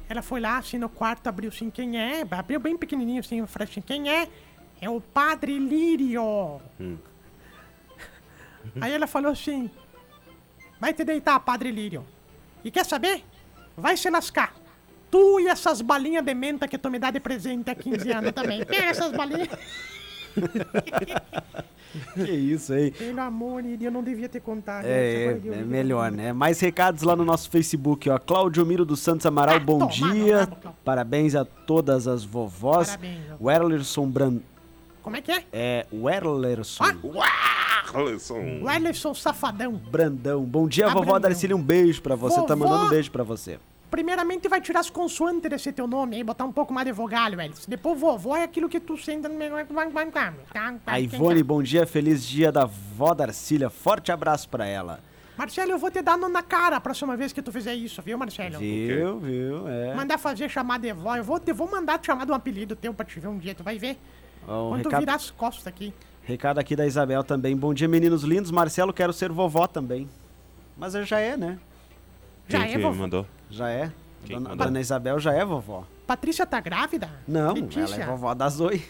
Ela 0.10 0.24
foi 0.24 0.40
lá, 0.40 0.58
assim, 0.58 0.80
no 0.80 0.90
quarto, 0.90 1.28
abriu 1.28 1.50
assim, 1.50 1.70
quem 1.70 2.00
é? 2.00 2.26
Abriu 2.32 2.60
bem 2.60 2.76
pequenininho, 2.76 3.20
assim, 3.20 3.46
falei 3.46 3.68
assim, 3.70 3.82
quem 3.82 4.10
é? 4.10 4.28
É 4.82 4.90
o 4.90 5.00
Padre 5.00 5.60
Lírio. 5.60 6.60
Aí 8.82 8.92
ela 8.92 9.06
falou 9.06 9.32
assim, 9.32 9.70
vai 10.80 10.92
te 10.92 11.04
deitar, 11.04 11.40
Padre 11.42 11.70
Lírio. 11.70 12.04
E 12.64 12.72
quer 12.72 12.86
saber? 12.86 13.24
Vai 13.78 13.96
se 13.96 14.10
lascar. 14.10 14.56
Tu 15.12 15.42
e 15.42 15.48
essas 15.48 15.82
balinhas 15.82 16.26
de 16.26 16.34
menta 16.34 16.68
que 16.68 16.80
tu 16.80 16.90
me 16.90 16.98
dá 16.98 17.12
de 17.12 17.20
presente 17.20 17.70
há 17.70 17.76
15 17.76 18.12
anos 18.12 18.32
também. 18.32 18.66
Pega 18.66 18.88
essas 18.88 19.12
balinhas. 19.12 19.50
Que 22.16 22.24
isso 22.32 22.74
aí. 22.74 22.90
Pelo 22.90 23.22
amor 23.22 23.64
eu 23.64 23.92
não 23.92 24.02
devia 24.04 24.28
ter 24.28 24.40
contado. 24.40 24.84
É, 24.86 25.26
é, 25.26 25.40
é 25.60 25.64
melhor, 25.64 26.12
né? 26.12 26.34
Mais 26.34 26.60
recados 26.60 27.04
lá 27.04 27.16
no 27.16 27.24
nosso 27.24 27.48
Facebook, 27.52 28.10
ó. 28.10 28.18
Cláudio 28.18 28.66
Miro 28.66 28.84
dos 28.84 29.00
Santos 29.00 29.28
Amaral, 29.28 29.58
Ah, 29.58 29.60
bom 29.60 29.78
toma, 29.78 29.92
dia. 29.92 30.48
não, 30.48 30.58
não. 30.66 30.76
Parabéns 30.84 31.36
a 31.36 31.46
todas 31.46 32.08
as 32.08 32.24
vovós. 32.24 32.88
Parabéns. 32.96 33.20
O 33.40 33.52
Erlerson 33.52 34.10
Brand... 34.10 34.40
Como 35.04 35.18
é 35.18 35.22
que 35.22 35.32
é? 35.32 35.44
É, 35.54 35.86
o 35.92 36.10
Erlerson 36.10 36.84
Ah. 36.84 36.96
O 37.04 37.14
Safadão. 39.14 39.74
Brandão. 39.74 40.44
Bom 40.46 40.68
dia, 40.68 40.88
Ah, 40.88 40.90
vovó 40.90 41.02
Brandão. 41.02 41.20
Darcília, 41.22 41.56
um 41.56 41.62
beijo 41.62 42.02
pra 42.02 42.16
você. 42.16 42.42
Tá 42.42 42.56
Vovó. 42.56 42.70
mandando 42.70 42.88
um 42.88 42.90
beijo 42.90 43.12
pra 43.12 43.24
você. 43.24 43.60
Primeiramente 43.94 44.50
vai 44.50 44.60
tirar 44.60 44.80
as 44.80 44.90
consoantes 44.90 45.48
desse 45.48 45.72
teu 45.72 45.86
nome 45.86 46.16
aí, 46.16 46.24
botar 46.24 46.46
um 46.46 46.52
pouco 46.52 46.74
mais 46.74 46.84
de 46.88 46.92
vogal, 46.92 47.30
velho. 47.36 47.54
Depois 47.68 48.00
vovó 48.00 48.36
é 48.36 48.42
aquilo 48.42 48.68
que 48.68 48.80
tu 48.80 48.98
senta 48.98 49.30
no 49.30 49.36
meio. 49.36 49.54
A 50.88 51.00
Ivone, 51.00 51.44
bom 51.44 51.62
dia, 51.62 51.86
feliz 51.86 52.26
dia 52.26 52.52
da 52.52 52.66
vó 52.66 53.14
Darcília. 53.14 53.70
Forte 53.70 54.12
abraço 54.12 54.50
pra 54.50 54.66
ela. 54.66 55.00
Marcelo, 55.38 55.74
eu 55.74 55.78
vou 55.78 55.92
te 55.92 56.02
dar 56.02 56.18
no 56.18 56.28
na 56.28 56.42
cara 56.42 56.78
a 56.78 56.82
próxima 56.82 57.16
vez 57.16 57.32
que 57.32 57.40
tu 57.40 57.52
fizer 57.52 57.76
isso, 57.76 58.02
viu, 58.02 58.18
Marcelo? 58.18 58.58
Viu, 58.58 59.20
viu, 59.20 59.68
é. 59.68 59.94
Mandar 59.94 60.18
fazer 60.18 60.50
chamada 60.50 60.88
de 60.88 60.92
vó. 60.92 61.16
Eu 61.16 61.24
vou, 61.24 61.40
te, 61.40 61.54
vou 61.54 61.70
mandar 61.70 62.00
te 62.00 62.08
chamar 62.08 62.26
de 62.26 62.32
um 62.32 62.36
apelido 62.36 62.76
teu 62.76 62.96
pra 62.96 63.06
te 63.06 63.20
ver 63.20 63.28
um 63.28 63.38
dia, 63.38 63.54
tu 63.54 63.62
vai 63.62 63.78
ver. 63.78 64.00
Um 64.48 64.70
Quando 64.70 64.82
tu 64.82 64.90
recado, 64.90 65.00
virar 65.02 65.16
as 65.16 65.30
costas 65.30 65.68
aqui. 65.68 65.94
recado 66.24 66.58
aqui 66.58 66.76
da 66.76 66.88
Isabel 66.88 67.24
também. 67.24 67.56
Bom 67.56 67.72
dia, 67.76 67.88
meninos 67.88 68.24
lindos. 68.24 68.50
Marcelo, 68.50 68.92
quero 68.92 69.14
ser 69.14 69.32
vovó 69.32 69.68
também. 69.68 70.10
Mas 70.76 70.94
já 70.94 71.20
é, 71.20 71.38
né? 71.38 71.60
Já 72.48 72.58
Quem 72.58 72.70
é, 72.70 72.72
que 72.72 72.80
vovó? 72.80 72.98
mandou? 72.98 73.28
Já 73.54 73.70
é. 73.70 73.92
Quem 74.26 74.42
Dona? 74.42 74.56
Dona 74.56 74.80
Isabel 74.82 75.20
já 75.20 75.32
é 75.34 75.46
vovó. 75.46 75.86
Patrícia 76.08 76.46
tá 76.46 76.60
grávida? 76.60 77.10
Não, 77.28 77.54
Letícia? 77.54 77.96
ela 77.96 78.04
é 78.04 78.08
vovó 78.08 78.34
da 78.34 78.50
Zoe. 78.50 78.84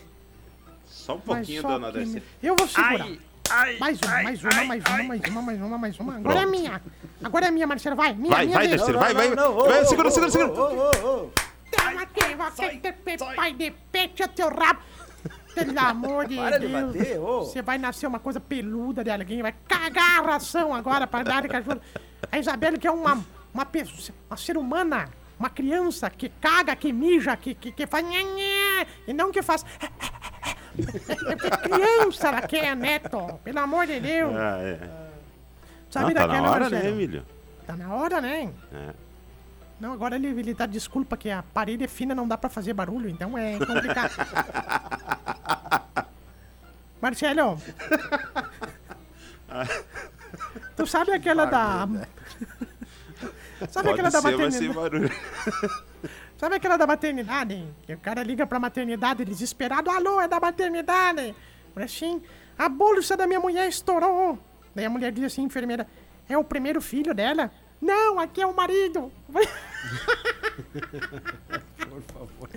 Só 0.86 1.16
um 1.16 1.18
Mas 1.18 1.26
pouquinho, 1.26 1.62
só 1.62 1.68
dona 1.68 1.92
que- 1.92 1.98
Darcy. 2.00 2.24
Eu 2.42 2.56
vou 2.56 2.68
segurar. 2.68 3.08
mais 3.80 4.00
uma, 4.02 4.24
mais 4.24 4.44
uma, 4.44 4.64
mais 4.64 4.84
uma, 4.86 5.04
mais 5.04 5.24
uma, 5.28 5.42
mais 5.42 5.62
uma, 5.62 5.78
mais 5.78 6.00
uma. 6.00 6.16
Agora 6.18 6.36
é 6.38 6.42
Pronto. 6.44 6.52
minha. 6.58 6.82
Agora 7.24 7.46
é 7.48 7.52
minha, 7.52 7.68
Marcelo. 7.68 7.96
Vai, 7.98 8.14
minha, 8.14 8.34
Vai, 8.34 8.46
minha 8.46 8.58
vai, 8.58 8.68
vez. 8.70 8.82
Vai, 8.82 9.14
vai. 9.14 9.36
vai, 9.36 9.86
segura, 9.86 10.10
segura, 10.12 10.32
segura. 10.32 10.50
Toma, 10.50 10.92
toma, 11.72 12.06
que- 12.06 13.36
pai 13.36 13.54
de 13.54 13.72
pete 13.92 14.24
a 14.24 14.28
teu 14.30 14.48
rabo. 14.50 14.80
Pelo 15.54 15.80
amor 15.80 16.26
de 16.28 16.36
Para 16.40 16.58
de 16.58 16.68
Deus. 16.68 16.96
bater, 16.96 17.20
ô. 17.20 17.40
Você 17.44 17.62
vai 17.62 17.78
nascer 17.78 18.08
uma 18.08 18.20
coisa 18.20 18.40
peluda 18.40 19.04
de 19.04 19.10
alguém, 19.12 19.42
vai 19.42 19.54
cagar 19.68 20.20
a 20.20 20.26
ração 20.34 20.74
agora 20.74 21.06
para 21.06 21.24
dar 21.26 21.42
de 21.42 21.50
cachorro. 21.50 21.82
A 22.32 22.40
Isabelle 22.40 22.78
que 22.80 22.88
é 22.88 22.92
uma, 22.92 23.24
uma 23.54 23.66
pessoa, 23.66 24.18
uma 24.30 24.38
ser 24.38 24.58
humana, 24.58 25.10
uma 25.40 25.50
criança 25.50 26.10
que 26.10 26.30
caga, 26.30 26.76
que 26.76 26.92
mija, 26.92 27.36
que, 27.38 27.54
que, 27.54 27.72
que 27.72 27.88
faz 27.88 28.06
e 29.08 29.14
não 29.14 29.32
que 29.32 29.42
faz... 29.42 29.66
Criança 30.74 32.30
ela 32.30 32.42
quer, 32.42 32.76
neto. 32.76 33.40
Pelo 33.44 33.60
amor 33.60 33.86
de 33.86 34.00
Deus. 34.00 34.36
Ah, 34.36 34.58
é. 34.60 34.80
Sabe 35.90 36.08
Não, 36.08 36.14
tá 36.14 36.28
daquela, 36.28 36.42
na 36.42 36.52
hora, 36.52 36.70
né? 36.70 36.90
Emílio? 36.90 37.26
Tá 37.68 37.76
na 37.76 37.94
hora, 37.94 38.20
né? 38.20 38.52
É. 38.74 38.94
Não, 39.80 39.94
agora 39.94 40.16
ele, 40.16 40.28
ele 40.28 40.54
dá 40.54 40.66
desculpa 40.66 41.16
que 41.16 41.30
a 41.30 41.44
parede 41.44 41.84
é 41.84 41.88
fina, 41.88 42.16
não 42.16 42.28
dá 42.28 42.38
pra 42.38 42.50
fazer 42.50 42.74
barulho, 42.74 43.10
então 43.10 43.38
é 43.38 43.60
complicado. 43.60 44.14
Marcelo. 47.02 47.62
tu 50.76 50.88
sabe 50.88 51.12
aquela 51.12 51.46
da. 51.46 51.88
Sabe 53.70 53.90
aquela 53.90 54.12
Pode 54.12 54.24
da 54.24 54.30
ser, 54.30 54.38
mas 54.38 54.56
sem 54.56 54.70
maternidade? 54.70 55.14
Sabe 56.38 56.56
aquela 56.56 56.76
da 56.76 56.86
maternidade? 56.86 57.66
Que 57.86 57.94
o 57.94 57.98
cara 57.98 58.22
liga 58.22 58.46
pra 58.46 58.60
maternidade 58.60 59.24
desesperado. 59.24 59.90
Alô, 59.90 60.20
é 60.20 60.28
da 60.28 60.42
maternidade. 60.42 61.34
Falei 61.74 61.86
assim, 61.86 62.22
a 62.58 62.68
bolsa 62.68 63.16
da 63.16 63.26
minha 63.26 63.40
mulher 63.40 63.70
estourou. 63.70 64.38
Daí 64.76 64.84
a 64.84 64.90
mulher 64.90 65.14
diz 65.14 65.24
assim, 65.24 65.44
enfermeira, 65.44 65.88
é 66.28 66.38
o 66.38 66.44
primeiro 66.44 66.82
filho 66.82 67.14
dela? 67.14 67.50
Não, 67.82 68.20
aqui 68.20 68.42
é 68.42 68.46
o 68.46 68.54
marido. 68.54 69.10
Por 71.78 72.02
favor. 72.02 72.50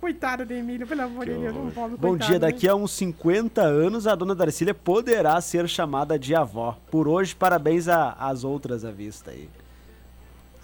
Coitado 0.00 0.44
do 0.44 0.52
Emílio, 0.52 0.86
pelo 0.86 1.02
amor 1.02 1.26
de 1.26 1.32
Deus, 1.34 1.54
não 1.54 1.70
posso 1.70 1.96
Bom 1.96 2.16
dia, 2.16 2.38
daqui 2.38 2.68
a 2.68 2.74
uns 2.74 2.90
50 2.92 3.62
anos 3.62 4.06
a 4.06 4.14
dona 4.14 4.34
Darcília 4.34 4.74
poderá 4.74 5.40
ser 5.40 5.68
chamada 5.68 6.18
de 6.18 6.34
avó. 6.34 6.76
Por 6.90 7.06
hoje, 7.06 7.36
parabéns 7.36 7.86
às 7.88 8.42
outras 8.42 8.84
à 8.84 8.90
vista 8.90 9.30
aí. 9.30 9.48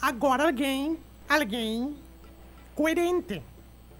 Agora 0.00 0.44
alguém, 0.46 0.98
alguém 1.28 1.96
coerente 2.74 3.42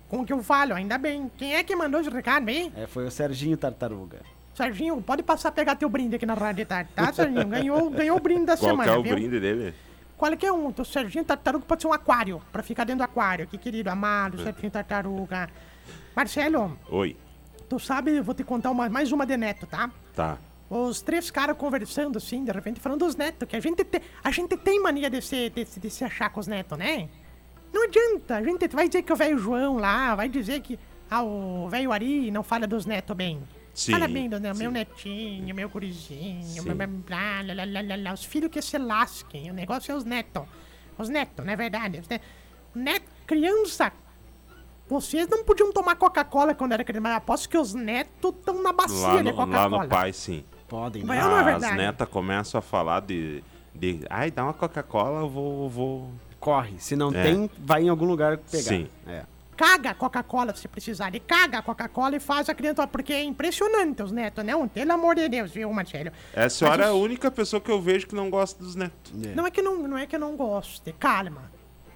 com 0.09 0.21
o 0.21 0.25
que 0.25 0.33
eu 0.33 0.43
falo, 0.43 0.75
ainda 0.75 0.97
bem. 0.97 1.31
Quem 1.37 1.55
é 1.55 1.63
que 1.65 1.75
mandou 1.77 2.01
esse 2.01 2.09
recado 2.11 2.49
aí? 2.49 2.73
É, 2.77 2.87
foi 2.87 3.07
o 3.07 3.11
Serginho 3.11 3.57
Tartaruga. 3.57 4.21
Serginho, 4.55 5.01
pode 5.03 5.23
passar 5.23 5.51
a 5.51 5.53
pegar 5.53 5.77
teu 5.77 5.89
brinde 5.89 6.17
aqui 6.17 6.27
na 6.27 6.35
rádio 6.35 6.65
de 6.65 6.65
tarde, 6.65 6.91
tá, 6.95 7.11
Serginho? 7.15 7.47
Ganhou, 7.47 7.91
ganhou 7.91 8.17
o 8.17 8.21
brinde 8.21 8.47
da 8.47 8.57
Qual 8.57 8.71
que 8.71 8.83
semana, 8.83 8.93
é 8.93 8.97
o 8.99 9.03
viu? 9.03 9.15
brinde 9.15 9.39
dele? 9.39 9.75
Qualquer 10.17 10.51
um. 10.51 10.73
O 10.77 10.85
Serginho 10.85 11.25
Tartaruga 11.25 11.65
pode 11.65 11.83
ser 11.83 11.89
um 11.89 11.93
aquário, 11.93 12.43
pra 12.51 12.63
ficar 12.63 12.85
dentro 12.85 12.99
do 12.99 13.05
aquário. 13.05 13.47
Que 13.47 13.57
querido, 13.57 13.89
amado, 13.91 14.43
Serginho 14.43 14.71
Tartaruga. 14.71 15.49
Marcelo, 16.17 16.77
Oi. 16.91 17.17
tu 17.69 17.79
sabe, 17.79 18.17
eu 18.17 18.25
vou 18.25 18.35
te 18.35 18.43
contar 18.43 18.71
uma, 18.71 18.89
mais 18.89 19.13
uma 19.13 19.25
de 19.25 19.37
neto, 19.37 19.67
tá? 19.67 19.91
Tá. 20.15 20.39
Os 20.71 21.01
três 21.01 21.31
caras 21.31 21.57
conversando 21.57 22.19
assim, 22.19 22.45
de 22.45 22.53
repente 22.53 22.79
falando 22.79 23.01
dos 23.05 23.17
netos, 23.17 23.49
que 23.49 23.57
a 23.57 23.61
gente, 23.61 23.83
te, 23.85 24.03
a 24.23 24.31
gente 24.31 24.57
tem 24.57 24.81
mania 24.83 25.09
de 25.09 25.23
se, 25.23 25.49
de, 25.51 25.65
de 25.65 25.91
se 25.91 26.05
achar 26.05 26.29
com 26.31 26.41
os 26.41 26.47
netos, 26.47 26.77
né? 26.77 27.09
Não 27.73 27.85
adianta, 27.85 28.37
a 28.37 28.43
gente 28.43 28.69
vai 28.69 28.87
dizer 28.89 29.03
que 29.03 29.13
o 29.13 29.17
velho 29.17 29.39
João 29.39 29.77
lá, 29.79 30.15
vai 30.15 30.29
dizer 30.29 30.61
que 30.61 30.79
ah, 31.11 31.23
o 31.23 31.69
velho 31.71 31.91
Ari 31.93 32.31
não 32.31 32.43
fala 32.43 32.67
dos 32.67 32.85
netos 32.85 33.17
bem. 33.17 33.43
Sim, 33.73 33.93
Fala 33.93 34.09
bem 34.09 34.29
do 34.29 34.41
né, 34.41 34.53
meu 34.55 34.71
netinho, 34.73 35.55
meu 35.55 35.69
gurizinho, 35.69 36.63
blá, 36.65 36.75
blá, 36.75 36.87
blá, 36.87 37.43
lá, 37.47 37.55
lá, 37.55 37.65
lá, 37.65 37.81
lá, 37.83 37.97
lá. 37.97 38.13
os 38.13 38.25
filhos 38.25 38.51
que 38.51 38.61
se 38.61 38.77
lasquem, 38.77 39.51
o 39.51 39.55
negócio 39.55 39.93
é 39.93 39.95
os 39.95 40.05
netos. 40.05 40.43
Os 40.99 41.09
netos, 41.09 41.45
não 41.47 41.53
é 41.53 41.57
verdade? 41.57 42.01
Os 42.01 42.09
ne- 42.09 42.21
Net, 42.75 43.05
criança, 43.27 43.93
vocês 44.89 45.29
não 45.29 45.45
podiam 45.45 45.73
tomar 45.73 45.97
Coca-Cola 45.97 46.55
quando 46.55 46.73
era 46.73 46.83
criança, 46.85 47.03
mas 47.03 47.17
aposto 47.17 47.49
que 47.49 47.57
os 47.57 47.73
netos 47.75 48.35
estão 48.37 48.63
na 48.63 48.73
bacia 48.73 48.97
Lá 49.07 49.17
de 49.19 49.23
no, 49.23 49.31
lá 49.31 49.47
Coca-Cola. 49.47 49.83
no 49.85 49.89
pai, 49.89 50.13
sim. 50.13 50.45
Podem, 50.69 51.03
Mas 51.05 51.25
né? 51.25 51.33
é 51.33 51.39
As 51.39 51.45
verdade. 51.45 51.77
netas 51.77 52.09
começam 52.09 52.59
a 52.59 52.63
falar 52.63 53.01
de, 53.01 53.43
de. 53.75 54.01
Ai, 54.11 54.31
dá 54.31 54.45
uma 54.45 54.53
Coca-Cola, 54.53 55.21
eu 55.21 55.29
vou. 55.29 55.69
vou... 55.69 56.11
Corre. 56.39 56.79
Se 56.79 56.95
não 56.95 57.13
É. 57.13 57.23
tem, 57.25 57.51
vai 57.59 57.83
em 57.83 57.89
algum 57.89 58.05
lugar 58.05 58.39
pegar. 58.39 58.63
Sim. 58.63 58.89
É. 59.09 59.25
caga 59.57 59.91
a 59.91 59.95
Coca-Cola 59.95 60.55
se 60.55 60.69
precisar. 60.69 61.09
Ele 61.09 61.19
caga 61.19 61.59
a 61.59 61.63
Coca-Cola 61.63 62.15
e 62.15 62.21
faz 62.21 62.49
a 62.49 62.55
criança. 62.55 62.87
Porque 62.87 63.13
é 63.13 63.25
impressionante 63.25 64.01
os 64.05 64.13
netos, 64.13 64.45
não? 64.45 64.69
Pelo 64.69 64.93
amor 64.93 65.17
de 65.17 65.29
Deus, 65.29 65.51
viu, 65.51 65.73
Marcelo? 65.73 66.11
É, 66.33 66.45
A 66.45 66.49
senhora 66.49 66.77
Mas 66.79 66.87
é 66.87 66.91
a 66.91 66.95
os- 66.95 67.03
única 67.03 67.29
pessoa 67.29 67.61
que 67.61 67.71
eu 67.73 67.81
vejo 67.81 68.07
que 68.07 68.15
não 68.15 68.31
gosta 68.31 68.63
dos 68.63 68.77
netos. 68.77 69.13
Não 69.35 69.45
é 69.45 69.51
que 69.51 69.61
não, 69.61 69.79
não 69.89 69.99
é 69.99 70.07
que 70.07 70.15
eu 70.15 70.21
não 70.21 70.37
goste. 70.37 70.93
Calma. 70.93 71.51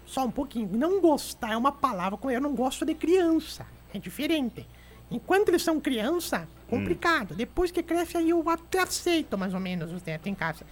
Só 0.05 0.25
um 0.25 0.31
pouquinho. 0.31 0.69
Não 0.73 1.01
gostar 1.01 1.53
é 1.53 1.57
uma 1.57 1.71
palavra. 1.71 2.19
Eu 2.33 2.41
não 2.41 2.53
gosto 2.53 2.85
de 2.85 2.95
criança. 2.95 3.65
É 3.95 3.99
diferente. 4.01 4.67
Enquanto 5.13 5.51
eles 5.51 5.63
são 5.63 5.81
criança, 5.81 6.49
complicado. 6.69 7.35
Depois 7.35 7.71
que 7.71 7.83
cresce, 7.83 8.17
aí 8.17 8.31
eu 8.31 8.49
até 8.49 8.81
aceito 8.81 9.37
mais 9.37 9.53
ou 9.53 9.61
menos 9.61 9.93
os 9.93 10.03
netos 10.03 10.27
em 10.27 10.35
casa. 10.35 10.65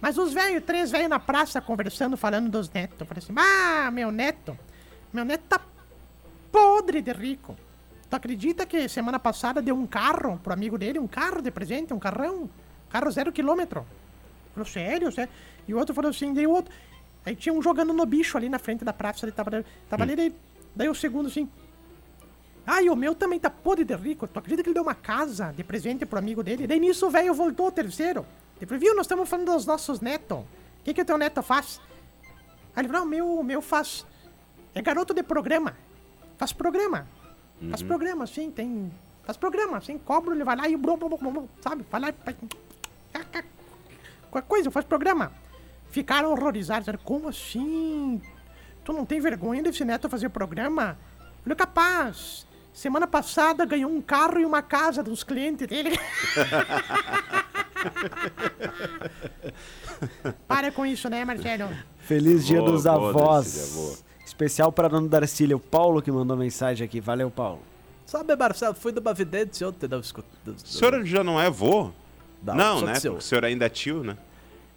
Mas 0.00 0.18
os 0.18 0.32
velhos, 0.32 0.64
três 0.64 0.90
velhos 0.90 1.08
na 1.08 1.18
praça 1.18 1.60
conversando, 1.60 2.16
falando 2.16 2.50
dos 2.50 2.70
netos. 2.70 2.98
Eu 3.00 3.06
falei 3.06 3.22
assim: 3.22 3.34
Ah, 3.36 3.90
meu 3.90 4.10
neto. 4.10 4.56
Meu 5.12 5.24
neto 5.24 5.42
tá 5.48 5.60
podre 6.52 7.00
de 7.00 7.12
rico. 7.12 7.56
Tu 8.08 8.16
acredita 8.16 8.66
que 8.66 8.88
semana 8.88 9.18
passada 9.18 9.62
deu 9.62 9.76
um 9.76 9.86
carro 9.86 10.38
pro 10.42 10.52
amigo 10.52 10.76
dele? 10.76 10.98
Um 10.98 11.06
carro 11.06 11.40
de 11.40 11.50
presente, 11.50 11.94
um 11.94 11.98
carrão? 11.98 12.50
Carro 12.90 13.10
zero 13.10 13.32
quilômetro. 13.32 13.86
Falou, 14.52 14.66
sério, 14.66 15.12
sério? 15.12 15.32
E 15.66 15.72
o 15.72 15.78
outro 15.78 15.94
falou 15.94 16.10
assim, 16.10 16.34
daí 16.34 16.46
o 16.46 16.50
outro. 16.50 16.74
Aí 17.24 17.36
tinha 17.36 17.52
um 17.52 17.62
jogando 17.62 17.92
no 17.92 18.04
bicho 18.04 18.36
ali 18.36 18.48
na 18.48 18.58
frente 18.58 18.84
da 18.84 18.92
praça, 18.92 19.24
ele 19.24 19.32
tava, 19.32 19.64
tava 19.88 20.02
ali, 20.02 20.16
daí, 20.16 20.34
daí 20.74 20.88
o 20.88 20.94
segundo 20.94 21.28
assim. 21.28 21.48
Ah, 22.72 22.80
e 22.80 22.88
o 22.88 22.94
meu 22.94 23.16
também 23.16 23.40
tá 23.40 23.50
podre 23.50 23.84
de 23.84 23.96
rico. 23.96 24.28
Tu 24.28 24.38
acredita 24.38 24.62
que 24.62 24.68
ele 24.68 24.74
deu 24.74 24.84
uma 24.84 24.94
casa 24.94 25.52
de 25.56 25.64
presente 25.64 26.06
pro 26.06 26.20
amigo 26.20 26.40
dele? 26.40 26.68
Daí 26.68 26.78
nisso 26.78 27.08
o 27.08 27.10
velho 27.10 27.34
voltou 27.34 27.66
o 27.66 27.72
terceiro. 27.72 28.24
Ele 28.58 28.66
falou, 28.66 28.80
viu, 28.80 28.94
nós 28.94 29.06
estamos 29.06 29.28
falando 29.28 29.52
dos 29.52 29.66
nossos 29.66 30.00
netos. 30.00 30.38
O 30.38 30.46
que 30.84 30.94
que 30.94 31.02
o 31.02 31.04
teu 31.04 31.18
neto 31.18 31.42
faz? 31.42 31.80
Aí 32.76 32.82
ele 32.82 32.88
falou, 32.88 33.00
não, 33.00 33.06
o 33.08 33.10
meu, 33.10 33.38
o 33.40 33.42
meu 33.42 33.60
faz... 33.60 34.06
É 34.72 34.80
garoto 34.80 35.12
de 35.12 35.20
programa. 35.20 35.76
Faz 36.38 36.52
programa. 36.52 37.08
Faz 37.70 37.82
programa, 37.82 38.24
sim, 38.28 38.52
tem... 38.52 38.92
Faz 39.24 39.36
programa, 39.36 39.78
assim, 39.78 39.98
cobra, 39.98 40.32
ele 40.32 40.44
vai 40.44 40.54
lá 40.54 40.68
e... 40.68 40.76
blum, 40.76 40.96
blum, 40.96 41.08
blum, 41.08 41.32
blum, 41.32 41.48
Sabe? 41.60 41.84
Vai 41.90 42.00
lá 42.00 42.10
e... 42.10 42.14
Qualquer 44.30 44.48
coisa, 44.48 44.70
faz 44.70 44.86
programa. 44.86 45.32
Ficaram 45.90 46.30
horrorizados. 46.30 46.88
Como 47.02 47.28
assim? 47.28 48.22
Tu 48.84 48.92
não 48.92 49.04
tem 49.04 49.18
vergonha 49.18 49.60
desse 49.60 49.84
neto 49.84 50.08
fazer 50.08 50.28
programa? 50.28 50.96
Eu 51.18 51.42
falei, 51.42 51.56
capaz. 51.56 52.48
Semana 52.72 53.06
passada 53.06 53.64
ganhou 53.64 53.90
um 53.90 54.00
carro 54.00 54.40
e 54.40 54.46
uma 54.46 54.62
casa 54.62 55.02
dos 55.02 55.24
clientes 55.24 55.66
dele. 55.66 55.98
Para 60.46 60.70
com 60.70 60.86
isso, 60.86 61.08
né, 61.08 61.24
Marcelo? 61.24 61.68
Feliz 61.98 62.46
dia 62.46 62.60
Boa, 62.60 62.72
dos 62.72 62.84
boa, 62.84 63.10
avós. 63.10 63.54
Darcília. 63.54 64.10
Especial 64.24 64.72
para 64.72 64.88
Dona 64.88 65.08
Darcília, 65.08 65.56
o 65.56 65.60
Paulo 65.60 66.00
que 66.00 66.10
mandou 66.10 66.36
mensagem 66.36 66.84
aqui. 66.84 67.00
Valeu, 67.00 67.30
Paulo. 67.30 67.60
Sabe, 68.06 68.34
Marcelo, 68.36 68.74
fui 68.74 68.92
numa 68.92 69.12
vidente 69.12 69.62
ontem, 69.64 69.88
não 69.88 70.00
escuto. 70.00 70.28
O 70.46 70.54
senhor 70.58 71.04
já 71.04 71.22
não 71.22 71.40
é 71.40 71.50
vô? 71.50 71.90
Não, 72.42 72.54
Não, 72.54 72.80
né? 72.82 72.94
seu. 72.94 73.12
Porque 73.12 73.24
o 73.24 73.26
senhor 73.26 73.44
ainda 73.44 73.66
é 73.66 73.68
tio, 73.68 74.02
né? 74.02 74.16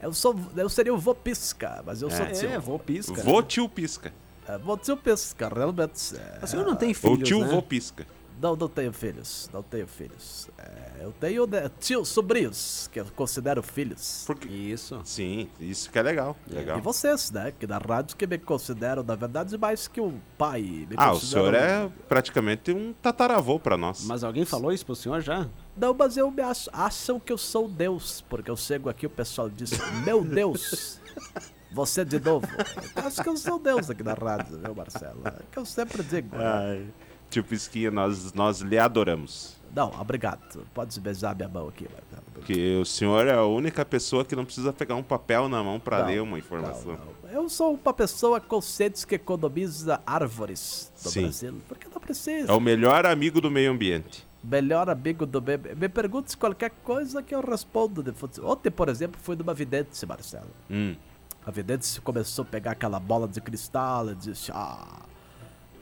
Eu, 0.01 0.13
sou, 0.13 0.35
eu 0.57 0.67
seria 0.67 0.93
o 0.93 0.97
vô 0.97 1.15
pisca, 1.15 1.81
mas 1.85 2.01
eu 2.01 2.09
sou 2.09 2.25
tio. 2.25 2.49
É, 2.49 2.59
vou 2.59 2.77
pisca. 2.77 3.23
Vô 3.23 3.41
tio 3.41 3.69
pisca. 3.69 4.11
É, 4.47 4.57
vô 4.57 4.77
tio 4.77 4.97
pisca, 4.97 5.47
realmente. 5.49 6.15
é, 6.15 6.39
O 6.43 6.47
senhor 6.47 6.65
não 6.65 6.75
tem 6.75 6.93
filhos, 6.93 7.27
tio 7.27 7.39
né? 7.39 7.47
vô 7.47 7.61
pisca. 7.61 8.05
Não, 8.41 8.57
não 8.57 8.67
tenho 8.67 8.91
filhos. 8.91 9.49
Não 9.53 9.63
tenho 9.63 9.87
filhos. 9.87 10.49
É, 10.57 11.05
eu 11.05 11.13
tenho 11.13 11.47
né, 11.47 11.71
tio, 11.79 12.03
sobrinhos, 12.03 12.89
que 12.91 12.99
eu 12.99 13.05
considero 13.15 13.63
filhos. 13.63 14.23
Porque... 14.27 14.49
Isso. 14.49 14.99
Sim, 15.05 15.47
isso 15.61 15.89
que 15.89 15.97
é 15.97 16.01
legal. 16.01 16.35
legal. 16.47 16.77
E 16.77 16.81
vocês, 16.81 17.31
né? 17.31 17.53
Que 17.57 17.65
na 17.65 17.77
rádio 17.77 18.17
que 18.17 18.27
me 18.27 18.37
consideram, 18.37 19.01
na 19.01 19.15
verdade, 19.15 19.57
mais 19.57 19.87
que 19.87 20.01
um 20.01 20.19
pai. 20.37 20.61
Me 20.61 20.95
Ah, 20.97 21.13
o 21.13 21.19
senhor 21.21 21.53
é 21.53 21.89
praticamente 22.09 22.73
um 22.73 22.91
tataravô 23.01 23.57
pra 23.59 23.77
nós. 23.77 24.03
Mas 24.03 24.25
alguém 24.25 24.43
falou 24.43 24.73
isso 24.73 24.85
pro 24.85 24.95
senhor 24.95 25.21
já? 25.21 25.47
Não, 25.77 25.93
mas 25.93 26.17
eu 26.17 26.29
me 26.29 26.41
acho, 26.41 26.69
acham 26.73 27.21
que 27.21 27.31
eu 27.31 27.37
sou 27.37 27.69
Deus, 27.69 28.25
porque 28.29 28.51
eu 28.51 28.57
chego 28.57 28.89
aqui 28.89 29.05
e 29.05 29.07
o 29.07 29.09
pessoal 29.11 29.49
diz, 29.49 29.71
meu 30.03 30.21
Deus, 30.23 30.99
você 31.73 32.05
de 32.05 32.19
novo. 32.19 32.47
Eu 32.95 33.03
acho 33.07 33.21
que 33.21 33.29
eu 33.29 33.37
sou 33.37 33.59
Deus 33.59 33.89
aqui 33.89 34.03
na 34.03 34.13
rádio, 34.13 34.57
viu, 34.59 34.75
Marcelo? 34.75 35.21
É 35.25 35.33
que 35.51 35.57
eu 35.59 35.65
sempre 35.65 36.03
digo. 36.03 36.35
né? 36.37 36.45
Ai, 36.45 36.85
tio 37.29 37.43
Pisquinha, 37.43 37.91
nós, 37.91 38.31
nós 38.33 38.59
lhe 38.61 38.77
adoramos. 38.77 39.61
Não, 39.75 39.91
obrigado. 39.99 40.67
Pode 40.71 40.99
beijar 40.99 41.35
minha 41.35 41.49
mão 41.49 41.67
aqui, 41.67 41.85
Marcelo. 41.91 42.23
Porque 42.33 42.75
o 42.75 42.85
senhor 42.85 43.25
é 43.27 43.33
a 43.33 43.43
única 43.43 43.83
pessoa 43.83 44.23
que 44.23 44.35
não 44.35 44.45
precisa 44.45 44.71
pegar 44.71 44.95
um 44.95 45.01
papel 45.03 45.49
na 45.49 45.63
mão 45.63 45.79
pra 45.79 45.99
Não, 46.01 46.05
ler 46.07 46.21
uma 46.21 46.37
informação. 46.37 46.91
Não, 46.93 46.99
não. 47.23 47.29
Eu 47.31 47.49
sou 47.49 47.73
uma 47.83 47.93
pessoa 47.93 48.39
consciente 48.39 49.05
que 49.07 49.15
economiza 49.15 49.99
árvores 50.05 50.91
do 51.01 51.09
Sim. 51.09 51.21
Brasil. 51.23 51.55
Porque 51.67 51.87
não 51.91 51.99
precisa. 51.99 52.51
É 52.51 52.55
o 52.55 52.59
melhor 52.59 53.05
amigo 53.07 53.41
do 53.41 53.49
meio 53.49 53.71
ambiente. 53.71 54.27
Melhor 54.43 54.89
amigo 54.89 55.25
do 55.25 55.41
bebê. 55.41 55.73
Me 55.73 55.89
pergunte 55.89 56.37
qualquer 56.37 56.69
coisa 56.83 57.23
que 57.23 57.33
eu 57.33 57.41
respondo. 57.41 58.03
De 58.03 58.11
futebol. 58.11 58.51
Ontem, 58.51 58.69
por 58.69 58.89
exemplo, 58.89 59.19
fui 59.23 59.35
numa 59.35 59.53
vidente, 59.55 60.05
Marcelo. 60.05 60.51
Hum. 60.69 60.95
A 61.45 61.51
vidente 61.51 61.99
começou 62.01 62.43
a 62.43 62.45
pegar 62.45 62.71
aquela 62.71 62.99
bola 62.99 63.27
de 63.27 63.41
cristal 63.41 64.09
e 64.11 64.15
disse: 64.15 64.51
Ah, 64.53 65.01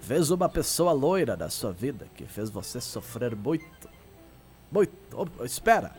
fez 0.01 0.31
uma 0.31 0.49
pessoa 0.49 0.91
loira 0.91 1.37
na 1.37 1.49
sua 1.49 1.71
vida 1.71 2.07
que 2.15 2.25
fez 2.25 2.49
você 2.49 2.81
sofrer 2.81 3.35
muito. 3.35 3.89
Muito. 4.71 4.93
Oh, 5.13 5.45
espera. 5.45 5.91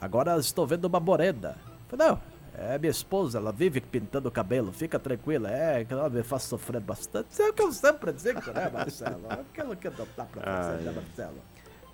Agora 0.00 0.36
estou 0.38 0.66
vendo 0.66 0.86
uma 0.86 0.98
morena. 0.98 1.56
Não, 1.96 2.20
é 2.54 2.76
minha 2.78 2.90
esposa, 2.90 3.38
ela 3.38 3.52
vive 3.52 3.80
pintando 3.80 4.28
o 4.28 4.32
cabelo, 4.32 4.72
fica 4.72 4.98
tranquila. 4.98 5.50
É, 5.50 5.84
que 5.84 5.92
ela 5.92 6.10
me 6.10 6.22
faz 6.22 6.42
sofrer 6.42 6.80
bastante. 6.80 7.30
Isso 7.30 7.42
é 7.42 7.50
o 7.50 7.52
que 7.52 7.62
eu 7.62 7.72
sempre 7.72 8.12
digo, 8.12 8.40
né, 8.52 8.68
Marcelo? 8.68 9.22
Aquilo 9.28 9.76
que 9.76 9.88
não 9.90 10.06
dá 10.16 10.24
pra 10.24 10.42
fazer, 10.42 10.82
né, 10.82 10.92
Marcelo? 10.92 11.38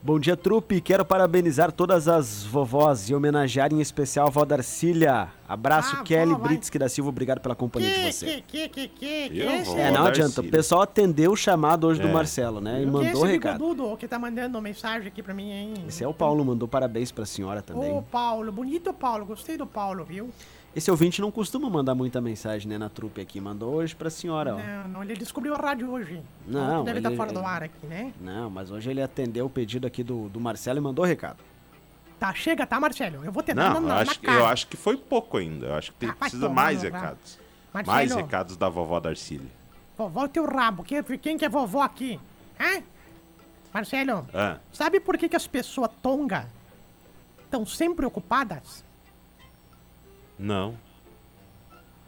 Bom 0.05 0.19
dia, 0.19 0.37
trupe. 0.37 0.81
Quero 0.81 1.05
parabenizar 1.05 1.71
todas 1.71 2.09
as 2.09 2.43
vovós 2.43 3.09
e 3.09 3.15
homenagear 3.15 3.73
em 3.73 3.81
especial 3.81 4.27
a 4.27 4.31
vó 4.31 4.45
Darcília. 4.45 5.29
Abraço, 5.49 5.95
Ah, 5.97 6.03
Kelly 6.03 6.33
vai. 6.33 6.41
Britsky 6.41 6.77
da 6.77 6.89
Silva. 6.89 7.11
Obrigado 7.11 7.39
pela 7.41 7.55
companhia 7.55 7.89
de 7.89 7.95
Que, 8.01 8.13
você. 8.13 8.27
que, 8.27 8.43
que, 8.43 8.69
que, 8.69 8.89
que, 8.89 9.29
que 9.31 9.39
Eu 9.39 9.79
é 9.79 9.93
não 9.93 10.05
adianta. 10.07 10.41
O 10.41 10.51
pessoal 10.51 10.83
atendeu 10.83 11.31
o 11.31 11.37
chamado 11.37 11.87
hoje 11.87 12.01
do 12.01 12.09
É. 12.09 12.13
Marcelo, 12.13 12.61
né? 12.61 12.83
E 12.83 12.87
mandou 12.87 13.05
esse 13.25 13.27
recado. 13.27 13.59
bigodudo 13.61 13.97
que 13.97 14.09
tá 14.09 14.19
mandando 14.19 14.61
mensagem 14.61 15.07
aqui 15.07 15.23
pra 15.23 15.33
mim, 15.33 15.53
hein? 15.53 15.75
Esse 15.87 16.03
é 16.03 16.09
o 16.09 16.13
Paulo, 16.15 16.45
mandou 16.45 16.67
parabéns 16.67 17.13
pra 17.13 17.25
senhora 17.25 17.63
também. 17.63 17.93
Ô, 17.93 18.03
Paulo, 18.03 18.51
bonito 18.51 18.93
Paulo, 18.93 19.25
gostei 19.25 19.57
do 19.57 19.67
Paulo, 19.69 20.05
viu? 20.05 20.31
Esse 20.75 20.91
ouvinte 20.91 21.21
não 21.21 21.31
costuma 21.31 21.69
mandar 21.69 21.95
muita 21.95 22.19
mensagem, 22.21 22.67
né, 22.69 22.79
na 22.79 22.89
trupe 22.89 23.21
aqui. 23.21 23.39
Mandou 23.41 23.75
hoje 23.75 23.95
pra 23.95 24.09
senhora, 24.09 24.55
ó. 24.57 24.59
Não, 24.59 24.89
não, 24.89 25.03
ele 25.03 25.15
descobriu 25.15 25.55
a 25.55 25.59
rádio 25.59 25.91
hoje. 25.91 26.23
Não, 26.47 26.83
Deve 26.83 26.99
ele- 26.99 27.07
estar 27.09 27.17
fora 27.17 27.31
do 27.33 27.41
ele- 27.41 27.47
ar 27.47 27.63
aqui, 27.65 27.87
né? 27.87 28.13
Não, 28.19 28.49
mas 28.49 28.71
hoje 28.71 28.91
ele 28.91 29.03
atendeu 29.03 29.45
o 29.47 29.51
pedido 29.51 29.87
aqui 29.87 30.03
do, 30.03 30.31
do 30.31 30.41
Marcelo 30.41 30.79
e 30.79 30.81
mandou 30.81 31.05
recado. 31.05 31.39
Tá, 32.19 32.33
chega, 32.33 32.67
tá, 32.67 32.81
Marcelo? 32.81 33.23
Eu 33.25 33.31
vou 33.33 33.43
te 33.43 33.53
dar 33.53 33.75
Não, 33.75 33.81
na, 33.83 33.89
eu 33.89 33.95
na, 33.97 34.01
acho, 34.01 34.19
que- 34.21 34.27
cara. 34.27 34.39
eu 34.39 34.47
acho 34.47 34.67
que 34.69 34.77
foi 34.77 34.97
pouco 34.97 35.37
ainda. 35.37 35.67
Eu 35.67 35.75
acho 35.75 35.93
que 35.93 35.99
tem, 35.99 36.09
Ah, 36.09 36.15
precisa 36.15 36.49
tomar 36.49 36.63
mais 36.63 36.83
recados. 36.83 37.39
Marcelo, 37.75 37.97
Mais 37.97 38.15
recados 38.15 38.57
da 38.57 38.69
vovó 38.69 38.99
Darcília. 39.01 39.51
Vovó 39.99 40.27
teu 40.27 40.47
rabo. 40.47 40.85
Quem, 40.85 41.03
quem 41.03 41.37
que 41.37 41.45
é 41.45 41.49
vovó 41.51 41.83
aqui? 41.83 42.19
Hã? 42.59 42.83
Marcelo, 43.75 44.27
Ah, 44.33 44.59
sabe 44.73 45.01
por 45.01 45.19
que, 45.19 45.29
que 45.29 45.37
as 45.37 45.47
pessoas 45.47 45.91
tonga 46.03 46.47
estão 47.45 47.67
sempre 47.67 48.07
ocupadas? 48.07 48.85
Não. 50.43 50.77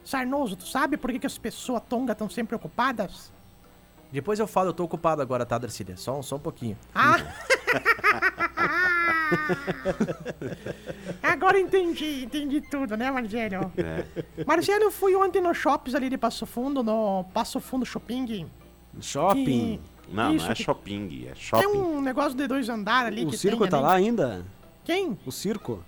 Sarnoso, 0.04 0.54
tu 0.56 0.66
sabe 0.66 0.96
por 0.98 1.10
que, 1.10 1.18
que 1.18 1.26
as 1.26 1.38
pessoas 1.38 1.82
tonga 1.88 2.12
estão 2.12 2.28
sempre 2.28 2.54
ocupadas? 2.54 3.32
Depois 4.12 4.38
eu 4.38 4.46
falo, 4.46 4.68
eu 4.68 4.72
tô 4.74 4.84
ocupado 4.84 5.22
agora, 5.22 5.46
tá, 5.46 5.56
Darcília? 5.58 5.96
Só, 5.96 6.20
só 6.22 6.36
um 6.36 6.40
pouquinho. 6.40 6.76
Ah! 6.94 7.16
Agora 11.22 11.58
entendi, 11.58 12.24
entendi 12.24 12.60
tudo, 12.60 12.96
né, 12.96 13.10
Marcelo? 13.10 13.72
É. 13.76 14.44
Marcelo, 14.44 14.84
eu 14.84 14.90
fui 14.90 15.14
ontem 15.16 15.40
no 15.40 15.54
shoppings 15.54 15.94
ali 15.94 16.08
de 16.08 16.16
Passo 16.18 16.46
Fundo, 16.46 16.82
no 16.82 17.24
Passo 17.32 17.58
Fundo 17.60 17.84
Shopping. 17.84 18.46
Shopping. 19.00 19.80
Não, 20.08 20.34
Isso, 20.34 20.44
não 20.44 20.52
é 20.52 20.54
que- 20.54 20.62
shopping, 20.62 21.22
é 21.24 21.32
Tem 21.32 21.34
shopping. 21.34 21.66
um 21.78 22.00
negócio 22.00 22.34
de 22.36 22.46
dois 22.46 22.68
andares 22.68 23.08
ali 23.08 23.24
O 23.24 23.30
que 23.30 23.36
circo 23.38 23.62
tem 23.62 23.70
tá 23.70 23.78
ali. 23.78 23.86
lá 23.86 23.94
ainda? 23.94 24.44
Quem? 24.84 25.18
O 25.24 25.32
circo? 25.32 25.82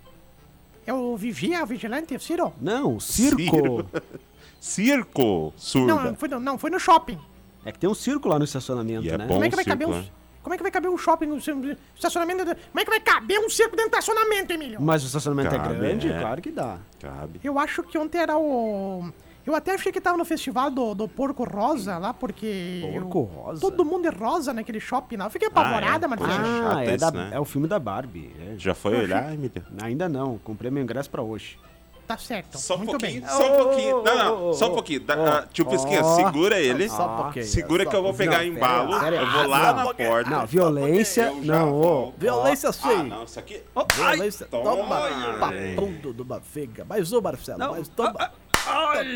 É 0.87 0.93
o 0.93 1.15
Vigia, 1.17 1.63
Vigilante, 1.65 2.15
o 2.15 2.19
Ciro? 2.19 2.53
Não, 2.61 2.95
o 2.95 2.99
circo. 3.01 3.41
Circo. 3.41 3.85
Circo, 4.59 5.53
surda. 5.55 5.93
Não, 5.95 6.15
foi 6.15 6.27
no, 6.29 6.39
não, 6.39 6.57
foi 6.57 6.69
no 6.71 6.79
shopping. 6.79 7.19
É 7.63 7.71
que 7.71 7.77
tem 7.77 7.87
um 7.89 7.93
circo 7.93 8.27
lá 8.27 8.39
no 8.39 8.45
estacionamento, 8.45 9.05
E 9.05 9.09
é 9.09 9.17
né? 9.17 9.25
bom. 9.27 9.35
Como 9.35 9.45
é 9.45 9.49
que 9.49 9.55
vai 9.55 9.63
circo, 9.63 9.79
caber 9.79 9.87
um... 9.95 9.99
né? 10.01 10.07
Como 10.41 10.53
é 10.53 10.57
que 10.57 10.63
vai 10.63 10.71
caber 10.71 10.89
um 10.89 10.97
shopping 10.97 11.25
no 11.27 11.37
estacionamento? 11.37 12.43
de- 12.45 12.55
Como 12.55 12.79
é 12.79 12.83
que 12.83 12.89
vai 12.89 12.99
caber 12.99 13.39
um 13.39 13.49
circo 13.49 13.75
dentro 13.75 13.91
do 13.91 13.97
estacionamento, 13.99 14.51
Emílio? 14.53 14.81
Mas 14.81 15.03
o 15.03 15.05
estacionamento 15.07 15.49
Cabe, 15.51 15.75
é 15.75 15.77
grande? 15.77 16.11
é. 16.11 16.19
Claro 16.19 16.41
que 16.41 16.51
dá. 16.51 16.77
Cabe. 16.99 17.39
Eu 17.43 17.59
acho 17.59 17.83
que 17.83 17.97
ontem 17.97 18.17
era 18.19 18.35
o... 18.37 19.11
Eu 19.47 19.55
até 19.55 19.73
achei 19.75 19.93
que 19.93 20.01
tava 20.01 20.17
no 20.17 20.25
festival 20.25 20.69
do, 20.69 20.93
do 20.93 21.07
Porco 21.07 21.45
Rosa 21.45 21.97
lá, 21.97 22.13
porque... 22.13 22.81
Porco 22.91 23.19
eu- 23.33 23.41
Rosa? 23.43 23.61
Todo 23.61 23.85
mundo 23.85 24.05
é 24.05 24.09
rosa 24.11 24.53
naquele 24.53 24.79
shopping 24.81 25.15
lá. 25.15 25.25
Eu 25.27 25.29
fiquei 25.29 25.47
Ah, 25.47 25.51
apavorada, 25.51 26.05
é? 26.05 26.09
Marcelo. 26.09 26.31
Poxa. 26.33 26.67
Ah, 26.67 26.73
chato 26.73 26.89
é, 26.89 26.97
da- 26.97 27.11
né? 27.11 27.29
é 27.31 27.39
o 27.39 27.45
filme 27.45 27.65
da 27.65 27.79
Barbie. 27.79 28.29
é. 28.41 28.55
Já 28.57 28.73
foi 28.75 28.97
olhar, 28.97 29.33
Emília? 29.33 29.63
Ainda 29.81 30.09
não, 30.09 30.37
comprei 30.39 30.69
meu 30.69 30.83
ingresso 30.83 31.09
pra 31.09 31.21
hoje. 31.21 31.57
Tá 32.05 32.17
certo. 32.17 32.57
Só 32.57 32.75
um 32.75 32.77
Muito 32.79 32.91
pouquinho, 32.91 33.21
bem. 33.21 33.29
só 33.29 33.53
um 33.53 33.57
pouquinho. 33.65 34.03
Não, 34.03 34.15
não, 34.47 34.53
só 34.53 34.67
um 34.69 34.73
pouquinho. 34.73 34.99
Da- 35.01 35.39
ah, 35.39 35.47
Tio 35.51 35.65
Pisquinha, 35.65 36.03
segura 36.03 36.57
ele. 36.59 36.87
Só 36.89 37.05
um 37.05 37.23
pouquinho. 37.23 37.45
Segura 37.45 37.83
só 37.85 37.89
que 37.89 37.95
eu 37.97 38.03
vou 38.03 38.13
pegar 38.13 38.37
Não, 38.39 38.43
embalo. 38.45 38.93
Eu 38.93 39.29
vou 39.31 39.47
lá 39.47 39.73
Não, 39.73 39.85
na 39.85 39.93
porta. 39.93 40.29
Não, 40.29 40.45
violência. 40.45 41.23
Eu 41.23 41.35
Não. 41.43 42.13
Violência 42.17 42.69
Ah, 42.69 42.73
sim. 42.73 43.03
não, 43.03 43.23
isso 43.23 43.39
aqui. 43.39 43.61
Violência. 43.95 44.45
toma. 44.49 44.75
Toma, 44.75 44.99
papundo 45.39 46.13
de 46.13 46.21
uma. 46.21 46.41
Mais 46.87 47.11
um, 47.13 47.21
Marcelo. 47.21 47.59
Não, 47.59 47.71
Mais 47.71 47.87
toma. 47.89 48.31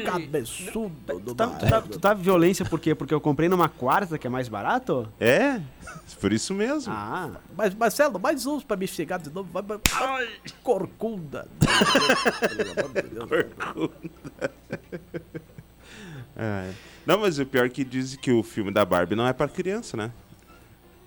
Cabeçudo 0.06 0.90
do 1.06 1.20
Tu 1.20 1.36
tá, 1.36 1.48
tu, 1.48 1.70
tá, 1.70 1.82
tu 1.82 2.00
tá 2.00 2.14
violência 2.14 2.66
por 2.66 2.80
quê? 2.80 2.96
Porque 2.96 3.14
eu 3.14 3.22
comprei 3.22 3.48
numa 3.50 3.68
quarta, 3.70 4.18
que 4.18 4.26
é 4.28 4.30
mais 4.30 4.48
barato? 4.48 5.08
É, 5.20 5.60
por 6.20 6.32
isso 6.32 6.54
mesmo. 6.54 6.94
Ah, 6.94 7.32
Mas, 7.56 7.74
Marcelo, 7.76 8.20
mais 8.20 8.46
uns 8.46 8.64
pra 8.64 8.78
me 8.78 8.88
chegar 8.88 9.20
de 9.20 9.30
novo. 9.30 9.50
Vai, 9.52 9.64
vai, 9.64 9.80
vai. 9.90 10.30
Corcunda. 10.64 11.48
Pelo 11.60 12.72
amor 12.72 12.94
de 12.94 13.10
Deus. 13.10 13.92
É. 16.36 16.72
Não, 17.06 17.20
mas 17.20 17.40
o 17.40 17.46
pior 17.46 17.66
é 17.66 17.70
que 17.70 17.84
diz 17.84 18.16
que 18.16 18.32
o 18.32 18.42
filme 18.42 18.72
da 18.72 18.86
Barbie 18.86 19.16
não 19.16 19.28
é 19.28 19.34
pra 19.34 19.48
criança, 19.48 19.98
né? 19.98 20.12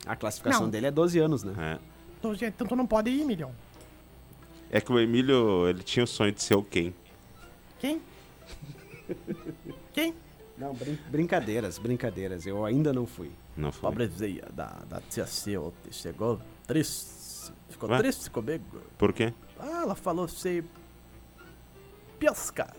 a 0.06 0.14
classificação 0.14 0.62
Não. 0.64 0.70
dele 0.70 0.86
é 0.86 0.90
12 0.90 1.18
anos, 1.18 1.42
né? 1.42 1.54
É. 1.58 1.78
Então, 2.18 2.34
gente, 2.34 2.52
então 2.54 2.66
tu 2.66 2.76
não 2.76 2.86
pode 2.86 3.10
ir, 3.10 3.24
milhão. 3.24 3.52
É 4.70 4.80
que 4.80 4.92
o 4.92 4.98
Emílio, 4.98 5.66
ele 5.68 5.82
tinha 5.82 6.04
o 6.04 6.06
sonho 6.06 6.30
de 6.32 6.42
ser 6.42 6.54
o 6.54 6.62
Ken. 6.62 6.92
Quem? 7.78 8.02
Quem? 9.92 10.14
Não, 10.56 10.72
brin- 10.72 10.98
brincadeiras, 11.10 11.78
brincadeiras. 11.78 12.46
Eu 12.46 12.64
ainda 12.64 12.92
não 12.92 13.06
fui. 13.06 13.30
Não 13.56 13.72
foi? 13.72 13.90
Pobrezinha 13.90 14.44
da, 14.52 14.66
da 14.88 15.00
tia 15.00 15.26
C 15.26 15.56
ontem. 15.58 15.90
Chegou 15.90 16.40
triste. 16.66 17.52
Ficou 17.68 17.90
Ué? 17.90 17.98
triste 17.98 18.30
comigo. 18.30 18.64
Por 18.96 19.12
quê? 19.12 19.32
Ah, 19.58 19.82
ela 19.82 19.94
falou 19.94 20.24
assim. 20.26 20.62
Piosca. 22.18 22.72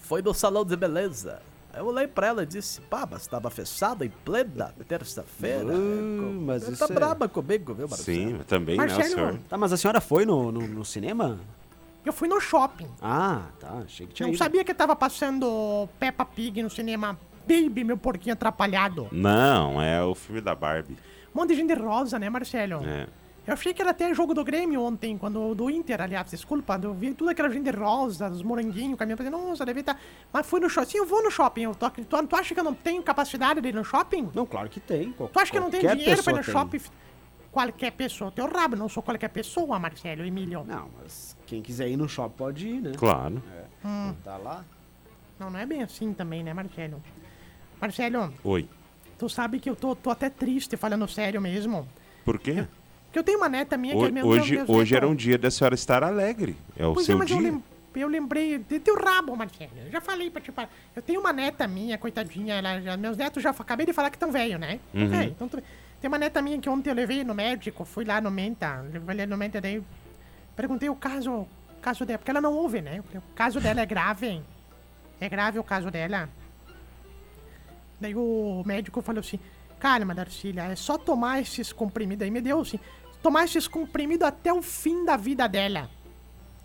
Foi 0.00 0.22
no 0.22 0.32
salão 0.34 0.64
de 0.64 0.76
beleza. 0.76 1.42
Eu 1.72 1.86
olhei 1.86 2.08
pra 2.08 2.26
ela 2.28 2.42
e 2.42 2.46
disse, 2.46 2.80
pá, 2.80 3.06
mas 3.08 3.26
tava 3.28 3.48
fechada 3.48 4.04
em 4.04 4.08
plena 4.10 4.74
terça-feira. 4.88 5.72
Uh, 5.72 6.40
mas 6.44 6.64
Ela 6.66 6.76
tá 6.76 6.86
é- 6.90 6.92
braba 6.92 7.28
comigo, 7.28 7.72
viu, 7.74 7.86
Marcelo? 7.88 8.04
Sim, 8.38 8.38
também, 8.48 8.76
né, 8.76 8.86
Marcelo, 8.88 9.08
senhor? 9.14 9.38
Tá, 9.48 9.56
mas 9.56 9.72
a 9.72 9.76
senhora 9.76 10.00
foi 10.00 10.26
no, 10.26 10.50
no, 10.50 10.66
no 10.66 10.84
cinema? 10.84 11.38
Eu 12.04 12.12
fui 12.12 12.28
no 12.28 12.40
shopping. 12.40 12.88
Ah, 13.02 13.42
tá. 13.58 13.82
Achei 13.84 14.06
que 14.06 14.14
tinha 14.14 14.26
Não 14.26 14.32
ido. 14.34 14.38
sabia 14.42 14.64
que 14.64 14.72
tava 14.72 14.96
passando 14.96 15.88
Peppa 15.98 16.24
Pig 16.24 16.62
no 16.62 16.70
cinema. 16.70 17.18
Baby, 17.46 17.84
meu 17.84 17.96
porquinho 17.98 18.32
atrapalhado. 18.32 19.08
Não, 19.12 19.80
é 19.82 20.02
o 20.02 20.14
filme 20.14 20.40
da 20.40 20.54
Barbie. 20.54 20.96
Um 21.34 21.40
monte 21.40 21.50
de 21.50 21.56
gente 21.56 21.74
rosa, 21.74 22.18
né, 22.18 22.30
Marcelo? 22.30 22.82
É. 22.86 23.06
Eu 23.46 23.54
achei 23.54 23.74
que 23.74 23.80
era 23.82 23.90
até 23.90 24.14
jogo 24.14 24.32
do 24.34 24.44
Grêmio 24.44 24.80
ontem, 24.82 25.16
quando 25.18 25.54
do 25.54 25.68
Inter, 25.70 26.00
aliás, 26.00 26.30
desculpa, 26.30 26.78
eu 26.82 26.92
vi 26.94 27.12
tudo 27.14 27.30
aquela 27.30 27.48
gente 27.48 27.70
rosa, 27.70 28.28
os 28.28 28.42
moranguinhos, 28.42 28.96
caminhando, 28.98 29.18
pensei, 29.24 29.30
nossa, 29.30 29.64
deve 29.66 29.80
estar. 29.80 29.98
Mas 30.32 30.46
fui 30.46 30.60
no 30.60 30.68
shopping. 30.70 30.90
Sim, 30.90 30.98
eu 30.98 31.06
vou 31.06 31.22
no 31.22 31.30
shopping. 31.30 31.62
Eu 31.62 31.74
tô, 31.74 31.90
tu, 31.90 32.04
tu 32.26 32.36
acha 32.36 32.54
que 32.54 32.60
eu 32.60 32.64
não 32.64 32.74
tenho 32.74 33.02
capacidade 33.02 33.60
de 33.60 33.68
ir 33.68 33.74
no 33.74 33.84
shopping? 33.84 34.30
Não, 34.34 34.46
claro 34.46 34.68
que 34.68 34.78
tem. 34.78 35.10
Qual- 35.12 35.28
Tu 35.28 35.38
acha 35.40 35.50
que 35.50 35.58
eu 35.58 35.62
não 35.62 35.70
tenho 35.70 35.96
dinheiro 35.96 36.22
pra 36.22 36.32
ir 36.32 36.36
no 36.36 36.44
tem. 36.44 36.52
shopping? 36.52 36.80
Qualquer 37.50 37.90
pessoa. 37.92 38.30
Teu 38.30 38.46
rabo, 38.46 38.76
não 38.76 38.88
sou 38.88 39.02
qualquer 39.02 39.28
pessoa, 39.28 39.76
Marcelo, 39.78 40.24
Emílio. 40.24 40.62
Não, 40.64 40.88
mas 41.02 41.36
quem 41.50 41.60
quiser 41.62 41.88
ir 41.88 41.96
no 41.96 42.08
shopping 42.08 42.36
pode 42.36 42.68
ir, 42.68 42.80
né? 42.80 42.92
Claro. 42.96 43.42
Tá 44.22 44.36
lá. 44.36 44.64
Não, 45.36 45.50
não 45.50 45.58
é 45.58 45.66
bem 45.66 45.82
assim 45.82 46.12
também, 46.12 46.44
né, 46.44 46.54
Marcelo? 46.54 47.02
Marcelo, 47.80 48.32
Oi. 48.44 48.68
tu 49.18 49.28
sabe 49.28 49.58
que 49.58 49.68
eu 49.68 49.74
tô, 49.74 49.96
tô 49.96 50.10
até 50.10 50.30
triste, 50.30 50.76
falando 50.76 51.08
sério 51.08 51.40
mesmo. 51.40 51.88
Por 52.24 52.38
quê? 52.38 52.66
Porque 53.06 53.18
eu 53.18 53.24
tenho 53.24 53.38
uma 53.38 53.48
neta 53.48 53.76
minha 53.76 53.94
que 53.96 54.00
Ho- 54.02 54.06
é 54.06 54.10
meu 54.12 54.26
hoje 54.26 54.54
meu- 54.54 54.70
hoje 54.70 54.94
era 54.94 55.08
um 55.08 55.14
dia 55.14 55.36
da 55.36 55.50
senhora 55.50 55.74
estar 55.74 56.04
alegre. 56.04 56.56
É 56.76 56.86
o 56.86 56.92
Pois 56.94 57.06
é, 57.06 57.08
seu 57.08 57.18
mas 57.18 57.26
dia. 57.26 57.36
eu, 57.38 57.42
lem- 57.42 57.64
eu 57.96 58.06
lembrei 58.08 58.58
de 58.58 58.78
teu 58.78 58.94
rabo, 58.94 59.34
Marcelo. 59.34 59.72
Eu 59.86 59.90
já 59.90 60.00
falei 60.00 60.30
pra 60.30 60.40
ti. 60.40 60.52
pa- 60.52 60.68
Eu 60.94 61.02
tenho 61.02 61.18
uma 61.18 61.32
neta 61.32 61.66
minha, 61.66 61.98
coitadinha. 61.98 62.54
Ela, 62.54 62.80
já- 62.80 62.96
meus 62.96 63.16
netos 63.16 63.42
já 63.42 63.50
acabei 63.50 63.84
de 63.86 63.92
falar 63.92 64.10
que 64.10 64.16
estão 64.16 64.30
velho, 64.30 64.56
né? 64.58 64.78
Uhum. 64.94 65.22
então 65.22 65.48
tu- 65.48 65.60
tem 66.00 66.06
uma 66.06 66.18
neta 66.18 66.40
minha 66.40 66.58
que 66.60 66.68
ontem 66.68 66.90
eu 66.90 66.94
levei 66.94 67.24
no 67.24 67.34
médico, 67.34 67.84
fui 67.84 68.04
lá 68.04 68.20
no 68.20 68.30
Menta, 68.30 68.82
levei 69.06 69.26
no 69.26 69.36
Menta, 69.36 69.60
daí 69.60 69.82
perguntei 70.56 70.88
o 70.88 70.96
caso, 70.96 71.32
o 71.32 71.48
caso 71.80 72.04
dela, 72.04 72.18
porque 72.18 72.30
ela 72.30 72.40
não 72.40 72.54
ouve, 72.54 72.80
né? 72.80 73.02
O 73.14 73.34
caso 73.34 73.60
dela 73.60 73.80
é 73.80 73.86
grave. 73.86 74.42
É 75.20 75.28
grave 75.28 75.58
o 75.58 75.64
caso 75.64 75.90
dela. 75.90 76.28
Daí 78.00 78.14
o 78.14 78.62
médico 78.64 79.02
falou 79.02 79.20
assim: 79.20 79.38
calma, 79.78 80.14
Darcília, 80.14 80.64
é 80.64 80.76
só 80.76 80.96
tomar 80.96 81.40
esses 81.40 81.72
comprimidos 81.72 82.24
aí. 82.24 82.30
Me 82.30 82.40
deu 82.40 82.60
assim: 82.60 82.80
tomar 83.22 83.44
esses 83.44 83.68
comprimidos 83.68 84.26
até 84.26 84.52
o 84.52 84.62
fim 84.62 85.04
da 85.04 85.16
vida 85.16 85.48
dela. 85.48 85.88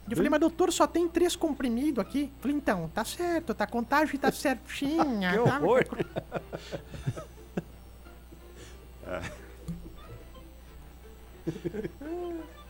Eu 0.08 0.16
falei, 0.16 0.30
mas 0.30 0.40
doutor, 0.40 0.72
só 0.72 0.86
tem 0.86 1.08
três 1.10 1.36
comprimidos 1.36 2.00
aqui. 2.00 2.32
Eu 2.36 2.42
falei, 2.42 2.58
então, 2.58 2.88
tá 2.94 3.04
certo, 3.04 3.56
tá, 3.56 3.66
contagem 3.66 4.20
tá 4.20 4.32
certinha. 4.32 5.32
Que 5.34 5.50
tá? 5.50 5.60
horror. 5.60 5.84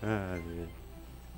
Ah, 0.04 0.36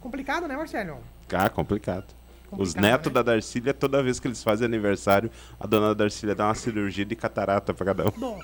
Complicado, 0.08 0.48
né, 0.48 0.56
Marcelo? 0.56 1.00
Ah, 1.34 1.50
complicado. 1.50 2.06
Os 2.46 2.50
Complicado, 2.50 2.82
netos 2.82 3.08
né? 3.08 3.14
da 3.16 3.22
Darcília, 3.24 3.74
toda 3.74 4.02
vez 4.02 4.22
que 4.22 4.28
eles 4.30 4.42
fazem 4.42 4.64
aniversário, 4.66 5.30
a 5.60 5.68
dona 5.68 5.94
Darcília 5.94 6.34
dá 6.34 6.46
uma 6.46 6.56
cirurgia 6.56 7.04
de 7.04 7.14
catarata 7.14 7.74
pra 7.74 7.88
cada 7.88 8.06
um. 8.08 8.12
Dou. 8.18 8.40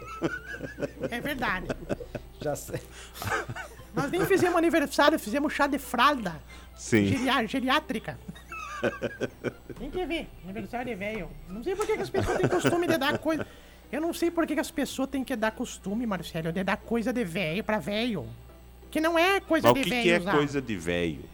É 1.10 1.22
verdade. 1.22 1.68
Já 2.42 2.54
sei. 2.54 2.82
Nós 3.96 4.12
nem 4.12 4.26
fizemos 4.26 4.58
aniversário, 4.58 5.18
fizemos 5.18 5.54
chá 5.54 5.66
de 5.66 5.80
fralda. 5.80 6.36
Sim. 6.76 7.06
Geria- 7.06 7.46
geriátrica. 7.48 8.20
Tem 9.80 9.90
que 9.90 10.06
ver, 10.06 10.28
aniversário 10.44 10.88
de 10.88 10.96
velho. 10.96 11.30
Não 11.48 11.64
sei 11.64 11.78
por 11.78 11.86
que, 11.86 11.96
que 11.96 12.02
as 12.02 12.10
pessoas 12.10 12.38
têm 12.40 12.48
costume 12.50 12.88
de 12.88 12.98
dar 12.98 13.18
coisa. 13.20 13.48
Eu 13.90 14.02
não 14.02 14.14
sei 14.14 14.30
por 14.30 14.46
que, 14.46 14.54
que 14.56 14.60
as 14.60 14.70
pessoas 14.72 15.08
têm 15.08 15.24
que 15.24 15.34
dar 15.34 15.52
costume, 15.52 16.06
Marcelo, 16.06 16.52
de 16.52 16.62
dar 16.62 16.76
coisa 16.76 17.14
de 17.14 17.24
velho 17.24 17.64
pra 17.64 17.80
velho. 17.80 18.28
Que 18.92 19.00
não 19.00 19.18
é 19.18 19.40
coisa 19.40 19.70
Mas 19.70 19.72
o 19.72 19.76
de 19.76 19.84
que, 19.86 19.90
velho. 19.90 20.04
que 20.04 20.12
é 20.12 20.20
usar. 20.20 20.32
coisa 20.34 20.62
de 20.62 20.76
velho? 20.76 21.33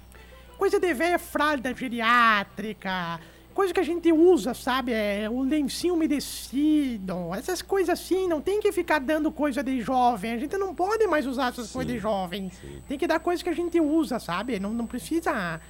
Coisa 0.59 0.77
de 0.77 0.93
velho 0.93 1.15
é 1.15 1.17
fralda 1.17 1.73
geriátrica. 1.73 3.17
Coisa 3.53 3.73
que 3.73 3.79
a 3.79 3.83
gente 3.83 4.11
usa, 4.11 4.53
sabe? 4.53 4.91
É 4.91 5.29
o 5.29 5.41
lencinho 5.41 5.93
umedecido. 5.93 7.33
Essas 7.33 7.61
coisas 7.61 7.97
assim. 7.97 8.27
Não 8.27 8.41
tem 8.41 8.59
que 8.59 8.69
ficar 8.73 8.99
dando 8.99 9.31
coisa 9.31 9.63
de 9.63 9.79
jovem. 9.79 10.33
A 10.33 10.37
gente 10.37 10.57
não 10.57 10.75
pode 10.75 11.07
mais 11.07 11.25
usar 11.25 11.47
essas 11.47 11.71
coisas 11.71 11.93
de 11.93 11.97
jovem. 11.97 12.51
Tem 12.89 12.97
que 12.97 13.07
dar 13.07 13.21
coisa 13.21 13.41
que 13.41 13.47
a 13.47 13.53
gente 13.53 13.79
usa, 13.79 14.19
sabe? 14.19 14.59
Não, 14.59 14.73
não 14.73 14.85
precisa. 14.85 15.61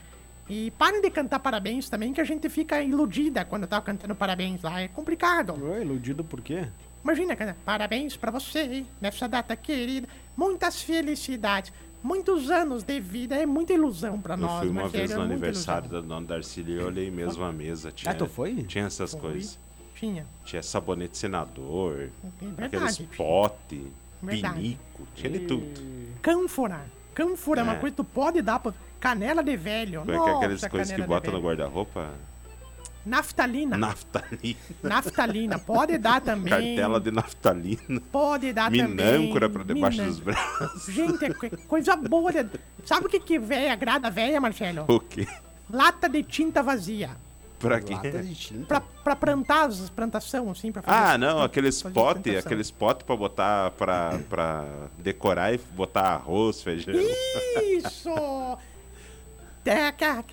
E 0.50 0.72
parem 0.72 1.02
de 1.02 1.12
cantar 1.12 1.38
parabéns 1.38 1.88
também, 1.88 2.12
que 2.12 2.20
a 2.20 2.24
gente 2.24 2.50
fica 2.50 2.82
iludida 2.82 3.46
quando 3.46 3.68
tá 3.68 3.80
cantando 3.80 4.16
parabéns 4.16 4.64
lá. 4.64 4.82
É 4.82 4.88
complicado. 4.88 5.54
Oi, 5.64 5.82
iludido 5.84 6.24
por 6.24 6.42
quê? 6.42 6.68
Imagina, 7.04 7.36
cara, 7.36 7.56
parabéns 7.64 8.18
pra 8.18 8.32
você 8.32 8.84
nessa 9.00 9.28
data 9.28 9.56
querida. 9.56 10.08
Muitas 10.36 10.82
felicidades. 10.82 11.72
Muitos 12.02 12.50
anos 12.50 12.84
de 12.84 13.00
vida. 13.00 13.36
É 13.36 13.46
muita 13.46 13.74
ilusão 13.74 14.20
pra 14.22 14.36
Eu 14.36 14.40
nós, 14.40 14.60
fui 14.60 14.70
uma 14.70 14.88
vez 14.88 15.12
é 15.12 15.14
no 15.16 15.20
muita 15.22 15.34
aniversário 15.34 15.88
ilusão. 15.88 16.02
da 16.02 16.16
dona 16.16 16.26
Darcília 16.28 16.76
e 16.76 16.78
eu 16.80 16.88
olhei 16.88 17.12
mesmo 17.12 17.44
a 17.44 17.52
mesa. 17.52 17.92
Tinha, 17.92 18.12
Ah, 18.12 18.16
tu 18.16 18.26
foi? 18.26 18.56
Tinha 18.64 18.86
essas 18.86 19.12
Foi. 19.12 19.20
coisas. 19.22 19.60
Tinha. 19.96 20.26
Tinha 20.46 20.64
sabonete 20.64 21.18
senador, 21.18 22.10
É 22.58 22.66
aqueles 22.66 22.98
pote, 23.18 23.86
Verdade. 24.24 24.56
pinico, 24.56 25.08
tinha 25.14 25.30
de 25.30 25.40
tudo. 25.40 25.66
Cânfora. 26.22 26.86
Cânfora 27.14 27.60
é 27.60 27.64
uma 27.64 27.74
É. 27.74 27.80
coisa 27.80 27.92
que 27.96 27.98
tu 28.02 28.06
pode 28.06 28.42
dar 28.42 28.60
pra... 28.60 28.74
Canela 29.00 29.44
de 29.44 29.56
velho. 29.58 30.02
Como 30.02 30.12
é 30.12 30.18
que 30.24 30.30
é 30.30 30.34
coisas 30.48 30.62
que 30.62 30.70
canela 30.70 31.02
de 31.02 31.08
bota 31.08 31.32
no 31.32 31.40
guarda-roupa? 31.42 32.12
Naftalina. 33.10 33.76
Naftalina. 33.78 34.60
Naftalina. 34.84 35.60
Pode 35.60 35.98
dar 35.98 36.22
também. 36.22 36.50
Cartela 36.52 37.00
de 37.00 37.12
naftalina. 37.12 38.02
Pode 38.12 38.54
dar 38.54 38.66
também. 38.72 38.88
Minâncora 38.88 39.50
pra 39.50 39.64
debaixo 39.64 39.98
Minan- 39.98 40.10
dos 40.10 40.20
braços. 40.20 40.94
Gente, 40.94 41.26
é 41.26 41.34
co- 41.34 41.58
coisa 41.68 41.96
boa. 41.96 42.32
de- 42.32 42.50
Sabe 42.86 43.08
o 43.08 43.10
que 43.10 43.20
que 43.20 43.40
véia 43.40 43.74
agrada 43.74 44.08
a 44.08 44.12
véia, 44.12 44.40
Marcelo? 44.40 44.86
O 44.88 45.00
quê? 45.00 45.28
Lata 45.70 46.08
de 46.08 46.22
tinta 46.24 46.62
vazia. 46.64 47.10
Pra 47.58 47.82
quê? 47.82 47.94
Lata 47.94 48.24
de 48.24 48.34
tinta. 48.36 48.66
Pra, 48.68 48.80
pra 48.82 49.16
plantar 49.16 49.66
as 49.68 49.90
plantação, 49.90 50.50
assim, 50.50 50.72
pra 50.72 50.82
fazer... 50.82 50.98
Ah, 50.98 51.18
não, 51.18 51.42
aqueles 51.44 51.82
potes, 51.84 52.38
aqueles 52.38 52.72
potes 52.72 53.04
pra 53.06 53.16
botar, 53.18 53.72
pra, 53.72 54.18
pra 54.30 54.66
decorar 54.98 55.54
e 55.54 55.58
botar 55.58 56.04
arroz, 56.14 56.62
feijão. 56.64 56.94
Isso! 57.76 58.10
É, 59.66 59.92
ca- 59.92 60.24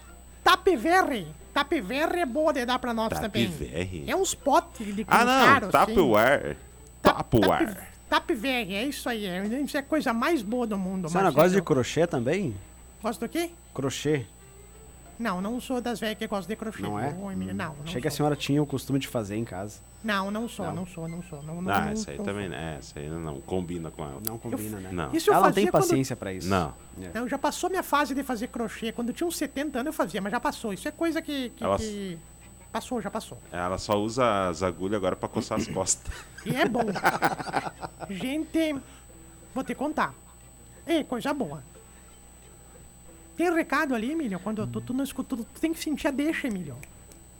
Tapeverre 1.57 2.21
é 2.21 2.27
boa 2.27 2.53
de 2.53 2.67
dar 2.67 2.79
pra 2.79 2.93
nós 2.93 3.09
também. 3.09 3.47
Tapeverre? 3.49 4.05
É 4.07 4.15
uns 4.15 4.35
potes 4.35 4.95
de 4.95 5.07
Ah, 5.09 5.25
não, 5.25 5.47
caro, 5.47 5.69
assim. 5.73 5.87
Tupperware. 5.87 6.57
Tupperware. 7.03 7.79
Tapeverre, 8.11 8.75
é 8.75 8.85
isso 8.85 9.09
aí. 9.09 9.25
é- 9.25 9.43
Isso 9.63 9.75
é 9.75 9.81
a 9.81 9.83
coisa 9.83 10.13
mais 10.13 10.43
boa 10.43 10.67
do 10.67 10.77
mundo, 10.77 11.09
Você 11.09 11.17
não 11.19 11.33
gosta 11.33 11.49
de 11.57 11.63
crochê 11.63 12.07
também? 12.07 12.55
Gosta 13.03 13.27
do 13.27 13.31
quê? 13.31 13.51
Crochê, 13.73 14.27
Não, 15.19 15.41
não 15.41 15.59
sou 15.61 15.81
das 15.81 15.99
velhas 15.99 16.19
que 16.19 16.27
gostam 16.27 16.49
de 16.49 16.57
crochê. 16.57 16.83
não 16.83 16.99
é? 16.99 17.15
Ô, 17.19 17.31
Emílio, 17.31 17.55
não, 17.55 17.75
não 17.75 17.85
Achei 17.85 18.01
que 18.01 18.09
a 18.09 18.11
senhora 18.11 18.37
tinha 18.37 18.63
o 18.63 18.67
costume 18.67 18.99
de 18.99 19.09
fazer 19.09 19.37
em 19.37 19.45
casa. 19.45 19.81
Não, 20.05 20.31
não 20.31 20.47
sou, 20.49 20.67
Não. 20.67 20.75
não, 20.77 20.87
sou, 20.87 21.09
não 21.09 21.23
sou. 21.23 21.43
Não, 21.43 21.61
não, 21.63 21.73
Ah, 21.73 21.81
não, 21.81 21.89
essa 21.93 22.11
aí 22.11 22.19
não 22.19 22.25
também, 22.25 22.49
né? 22.49 22.77
Essa 22.79 23.01
aí 23.01 23.09
não 23.09 23.41
combina 23.41 23.91
com 23.91 24.03
ela. 24.05 24.21
Não 24.27 24.39
combina, 24.39 24.79
né? 24.79 24.91
Não. 24.93 25.13
Isso 25.13 25.31
eu 25.31 25.35
Ela 25.35 25.47
não 25.47 25.53
tem 25.53 25.65
fazia 25.65 25.73
quando- 25.73 25.83
paciência 25.83 26.15
pra 26.17 26.33
isso. 26.33 26.49
Não. 26.49 26.75
É. 27.01 27.11
Não, 27.19 27.27
já 27.29 27.39
passou 27.39 27.69
minha 27.71 27.83
fase 27.83 28.15
de 28.15 28.23
fazer 28.23 28.49
crochê. 28.49 28.93
Quando 28.93 29.09
eu 29.09 29.15
tinha 29.15 29.27
uns 29.27 29.37
70 29.37 29.79
anos 29.81 29.87
eu 29.87 29.93
fazia, 29.93 30.21
mas 30.21 30.31
já 30.31 30.39
passou. 30.39 30.73
Isso 30.73 30.87
é 30.87 30.91
coisa 30.93 31.21
que. 31.23 31.49
que- 31.51 31.65
Ela- 31.65 31.79
que- 31.79 32.19
Passou, 32.71 33.01
já 33.01 33.11
passou. 33.11 33.39
Ela 33.51 33.79
só 33.79 33.99
usa 33.99 34.49
as 34.51 34.63
agulhas 34.63 34.97
agora 34.99 35.17
pra 35.17 35.29
coçar 35.31 35.57
as 35.57 35.67
costas. 35.67 36.13
E 36.45 36.55
é 36.55 36.69
bom. 36.69 36.83
Gente, 38.11 38.77
vou 39.55 39.65
te 39.65 39.75
contar. 39.75 40.15
É 40.87 41.03
coisa 41.03 41.33
boa. 41.33 41.63
Tem 43.37 43.53
recado 43.53 43.95
ali, 43.95 44.13
Emílio? 44.13 44.39
Quando 44.41 44.67
tu, 44.67 44.81
tu 44.81 44.95
não 44.95 45.05
escuta, 45.05 45.37
tu 45.37 45.45
tem 45.61 45.73
que 45.73 45.79
sentir 45.79 46.09
a 46.09 46.11
deixa, 46.11 46.47
Emílio. 46.47 46.77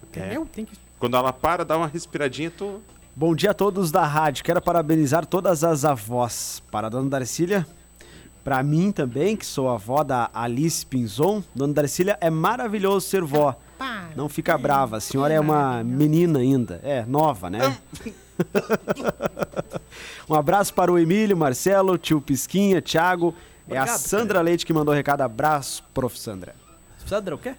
Entendeu? 0.03 0.47
Tem 0.47 0.65
que. 0.65 0.77
Quando 0.99 1.17
ela 1.17 1.33
para, 1.33 1.65
dá 1.65 1.77
uma 1.77 1.87
respiradinha, 1.87 2.51
tu. 2.51 2.83
Bom 3.15 3.35
dia 3.35 3.53
a 3.53 3.55
todos 3.55 3.91
da 3.91 4.05
rádio. 4.05 4.45
Quero 4.45 4.61
parabenizar 4.61 5.25
todas 5.25 5.65
as 5.65 5.85
avós. 5.85 6.63
Para 6.71 6.89
a 6.89 6.91
dona 6.91 7.09
Darcília, 7.09 7.67
para 8.45 8.63
mim 8.63 8.93
também, 8.93 9.37
que 9.37 9.47
sou 9.47 9.71
avó 9.71 10.05
da 10.05 10.31
Alice 10.35 10.85
Pinzon. 10.85 11.43
Dona 11.55 11.73
Darcília, 11.73 12.19
é 12.21 12.29
maravilhoso 12.29 13.09
ser 13.09 13.23
vó. 13.23 13.59
Para. 13.79 14.11
Não 14.15 14.29
fica 14.29 14.57
brava, 14.59 14.99
a 14.99 15.01
senhora 15.01 15.33
é 15.33 15.41
uma 15.41 15.83
menina 15.83 16.41
ainda. 16.41 16.81
É, 16.83 17.05
nova, 17.07 17.49
né? 17.49 17.77
um 20.29 20.35
abraço 20.35 20.73
para 20.75 20.93
o 20.93 20.99
Emílio, 20.99 21.37
Marcelo, 21.37 21.97
tio 21.99 22.21
Pisquinha, 22.21 22.83
Thiago. 22.83 23.35
É 23.69 23.77
a 23.77 23.83
Obrigado, 23.83 23.99
Sandra 23.99 24.41
Leite 24.41 24.65
que 24.67 24.73
mandou 24.73 24.93
o 24.93 24.97
recado. 24.97 25.23
Abraço, 25.23 25.83
prof. 25.93 26.19
Sandra. 26.19 26.55
Sandra, 27.07 27.35
o 27.35 27.39
quê? 27.39 27.55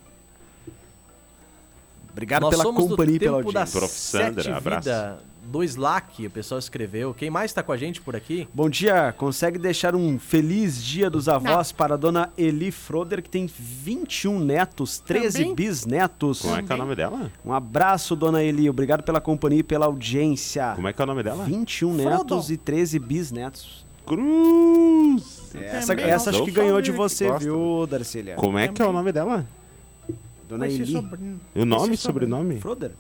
Obrigado 2.12 2.41
Nós 2.41 2.58
pela 2.58 2.74
companhia 2.74 3.15
e 3.15 3.20
pela 3.20 3.38
audiência. 3.38 3.80
Prof. 3.80 3.93
Sandra, 3.93 4.43
Sete 4.43 4.50
abraço. 4.52 4.89
Vida, 4.89 5.20
do 5.43 5.63
Slack, 5.63 6.26
o 6.28 6.30
pessoal 6.30 6.60
escreveu. 6.60 7.13
Quem 7.13 7.30
mais 7.30 7.54
tá 7.54 7.63
com 7.63 7.72
a 7.72 7.78
gente 7.78 8.02
por 8.02 8.15
aqui? 8.15 8.48
Bom 8.54 8.70
dia, 8.70 9.13
consegue 9.17 9.58
deixar 9.58 9.96
um 9.96 10.20
feliz 10.20 10.84
dia 10.84 11.10
dos 11.10 11.30
avós 11.30 11.72
para 11.72 11.93
a 11.93 11.98
dona 11.98 12.34
Eli 12.38 12.70
Froder, 12.72 13.22
que 13.24 13.30
tem 13.30 13.48
21 13.48 14.39
netos, 14.39 15.00
13 15.00 15.38
Também? 15.39 15.56
bisnetos. 15.56 16.41
Como 16.41 16.56
é 16.56 16.63
que 16.63 16.72
é 16.72 16.76
o 16.76 16.78
nome 16.78 16.96
dela? 16.96 17.32
Um 17.46 17.54
abraço, 17.54 18.15
dona 18.15 18.43
Eli. 18.43 18.70
Obrigado 18.70 19.04
pela 19.04 19.22
companhia 19.22 19.60
e 19.60 19.63
pela 19.63 19.86
audiência. 19.86 20.74
Como 20.76 20.88
é 20.88 20.93
que 20.93 21.02
é 21.02 21.04
o 21.04 21.08
nome 21.08 21.24
dela? 21.24 21.46
21 21.46 21.93
Frodo. 21.98 22.10
netos 22.10 22.52
e 22.52 22.58
13 22.58 23.00
bisnetos. 23.00 23.87
Cruz! 24.08 25.52
Essa, 25.56 25.88
Também 25.96 26.06
essa 26.12 26.30
acho 26.30 26.43
que 26.46 26.52
ganhou 26.52 26.82
de 26.82 26.91
você, 26.91 27.30
viu, 27.38 27.86
Darcília? 27.88 28.36
Como 28.36 28.58
é 28.58 28.67
que 28.67 28.82
é 28.82 28.86
o 28.86 28.91
nome 28.91 29.12
dela? 29.12 29.46
Dona 30.48 30.65
Eli. 30.67 30.86
sobre- 30.91 31.20
O 31.56 31.65
nome 31.65 31.93
e 31.96 31.98
sobrenome? 31.98 32.60
Froder? 32.60 32.91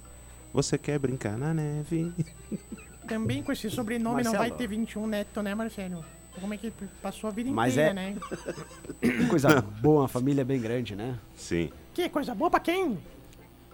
Você 0.53 0.77
quer 0.77 0.99
brincar 0.99 1.37
na 1.37 1.53
neve? 1.53 2.11
Também 3.07 3.41
com 3.41 3.51
esse 3.53 3.69
sobrenome 3.69 4.21
não 4.23 4.31
Marcelo. 4.33 4.37
vai 4.37 4.51
ter 4.51 4.67
21 4.67 5.07
neto, 5.07 5.41
né, 5.41 5.55
Marcelo? 5.55 6.03
Como 6.41 6.53
é 6.53 6.57
que 6.57 6.71
passou 7.01 7.29
a 7.29 7.31
vida 7.31 7.49
Mas 7.49 7.73
inteira, 7.73 7.89
é- 7.91 7.93
né? 7.93 8.15
Que 9.01 9.25
coisa 9.27 9.61
boa, 9.61 10.01
uma 10.01 10.07
família 10.07 10.43
bem 10.43 10.59
grande, 10.59 10.95
né? 10.95 11.15
Sim. 11.35 11.69
Que 11.93 12.09
coisa 12.09 12.35
boa 12.35 12.49
pra 12.51 12.59
quem? 12.59 12.97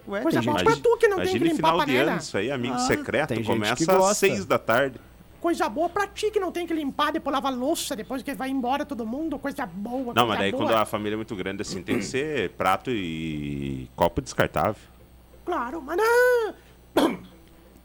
Ué, 0.06 0.20
Coisa 0.22 0.40
boa 0.40 0.58
gente, 0.58 0.66
pra 0.66 0.76
tu 0.76 0.96
que 0.98 1.08
não 1.08 1.16
tem 1.16 1.26
que 1.26 1.36
Imagine 1.36 1.54
limpar 1.56 1.68
a 1.68 1.72
final 1.72 1.86
de 1.86 1.92
panela. 1.92 2.10
ano 2.12 2.20
isso 2.20 2.36
aí, 2.38 2.50
amigo 2.50 2.74
Ah, 2.74 2.78
secreto. 2.78 3.28
tem 3.28 3.38
gente 3.38 3.46
Começa 3.46 3.76
que 3.84 3.90
às 3.90 3.96
gosta. 3.98 4.14
seis 4.14 4.44
da 4.44 4.58
tarde. 4.58 5.00
Coisa 5.44 5.68
boa 5.68 5.90
pra 5.90 6.06
ti 6.06 6.30
que 6.30 6.40
não 6.40 6.50
tem 6.50 6.66
que 6.66 6.72
limpar, 6.72 7.12
depois 7.12 7.34
lavar 7.34 7.52
louça, 7.52 7.94
depois 7.94 8.22
que 8.22 8.32
vai 8.32 8.48
embora 8.48 8.86
todo 8.86 9.04
mundo. 9.04 9.38
Coisa 9.38 9.66
boa, 9.66 9.98
Não, 9.98 10.04
coisa 10.14 10.26
mas 10.26 10.38
daí 10.38 10.50
boa. 10.52 10.64
quando 10.64 10.74
a 10.74 10.86
família 10.86 11.16
é 11.16 11.18
muito 11.18 11.36
grande 11.36 11.60
assim, 11.60 11.82
tem 11.82 11.98
que 11.98 12.04
ser 12.06 12.48
prato 12.52 12.90
e 12.90 13.86
copo 13.94 14.22
descartável. 14.22 14.80
Claro, 15.44 15.82
mas 15.82 15.98
não. 15.98 17.18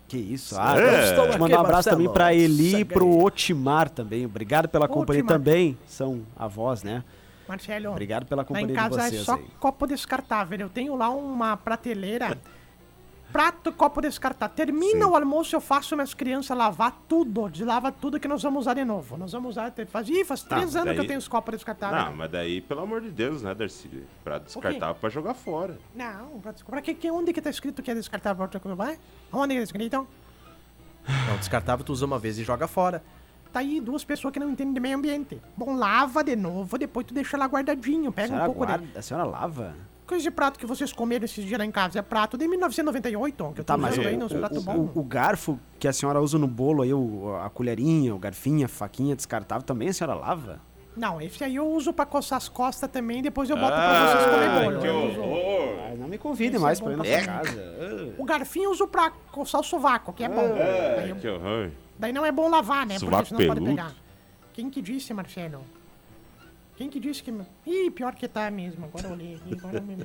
Que 0.07 0.15
isso? 0.17 0.55
Ah, 0.57 0.79
É. 0.79 1.09
Estou 1.09 1.25
aqui, 1.25 1.37
mandar 1.37 1.57
um 1.57 1.59
abraço 1.59 1.89
Marcelo. 1.89 1.97
também 1.97 2.13
pra 2.13 2.33
Eli 2.33 2.77
e 2.77 2.85
pro. 2.85 3.21
Otimar 3.25 3.89
também. 3.89 4.25
Obrigado 4.25 4.69
pela 4.69 4.87
companhia 4.87 5.21
Otimar. 5.21 5.37
também. 5.37 5.77
São 5.85 6.21
avós, 6.37 6.81
né? 6.81 7.03
Marcelo, 7.45 7.89
Obrigado 7.89 8.25
pela 8.25 8.41
lá 8.43 8.45
companhia 8.45 8.67
em 8.67 8.69
de 8.69 8.75
casa 8.75 9.01
é 9.01 9.09
vocês 9.09 9.21
só 9.23 9.33
aí. 9.33 9.45
copo 9.59 9.85
descartável. 9.85 10.57
Eu 10.57 10.69
tenho 10.69 10.95
lá 10.95 11.09
uma 11.09 11.57
prateleira. 11.57 12.37
Prato, 13.31 13.71
copo 13.71 14.01
descartável. 14.01 14.55
Termina 14.55 15.05
Sim. 15.05 15.11
o 15.11 15.15
almoço, 15.15 15.55
eu 15.55 15.61
faço 15.61 15.95
minhas 15.95 16.13
crianças 16.15 16.57
lavar 16.57 16.99
tudo. 17.07 17.47
Deslava 17.47 17.91
tudo 17.91 18.19
que 18.19 18.27
nós 18.27 18.41
vamos 18.41 18.61
usar 18.61 18.73
de 18.73 18.83
novo. 18.83 19.17
Nós 19.17 19.31
vamos 19.31 19.51
usar. 19.51 19.71
Faz, 19.87 20.09
ih, 20.09 20.25
faz 20.25 20.41
três 20.41 20.65
mas 20.65 20.75
anos 20.75 20.85
que 20.85 20.91
eu 20.91 20.95
daí- 21.03 21.07
tenho 21.07 21.19
os 21.19 21.27
copos 21.27 21.51
descartáveis. 21.53 22.05
Não, 22.05 22.15
mas 22.15 22.31
daí, 22.31 22.59
pelo 22.61 22.81
amor 22.81 23.01
de 23.01 23.11
Deus, 23.11 23.43
né, 23.43 23.53
Darcy? 23.53 24.03
Prato 24.23 24.45
descartável 24.45 24.95
pra 24.95 25.09
jogar 25.09 25.35
fora. 25.35 25.77
Não, 25.95 26.39
pra, 26.41 26.53
pra 26.53 26.81
que, 26.81 26.95
que, 26.95 27.11
onde 27.11 27.31
que 27.31 27.41
tá 27.41 27.49
escrito 27.51 27.83
que 27.83 27.91
é 27.91 27.93
descartável 27.93 28.37
pra 28.37 28.45
outra 28.45 28.59
coisa? 28.59 28.75
Vai? 28.75 28.97
Onde 29.31 29.53
que 29.53 29.59
tá 29.59 29.63
escrito? 29.63 30.07
Não, 31.27 31.37
descartável 31.37 31.85
tu 31.85 31.91
usa 31.93 32.05
uma 32.05 32.17
vez 32.19 32.39
e 32.39 32.43
joga 32.43 32.67
fora. 32.67 33.03
Tá 33.53 33.59
aí 33.59 33.79
duas 33.79 34.03
pessoas 34.03 34.31
que 34.31 34.39
não 34.39 34.49
entendem 34.49 34.73
de 34.73 34.79
meio 34.79 34.97
ambiente. 34.97 35.41
Bom, 35.57 35.75
lava 35.75 36.23
de 36.23 36.35
novo, 36.35 36.77
depois 36.77 37.05
tu 37.05 37.13
deixa 37.13 37.35
lá 37.37 37.45
guardadinho. 37.45 38.09
A 38.09 38.11
Pega 38.11 38.35
um 38.35 38.45
pouco 38.45 38.65
guarda, 38.65 38.85
de. 38.85 38.97
a 38.97 39.01
senhora 39.01 39.25
lava? 39.25 39.75
Coisa 40.09 40.23
de 40.23 40.31
prato 40.31 40.57
que 40.57 40.65
vocês 40.65 40.91
comeram 40.91 41.23
esses 41.25 41.45
dias 41.45 41.59
lá 41.59 41.63
em 41.63 41.69
casa. 41.71 41.99
É 41.99 42.01
prato 42.01 42.35
de 42.35 42.47
1998, 42.47 43.51
que 43.53 43.61
eu 43.61 43.63
Tá, 43.63 43.77
mas 43.77 43.93
usando 43.93 44.05
o, 44.05 44.07
aí 44.07 44.15
o- 44.17 44.57
o- 44.57 44.61
bons. 44.63 44.89
o 44.95 45.03
garfo 45.03 45.59
que 45.77 45.87
a 45.87 45.93
senhora 45.93 46.19
usa 46.19 46.39
no 46.39 46.47
bolo 46.47 46.81
aí, 46.81 46.91
o- 46.91 47.35
a 47.39 47.47
colherinha, 47.49 48.15
o 48.15 48.17
garfinho, 48.17 48.65
a 48.65 48.67
faquinha 48.67 49.15
descartável, 49.15 49.63
também 49.63 49.89
a 49.89 49.93
senhora 49.93 50.15
lava? 50.15 50.59
Não, 50.97 51.21
esse 51.21 51.43
aí 51.43 51.55
eu 51.57 51.67
uso 51.69 51.93
pra 51.93 52.07
coçar 52.07 52.37
as 52.37 52.49
costas 52.49 52.89
também, 52.89 53.21
depois 53.21 53.51
eu 53.51 53.55
boto 53.55 53.71
pra 53.71 54.07
vocês 54.07 54.25
comer 54.25 54.63
bolo. 54.63 54.81
que 54.81 54.87
uso- 54.89 55.21
horror! 55.21 55.75
Ah, 55.91 55.95
não 55.95 56.07
me 56.07 56.17
convide 56.17 56.55
Esse 56.55 56.63
mais 56.63 56.79
é 56.79 56.83
pra 56.83 56.91
ir 56.93 56.95
na 56.97 57.05
sua 57.05 57.21
casa. 57.21 58.15
O 58.17 58.25
garfinho 58.25 58.65
eu 58.65 58.71
uso 58.71 58.87
pra 58.87 59.11
coçar 59.31 59.61
o 59.61 59.63
sovaco, 59.63 60.11
que 60.11 60.23
é 60.23 60.27
bom. 60.27 60.55
Daí, 60.97 61.09
eu- 61.11 61.15
Que 61.17 61.27
horror. 61.29 61.69
daí 61.99 62.11
não 62.11 62.25
é 62.25 62.31
bom 62.31 62.49
lavar, 62.49 62.83
né? 62.87 62.97
Sovaco 62.97 63.25
Porque 63.29 63.35
senão 63.43 63.47
pode 63.47 63.61
peludo. 63.63 63.75
pegar. 63.75 63.93
Quem 64.53 64.71
que 64.71 64.81
disse, 64.81 65.13
Marcelo? 65.13 65.61
Quem 66.79 66.89
que 66.89 66.97
disse 66.97 67.21
que... 67.21 67.33
Ih, 67.65 67.91
pior 67.91 68.15
que 68.15 68.25
tá 68.25 68.49
mesmo. 68.49 68.85
Agora 68.85 69.07
eu 69.07 69.11
olhei 69.11 69.35
aqui, 69.35 69.53
agora 69.53 69.75
eu 69.79 69.81
me... 69.81 69.97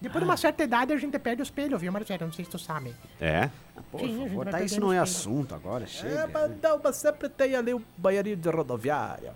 Depois 0.00 0.22
de 0.22 0.30
uma 0.30 0.36
certa 0.36 0.62
idade 0.62 0.92
a 0.92 0.96
gente 0.96 1.18
perde 1.18 1.42
o 1.42 1.44
espelho, 1.44 1.76
viu, 1.76 1.90
Marcelo? 1.90 2.26
Não 2.26 2.32
sei 2.32 2.44
se 2.44 2.52
tu 2.52 2.58
sabe. 2.58 2.94
É? 3.20 3.50
Por 3.90 3.98
Sim, 3.98 4.14
a 4.14 4.28
favor, 4.28 4.46
tá, 4.46 4.62
isso 4.62 4.80
não 4.80 4.92
é 4.92 5.02
os 5.02 5.10
assunto 5.10 5.56
agora, 5.56 5.88
chega. 5.88 6.20
É, 6.20 6.26
mas 6.28 6.52
não, 6.62 6.80
mas 6.84 6.94
sempre 6.94 7.28
tem 7.28 7.56
ali 7.56 7.74
o 7.74 7.82
banheirinho 7.96 8.36
de 8.36 8.48
rodoviária. 8.48 9.34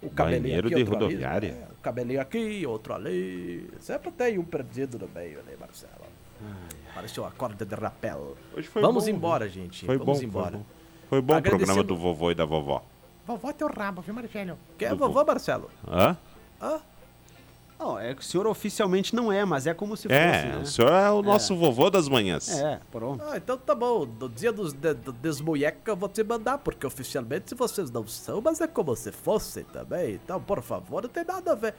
O 0.00 0.08
cabelinho 0.08 0.42
Banheiro 0.42 0.68
aqui, 0.68 0.76
de 0.76 0.80
outro 0.82 0.94
ali. 0.94 1.04
rodoviária? 1.06 1.48
É, 1.48 1.72
o 1.72 1.82
cabelinho 1.82 2.20
aqui, 2.20 2.66
outro 2.68 2.94
ali. 2.94 3.68
Sempre 3.80 4.12
tem 4.12 4.38
um 4.38 4.44
perdido 4.44 5.00
no 5.00 5.08
meio 5.08 5.40
ali, 5.40 5.56
Marcelo. 5.58 6.06
Pareceu 6.94 7.24
uma 7.24 7.32
corda 7.32 7.66
de 7.66 7.74
rapel. 7.74 8.36
Hoje 8.56 8.68
foi 8.68 8.80
Vamos 8.80 9.06
bom, 9.06 9.10
embora, 9.10 9.48
gente. 9.48 9.84
Foi 9.84 9.98
Vamos 9.98 10.20
bom, 10.20 10.24
embora. 10.24 10.50
Foi 10.52 10.60
bom, 10.60 10.66
foi 11.08 11.20
bom 11.20 11.36
o 11.36 11.42
programa 11.42 11.82
do 11.82 11.96
vovô 11.96 12.30
e 12.30 12.34
da 12.36 12.44
vovó. 12.44 12.84
Vovó 13.26 13.50
é 13.50 13.52
teu 13.52 13.68
rabo, 13.68 14.00
viu, 14.02 14.14
Marcelo? 14.14 14.58
Quer 14.78 14.94
vovô, 14.94 15.24
Marcelo? 15.24 15.70
Hã? 15.88 16.16
Hã? 16.60 16.80
Não, 17.78 17.98
é 17.98 18.14
que 18.14 18.22
o 18.22 18.24
senhor 18.24 18.46
oficialmente 18.46 19.14
não 19.14 19.30
é, 19.30 19.44
mas 19.44 19.66
é 19.66 19.74
como 19.74 19.96
se 19.98 20.10
É, 20.10 20.32
fosse, 20.32 20.46
né? 20.46 20.58
o 20.62 20.66
senhor 20.66 20.92
é 20.92 21.10
o 21.10 21.20
nosso 21.22 21.54
vovô 21.54 21.90
das 21.90 22.08
manhãs. 22.08 22.48
É, 22.48 22.80
pronto. 22.90 23.22
Ah, 23.28 23.36
então 23.36 23.58
tá 23.58 23.74
bom. 23.74 24.06
No 24.06 24.30
dia 24.30 24.50
dos 24.50 24.72
de, 24.72 24.94
do 24.94 25.12
desmuieca 25.12 25.90
eu 25.90 25.96
vou 25.96 26.08
te 26.08 26.24
mandar, 26.24 26.56
porque 26.58 26.86
oficialmente 26.86 27.54
vocês 27.54 27.90
não 27.90 28.06
são, 28.06 28.40
mas 28.40 28.62
é 28.62 28.66
como 28.66 28.96
se 28.96 29.12
fossem 29.12 29.64
também. 29.64 30.14
Então, 30.14 30.40
por 30.40 30.62
favor, 30.62 31.02
não 31.02 31.10
tem 31.10 31.24
nada 31.24 31.52
a 31.52 31.54
ver. 31.54 31.74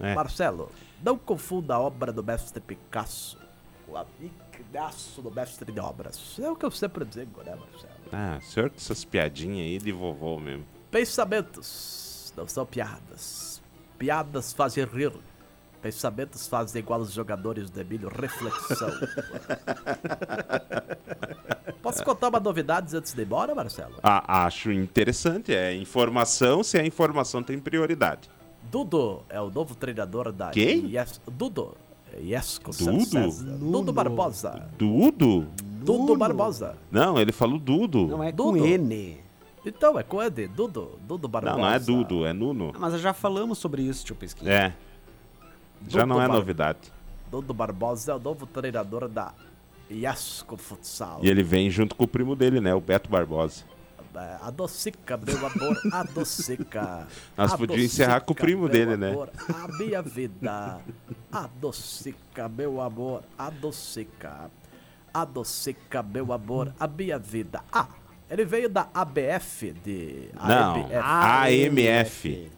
É. 0.00 0.14
Marcelo, 0.14 0.70
não 1.02 1.16
confunda 1.16 1.76
a 1.76 1.80
obra 1.80 2.12
do 2.12 2.22
mestre 2.22 2.60
Picasso 2.60 3.38
com 3.86 3.96
a 3.96 4.04
amigaço 4.20 5.22
do 5.22 5.30
mestre 5.30 5.72
de 5.72 5.80
obras. 5.80 6.38
É 6.38 6.50
o 6.50 6.56
que 6.56 6.66
eu 6.66 6.70
sempre 6.70 7.06
digo, 7.06 7.42
né, 7.42 7.54
Marcelo? 7.56 7.92
Ah, 8.12 8.38
o 8.38 8.44
senhor 8.44 8.68
com 8.68 8.76
essas 8.76 9.02
piadinhas 9.02 9.66
aí 9.66 9.78
de 9.78 9.92
vovô 9.92 10.38
mesmo. 10.38 10.66
Pensamentos 10.90 12.32
não 12.36 12.46
são 12.48 12.64
piadas. 12.64 13.60
Piadas 13.98 14.52
fazem 14.52 14.84
rir. 14.84 15.12
Pensamentos 15.82 16.48
fazem 16.48 16.80
igual 16.80 17.00
os 17.00 17.12
jogadores 17.12 17.70
do 17.70 17.80
Emílio, 17.80 18.08
reflexão. 18.08 18.90
Posso 21.80 22.02
contar 22.04 22.28
uma 22.28 22.40
novidade 22.40 22.96
antes 22.96 23.12
de 23.14 23.20
ir 23.20 23.24
embora, 23.24 23.54
Marcelo? 23.54 23.94
Ah, 24.02 24.44
acho 24.46 24.72
interessante. 24.72 25.54
É 25.54 25.74
informação, 25.74 26.64
se 26.64 26.76
a 26.78 26.84
informação 26.84 27.42
tem 27.42 27.58
prioridade. 27.58 28.28
Dudo 28.70 29.22
é 29.28 29.40
o 29.40 29.50
novo 29.50 29.74
treinador 29.74 30.32
da 30.32 30.50
Quem? 30.50 30.86
Yes, 30.86 31.20
Dudo. 31.30 31.76
Iesco 32.20 32.72
Dudo? 32.72 33.06
César. 33.06 33.56
Dudo 33.58 33.92
Barbosa. 33.92 34.68
Dudo? 34.76 35.46
Dudo 35.62 36.16
Barbosa. 36.16 36.74
Não, 36.90 37.18
ele 37.18 37.30
falou 37.32 37.58
Dudo. 37.58 38.06
Não 38.08 38.22
é 38.22 38.32
Dudo. 38.32 38.58
com 38.58 38.66
N. 38.66 39.20
Então, 39.66 39.98
é 39.98 40.02
com 40.02 40.22
ele, 40.22 40.46
Dudo. 40.48 40.98
Dudo 41.06 41.28
Barbosa. 41.28 41.56
Não, 41.56 41.62
não 41.64 41.70
é 41.72 41.78
Dudo, 41.78 42.24
é 42.26 42.32
Nuno. 42.32 42.72
Ah, 42.74 42.78
Mas 42.78 43.00
já 43.00 43.12
falamos 43.12 43.58
sobre 43.58 43.82
isso, 43.82 44.04
tio 44.04 44.14
Pesquinha. 44.16 44.50
É. 44.52 44.74
Já 45.88 46.00
Dudo 46.02 46.06
não 46.14 46.22
é 46.22 46.26
Bar- 46.28 46.34
novidade. 46.34 46.92
Dudo 47.30 47.52
Barbosa 47.52 48.12
é 48.12 48.14
o 48.14 48.18
novo 48.18 48.46
treinador 48.46 49.08
da 49.08 49.32
Iesco 49.90 50.56
Futsal. 50.56 51.20
E 51.22 51.28
ele 51.28 51.42
vem 51.42 51.70
junto 51.70 51.94
com 51.94 52.04
o 52.04 52.08
primo 52.08 52.34
dele, 52.34 52.60
né? 52.60 52.74
O 52.74 52.80
Beto 52.80 53.10
Barbosa. 53.10 53.64
É, 54.14 54.36
Adocica, 54.42 55.16
meu 55.16 55.46
amor, 55.46 55.78
adocica. 55.92 57.06
Nós 57.36 57.54
podíamos 57.54 57.84
encerrar 57.84 58.20
com 58.22 58.32
o 58.32 58.34
primo 58.36 58.68
dele, 58.68 58.96
né? 58.96 59.10
amor, 59.10 59.30
A 59.62 59.68
minha 59.78 60.02
vida. 60.02 60.80
Adocica, 61.30 62.48
meu 62.48 62.80
amor, 62.80 63.22
adocica. 63.38 64.50
Adocica, 65.14 66.02
meu 66.02 66.32
amor, 66.32 66.72
a 66.80 66.86
minha 66.88 67.18
vida. 67.18 67.62
Ah, 67.72 67.86
ele 68.30 68.44
veio 68.44 68.68
da 68.68 68.88
ABF 68.92 69.72
de. 69.84 70.30
Não, 70.34 70.88
AMF. 71.02 72.50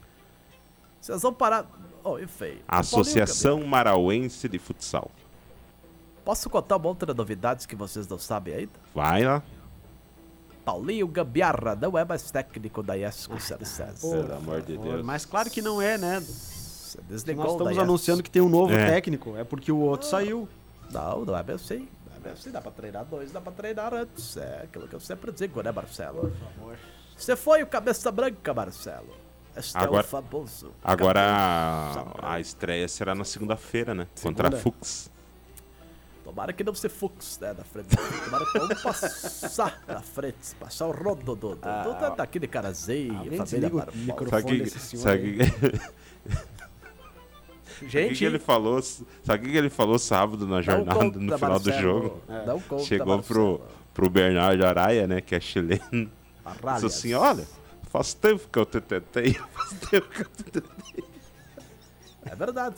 Vocês 1.01 1.23
vão 1.23 1.33
parar. 1.33 1.67
Oh, 2.03 2.19
enfim. 2.19 2.59
Associação 2.67 3.63
Marauense 3.67 4.49
de 4.49 4.59
Futsal. 4.59 5.11
Posso 6.25 6.49
contar 6.51 6.77
uma 6.77 6.89
outra 6.89 7.13
novidades 7.15 7.67
que 7.67 7.75
vocês 7.75 8.07
não 8.07 8.19
sabem 8.19 8.55
ainda? 8.55 8.73
Vai 8.95 9.25
lá. 9.25 9.43
Paulinho 10.65 11.09
Gambiarra 11.09 11.75
não 11.75 11.97
é 11.97 12.05
mais 12.05 12.31
técnico 12.31 12.83
da 12.83 12.95
Iesco 12.95 13.41
César. 13.41 13.95
Pelo 14.01 14.35
amor 14.35 14.61
de 14.63 14.77
Deus. 14.77 15.05
Mas 15.05 15.25
claro 15.25 15.51
que 15.51 15.63
não 15.63 15.81
é, 15.81 15.97
né? 15.97 16.23
Desligou 17.09 17.45
nós 17.45 17.53
estamos 17.55 17.79
anunciando 17.79 18.23
que 18.23 18.31
tem 18.31 18.43
um 18.43 18.49
novo 18.49 18.73
É. 18.73 18.91
técnico, 18.91 19.37
é 19.37 19.45
porque 19.45 19.73
o 19.73 19.79
outro 19.79 20.07
saiu. 20.07 20.49
Não, 20.91 21.25
não 21.25 21.37
é 21.37 21.43
bem 21.43 21.55
assim. 21.57 21.89
Não 22.25 22.31
é 22.33 22.37
Se 22.37 22.51
dá 22.51 22.61
pra 22.61 22.71
treinar 22.71 23.05
dois, 23.05 23.31
dá 23.33 23.41
pra 23.41 23.53
treinar 23.53 23.95
antes. 23.95 24.37
É 24.37 24.63
aquilo 24.65 24.87
que 24.89 24.95
eu 24.95 25.01
sempre 25.01 25.33
digo, 25.33 25.63
né, 25.63 25.71
Marcelo? 25.73 26.21
Por 26.21 26.33
favor. 26.33 26.79
Você 27.17 27.37
foi 27.37 27.63
o 27.63 27.67
cabeça 27.67 28.11
branca, 28.11 28.53
Marcelo. 28.55 29.17
Este 29.57 29.77
é 29.77 29.81
Agora- 29.81 30.05
o 30.05 30.09
famoso. 30.09 30.73
Agora 30.83 31.21
a, 32.23 32.39
estreia 32.41 32.87
será 32.89 33.15
na 33.15 33.25
segunda-feira, 33.25 33.95
né? 33.95 34.07
Contra 34.23 34.49
a 34.49 34.51
Segunda. 34.51 34.63
Fux. 34.63 35.11
Tomara 36.25 36.53
que 36.53 36.63
não 36.63 36.75
se 36.75 36.89
fux, 36.89 37.39
né, 37.41 37.53
na 37.53 37.65
frente. 37.65 37.89
Tomara 38.25 38.45
que 38.47 38.59
vamos 38.59 38.81
passar 38.83 39.83
na 39.89 40.01
frente, 40.01 40.55
passar 40.61 40.87
o 40.87 40.93
rodo 40.93 41.35
do, 41.35 41.57
do, 41.57 41.57
do, 41.57 42.17
daqui 42.17 42.39
de 42.39 42.47
Carazeia, 42.47 43.13
Alguém 43.19 43.37
família 43.45 43.69
Barbosa. 43.69 43.97
microfone. 43.97 44.71
Sabe 44.71 45.39
o 47.83 47.89
que, 47.89 47.89
Gente, 47.89 48.25
ele 48.25 48.39
falou? 48.39 48.81
Sabe 48.83 49.05
o 49.35 49.39
que 49.47 49.53
que 49.53 49.57
ele 49.57 49.71
falou 49.71 49.99
sábado 49.99 50.47
na 50.47 50.61
jornada, 50.61 50.99
conta, 50.99 51.19
no 51.19 51.39
final 51.39 51.59
do 51.59 51.73
jogo? 51.73 52.23
Não 52.47 52.61
conta, 52.61 52.85
Chegou 52.85 53.23
pro, 53.23 53.61
pro 53.95 54.11
Bernardo 54.11 54.65
Araia, 54.65 55.07
né? 55.07 55.21
Que 55.21 55.35
é 55.35 55.41
chileno. 55.41 56.11
Disse 56.75 56.87
assim: 56.87 57.15
olha, 57.15 57.47
faz 57.91 58.15
tempo 58.15 58.49
que 58.51 58.59
eu 58.59 58.67
te 58.67 58.81
tentei. 58.81 59.35
Faz 59.53 59.71
tempo 59.91 60.09
que 60.09 60.21
eu 60.23 60.27
te 60.27 60.45
tentei. 60.45 61.05
É 62.27 62.35
verdade. 62.35 62.77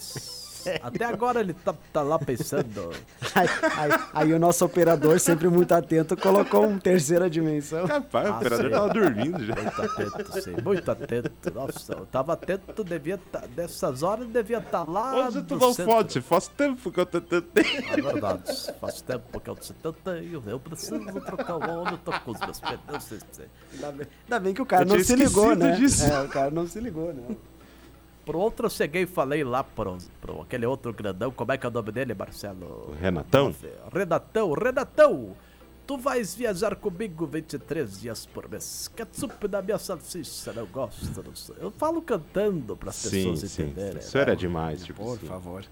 Até 0.82 1.04
agora 1.04 1.40
ele 1.40 1.52
tá, 1.54 1.74
tá 1.92 2.02
lá 2.02 2.18
pensando. 2.18 2.90
Aí, 3.34 3.48
aí- 3.78 4.00
aí 4.14 4.32
o 4.34 4.38
nosso 4.38 4.64
operador, 4.64 5.18
sempre 5.18 5.48
muito 5.48 5.72
atento, 5.72 6.16
colocou 6.16 6.66
um 6.66 6.78
terceira 6.78 7.30
dimensão. 7.30 7.86
Rapaz, 7.86 8.28
o 8.28 8.32
Ah, 8.32 8.36
operador 8.36 8.64
sim. 8.66 8.70
tava 8.70 8.88
dormindo 8.92 9.44
já. 9.44 9.54
Muito 9.54 9.82
atento, 9.82 10.42
sim, 10.42 10.56
muito 10.62 10.90
atento. 10.90 11.54
Nossa, 11.54 11.92
eu 11.94 12.06
tava 12.06 12.32
atento, 12.34 12.84
devia 12.84 13.18
tá, 13.30 13.40
dessas 13.54 14.02
horas 14.02 14.26
devia 14.28 14.58
estar 14.58 14.88
lá. 14.88 15.26
Hoje 15.28 15.42
tu 15.44 15.56
não 15.56 15.72
centro. 15.72 15.92
pode, 15.92 16.20
faz 16.20 16.48
tempo 16.48 16.90
que 16.92 17.00
eu 17.00 17.06
te 17.06 17.20
tentei. 17.20 17.64
É 17.90 18.00
verdade, 18.02 18.72
faz 18.80 19.00
tempo 19.00 19.40
que 19.40 19.48
eu 19.50 19.56
te 19.56 19.72
tentei, 19.72 20.30
eu 20.46 20.60
preciso 20.60 20.98
trocar 21.20 21.56
o 21.56 21.80
óleo, 21.80 21.98
tô 22.04 22.12
com 22.20 22.30
os 22.32 22.40
meus 22.40 22.60
pneus. 22.60 23.04
sei- 23.04 23.18
sei. 23.32 23.46
Ainda 23.74 23.92
bem, 23.92 24.06
ainda 24.24 24.40
bem 24.40 24.54
que 24.54 24.62
o 24.62 24.66
cara 24.66 24.82
Eu 24.84 24.88
não 24.88 25.02
se 25.02 25.16
ligou, 25.16 25.54
né? 25.56 25.72
disso. 25.72 26.04
É, 26.04 26.22
o 26.22 26.28
cara 26.28 26.50
não 26.50 26.66
se 26.66 26.78
ligou, 26.80 27.12
né? 27.14 27.22
Pro 28.24 28.38
outro 28.38 28.66
eu 28.66 28.70
cheguei 28.70 29.02
e 29.02 29.06
falei 29.06 29.42
lá 29.42 29.64
pro, 29.64 29.98
pro 30.20 30.42
aquele 30.42 30.64
outro 30.64 30.92
grandão, 30.92 31.30
como 31.32 31.50
é 31.52 31.58
que 31.58 31.66
é 31.66 31.68
o 31.68 31.72
nome 31.72 31.90
dele, 31.90 32.14
Marcelo? 32.14 32.94
Renatão? 33.00 33.54
Renatão, 33.92 34.52
Renatão! 34.52 35.36
Tu 35.84 35.98
vais 35.98 36.32
viajar 36.32 36.76
comigo 36.76 37.26
23 37.26 38.00
dias 38.00 38.24
por 38.24 38.48
mês. 38.48 38.88
Ketchup 38.94 39.48
na 39.48 39.60
minha 39.60 39.78
salsicha, 39.78 40.52
não 40.52 40.64
gosto. 40.66 41.22
Não 41.22 41.34
sei. 41.34 41.56
Eu 41.60 41.72
falo 41.72 42.00
cantando 42.00 42.76
pras 42.76 42.94
Sim, 42.94 43.10
pessoas 43.10 43.50
sim. 43.50 43.62
entenderem. 43.64 43.98
Isso 43.98 44.16
era 44.16 44.30
né? 44.30 44.36
demais, 44.36 44.84
tipo 44.84 45.02
Por 45.02 45.16
assim. 45.16 45.26
favor. 45.26 45.64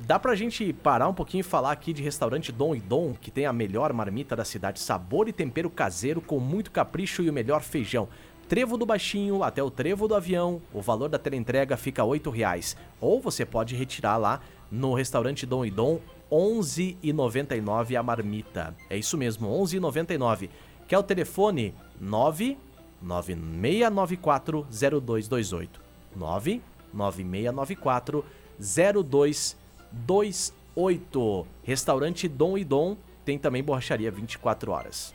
Dá 0.00 0.18
pra 0.18 0.34
gente 0.34 0.72
parar 0.72 1.08
um 1.08 1.14
pouquinho 1.14 1.40
e 1.40 1.44
falar 1.44 1.72
aqui 1.72 1.92
de 1.92 2.02
restaurante 2.02 2.52
Dom 2.52 2.74
e 2.74 2.80
Dom, 2.80 3.14
que 3.20 3.30
tem 3.30 3.46
a 3.46 3.52
melhor 3.52 3.92
marmita 3.92 4.34
da 4.34 4.44
cidade, 4.44 4.80
sabor 4.80 5.28
e 5.28 5.32
tempero 5.32 5.68
caseiro 5.68 6.20
com 6.20 6.38
muito 6.38 6.70
capricho 6.70 7.22
e 7.22 7.28
o 7.28 7.32
melhor 7.32 7.60
feijão. 7.62 8.08
Trevo 8.48 8.76
do 8.78 8.86
baixinho 8.86 9.42
até 9.42 9.62
o 9.62 9.70
trevo 9.70 10.08
do 10.08 10.14
avião, 10.14 10.62
o 10.72 10.80
valor 10.80 11.10
da 11.10 11.18
teleentrega 11.18 11.76
fica 11.76 12.02
8 12.02 12.30
reais. 12.30 12.74
Ou 12.98 13.20
você 13.20 13.44
pode 13.44 13.76
retirar 13.76 14.16
lá 14.16 14.40
no 14.70 14.94
restaurante 14.94 15.44
Dom 15.44 15.66
e 15.66 15.70
Dom, 15.70 16.00
R$ 16.30 16.38
11,99 16.38 17.94
a 17.94 18.02
marmita. 18.02 18.74
É 18.88 18.96
isso 18.96 19.18
mesmo, 19.18 19.48
R$ 19.48 19.54
11,99. 19.64 20.48
Que 20.88 20.94
é 20.94 20.98
o 20.98 21.02
telefone 21.02 21.74
99694 22.00 24.66
0228. 24.70 25.78
99694 26.16 28.24
0228. 28.58 31.46
Restaurante 31.62 32.26
Dom 32.26 32.56
e 32.56 32.64
Dom 32.64 32.96
tem 33.26 33.38
também 33.38 33.62
borracharia 33.62 34.10
24 34.10 34.72
horas. 34.72 35.14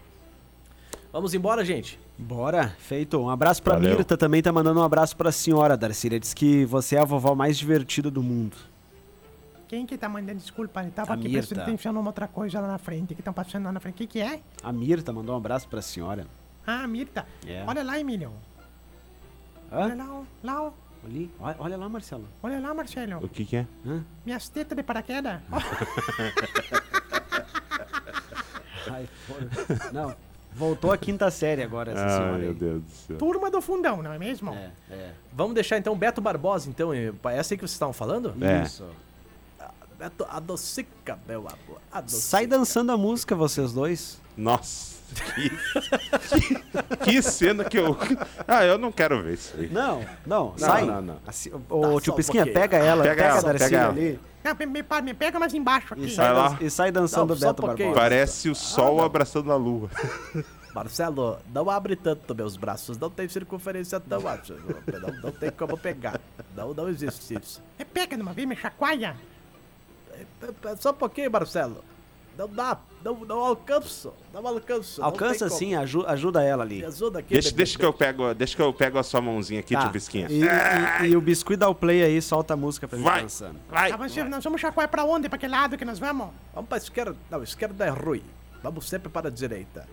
Vamos 1.12 1.34
embora, 1.34 1.66
gente? 1.66 2.03
Bora, 2.18 2.70
feito. 2.80 3.18
Um 3.20 3.30
abraço 3.30 3.62
pra 3.64 3.74
Valeu. 3.74 3.96
Mirta 3.96 4.16
também, 4.18 4.42
tá 4.42 4.52
mandando 4.52 4.80
um 4.80 4.84
abraço 4.84 5.16
pra 5.18 5.32
senhora, 5.32 5.76
Darcília. 5.76 6.20
Diz 6.20 6.34
que 6.34 6.64
você 6.66 6.96
é 6.96 7.00
a 7.00 7.06
vovó 7.06 7.34
mais 7.36 7.58
divertida 7.58 8.10
do 8.12 8.22
mundo. 8.22 8.56
Quem 9.68 9.86
que 9.88 9.98
tá 9.98 10.08
mandando 10.08 10.38
desculpa? 10.38 10.82
Ele 10.82 10.92
tava 10.92 11.12
A 11.14 11.16
aqui 11.16 11.24
Mirta. 11.24 11.40
prestando 11.40 11.62
atenção 11.62 11.92
numa 11.94 12.08
outra 12.10 12.28
coisa 12.28 12.60
lá 12.62 12.68
na 12.68 12.78
frente, 12.78 13.16
que 13.16 13.22
estão 13.22 13.34
passando 13.34 13.66
lá 13.66 13.72
na 13.72 13.80
frente. 13.80 13.96
O 13.96 13.98
que 13.98 14.08
que 14.08 14.20
é? 14.22 14.42
A 14.62 14.72
Mirta 14.72 15.12
mandou 15.12 15.34
um 15.34 15.38
abraço 15.38 15.68
pra 15.68 15.82
senhora. 15.82 16.28
Ah, 16.66 16.88
Mirta. 16.88 17.26
É. 17.48 17.64
Olha 17.68 17.84
lá, 17.84 18.00
Emílio. 18.00 18.32
Olha 19.72 19.94
Hã? 19.94 19.96
lá, 19.98 20.14
ó, 20.14 20.24
lá, 20.44 20.62
ó. 20.64 20.72
Ali? 21.04 21.30
Olha, 21.40 21.56
olha 21.60 21.76
lá, 21.78 21.90
Marcelo. 21.90 22.28
olha 22.42 22.60
lá, 22.62 22.74
Marcelo. 22.74 23.18
O 23.26 23.28
que 23.28 23.44
que 23.44 23.58
é? 23.58 23.68
Hã? 23.86 24.06
Minhas 24.26 24.48
tetas 24.48 24.78
de 24.78 24.84
paraquedas. 24.84 25.42
Ai, 28.90 29.10
porra. 29.28 29.92
Não, 29.92 30.16
voltou 30.56 30.92
a 30.92 30.98
quinta 30.98 31.30
série 31.32 31.62
agora 31.64 31.92
essa 31.92 32.04
Ai, 32.04 32.10
senhora 32.10 32.38
meu 32.38 32.50
aí. 32.50 32.54
Deus 32.56 32.82
do 32.84 32.92
céu. 32.92 33.18
Turma 33.18 33.50
do 33.52 33.62
fundão, 33.62 34.02
não 34.02 34.14
é 34.14 34.20
mesmo? 34.20 34.54
É, 34.54 34.72
é. 34.92 35.12
Vamos 35.34 35.54
deixar 35.54 35.78
então 35.78 35.96
Beto 35.96 36.22
Barbosa, 36.22 36.70
então. 36.70 36.94
É 36.94 37.12
essa 37.34 37.54
aí 37.54 37.58
que 37.58 37.62
vocês 37.62 37.72
estavam 37.72 37.94
falando? 37.94 38.34
É. 38.42 38.64
Isso. 38.64 38.86
Beto, 39.98 40.26
adocica, 40.30 41.18
meu 41.28 41.42
amor. 41.42 41.80
Adocica. 41.92 42.22
Sai 42.22 42.48
dançando 42.48 42.92
a 42.92 42.98
música, 42.98 43.36
vocês 43.36 43.72
dois. 43.72 44.20
Nossa, 44.36 44.96
que, 45.36 45.50
que, 46.40 46.96
que 47.06 47.22
cena 47.22 47.64
que 47.64 47.78
eu. 47.78 47.96
Ah, 48.48 48.66
eu 48.66 48.78
não 48.80 48.92
quero 48.92 49.22
ver 49.22 49.36
isso 49.36 49.54
aí. 49.58 49.70
Não, 49.70 50.04
não, 50.26 50.54
sai. 50.58 50.86
não, 50.86 51.02
não. 51.02 51.18
Assim, 51.28 51.52
Tá, 51.52 51.58
ô, 51.70 51.84
só 51.94 52.00
tio 52.02 52.14
um 52.14 52.16
Pisquinha, 52.16 52.44
pouquinho. 52.44 52.62
pega 52.62 52.78
ela, 52.78 53.04
Pega 53.04 53.16
pega, 53.16 53.30
ela, 53.30 53.38
a 53.40 53.42
Darcília 53.44 53.70
pega 53.70 53.78
ela. 53.78 53.92
ali 53.92 54.20
Não, 54.44 54.54
me, 54.56 54.66
me, 54.66 54.84
me 55.04 55.14
pega 55.14 55.40
mais 55.40 55.54
embaixo 55.54 55.94
e 55.96 56.04
aqui. 56.06 56.16
sai, 56.16 56.34
Vai 56.34 56.50
lá. 56.50 56.58
e 56.60 56.70
sai 56.70 56.92
dançando 56.92 57.34
Não, 57.34 57.40
Beto 57.40 57.64
um 57.64 57.66
pouquinho. 57.68 57.90
Barbosa. 57.90 58.02
Parece 58.02 58.50
o 58.50 58.56
sol 58.56 59.02
abraçando 59.04 59.52
a 59.52 59.56
lua. 59.56 59.90
Marcelo, 60.74 61.38
não 61.54 61.70
abre 61.70 61.96
tanto 61.96 62.34
meus 62.34 62.58
braços, 62.58 62.98
não 62.98 63.10
tem 63.10 63.28
circunferência 63.30 64.00
tão 64.00 64.28
alta. 64.28 64.56
Não, 65.02 65.22
não 65.22 65.32
tem 65.32 65.52
como 65.52 65.78
pegar. 65.78 66.20
Não, 66.56 66.74
não 66.74 66.90
existe 66.90 67.36
isso. 67.40 67.62
É, 67.78 67.86
pega 67.86 68.16
de 68.16 68.24
uma 68.24 68.34
vez, 68.34 68.48
me 68.48 68.56
chacoalha. 68.56 69.16
Só 70.80 70.90
um 70.92 70.96
pouquinho, 70.96 71.32
Marcelo. 71.32 71.84
Não 72.38 72.48
dá, 72.50 72.78
não, 73.04 73.16
não 73.26 73.40
alcanço, 73.40 74.14
não 74.34 74.46
alcanço. 74.48 75.02
não 75.02 75.08
Alcança 75.08 75.48
como. 75.48 75.60
sim, 75.60 75.76
aju- 75.76 76.06
ajuda 76.08 76.42
ela 76.44 76.64
ali. 76.64 76.84
Ajuda 76.86 77.20
aqui, 77.20 77.34
Deixa, 77.34 77.50
bebê. 77.50 77.58
deixa, 77.58 77.78
que 77.80 77.86
eu 77.86 77.94
pego, 77.94 78.34
deixa 78.34 78.56
que 78.56 78.62
eu 78.62 78.74
pego 78.74 78.98
a 78.98 79.04
sua 79.04 79.20
mãozinha 79.22 79.60
aqui, 79.60 79.74
Tá. 79.74 79.82
tio 79.82 79.92
Bisquinha. 79.92 80.28
E, 80.30 80.42
e- 81.06 81.10
e 81.10 81.16
o 81.18 81.22
biscuit 81.22 81.58
dá 81.58 81.68
o 81.70 81.76
play 81.76 82.02
aí, 82.04 82.22
solta 82.22 82.54
a 82.54 82.58
música 82.58 82.88
pra 82.88 82.98
gente 82.98 83.06
Vai, 83.06 83.22
dançando. 83.24 83.60
vai. 83.70 83.92
Tá, 83.92 83.98
mas 83.98 84.16
nós 84.16 84.44
vamos 84.44 84.62
chacoalhar 84.62 84.90
pra 84.90 85.04
onde? 85.04 85.28
Pra 85.28 85.38
que 85.38 85.48
lado 85.48 85.78
que 85.78 85.86
nós 85.86 86.00
vamos? 86.00 86.30
Vamos 86.54 86.68
pra 86.70 86.78
esquerda. 86.78 87.16
Não, 87.30 87.44
esquerda 87.44 87.86
é 87.86 87.90
ruim. 87.90 88.24
Vamos 88.62 88.88
sempre 88.88 89.10
para 89.10 89.28
a 89.28 89.32
direita. 89.32 89.88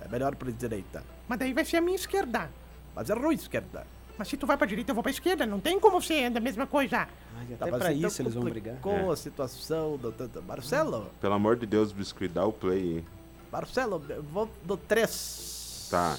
É 0.00 0.08
melhor 0.08 0.34
para 0.36 0.48
a 0.48 0.52
direita. 0.52 1.02
Mas 1.28 1.38
daí 1.38 1.52
vai 1.52 1.64
ser 1.64 1.76
a 1.78 1.80
minha 1.80 1.96
esquerda. 1.96 2.50
Mas 2.94 3.10
é 3.10 3.14
ruim 3.14 3.34
esquerda. 3.34 3.86
Mas 4.18 4.28
se 4.28 4.36
tu 4.36 4.46
vai 4.46 4.56
pra 4.56 4.66
direita, 4.66 4.90
eu 4.90 4.94
vou 4.94 5.02
pra 5.02 5.10
esquerda. 5.10 5.44
Não 5.46 5.60
tem 5.60 5.78
como 5.78 6.00
ser 6.00 6.24
a 6.36 6.40
mesma 6.40 6.66
coisa. 6.66 7.06
Ai, 7.36 7.46
Tá, 7.58 7.64
até 7.66 7.70
mas 7.70 7.80
pra 7.82 7.92
isso 7.92 8.22
eles 8.22 8.34
vão 8.34 8.44
brigar. 8.44 8.76
complicou 8.80 9.12
a 9.12 9.16
situação 9.16 9.96
do, 9.96 10.10
do- 10.10 10.28
do- 10.28 10.42
Marcelo, 10.42 11.10
Pelo 11.20 11.34
amor 11.34 11.56
de 11.56 11.66
Deus, 11.66 11.92
biscuit, 11.92 12.28
dá 12.32 12.44
o 12.44 12.52
play 12.52 12.78
aí. 12.98 13.04
Marcelo, 13.52 14.02
eu 14.08 14.22
vou 14.22 14.48
do 14.64 14.76
3. 14.76 15.88
Tá. 15.90 16.18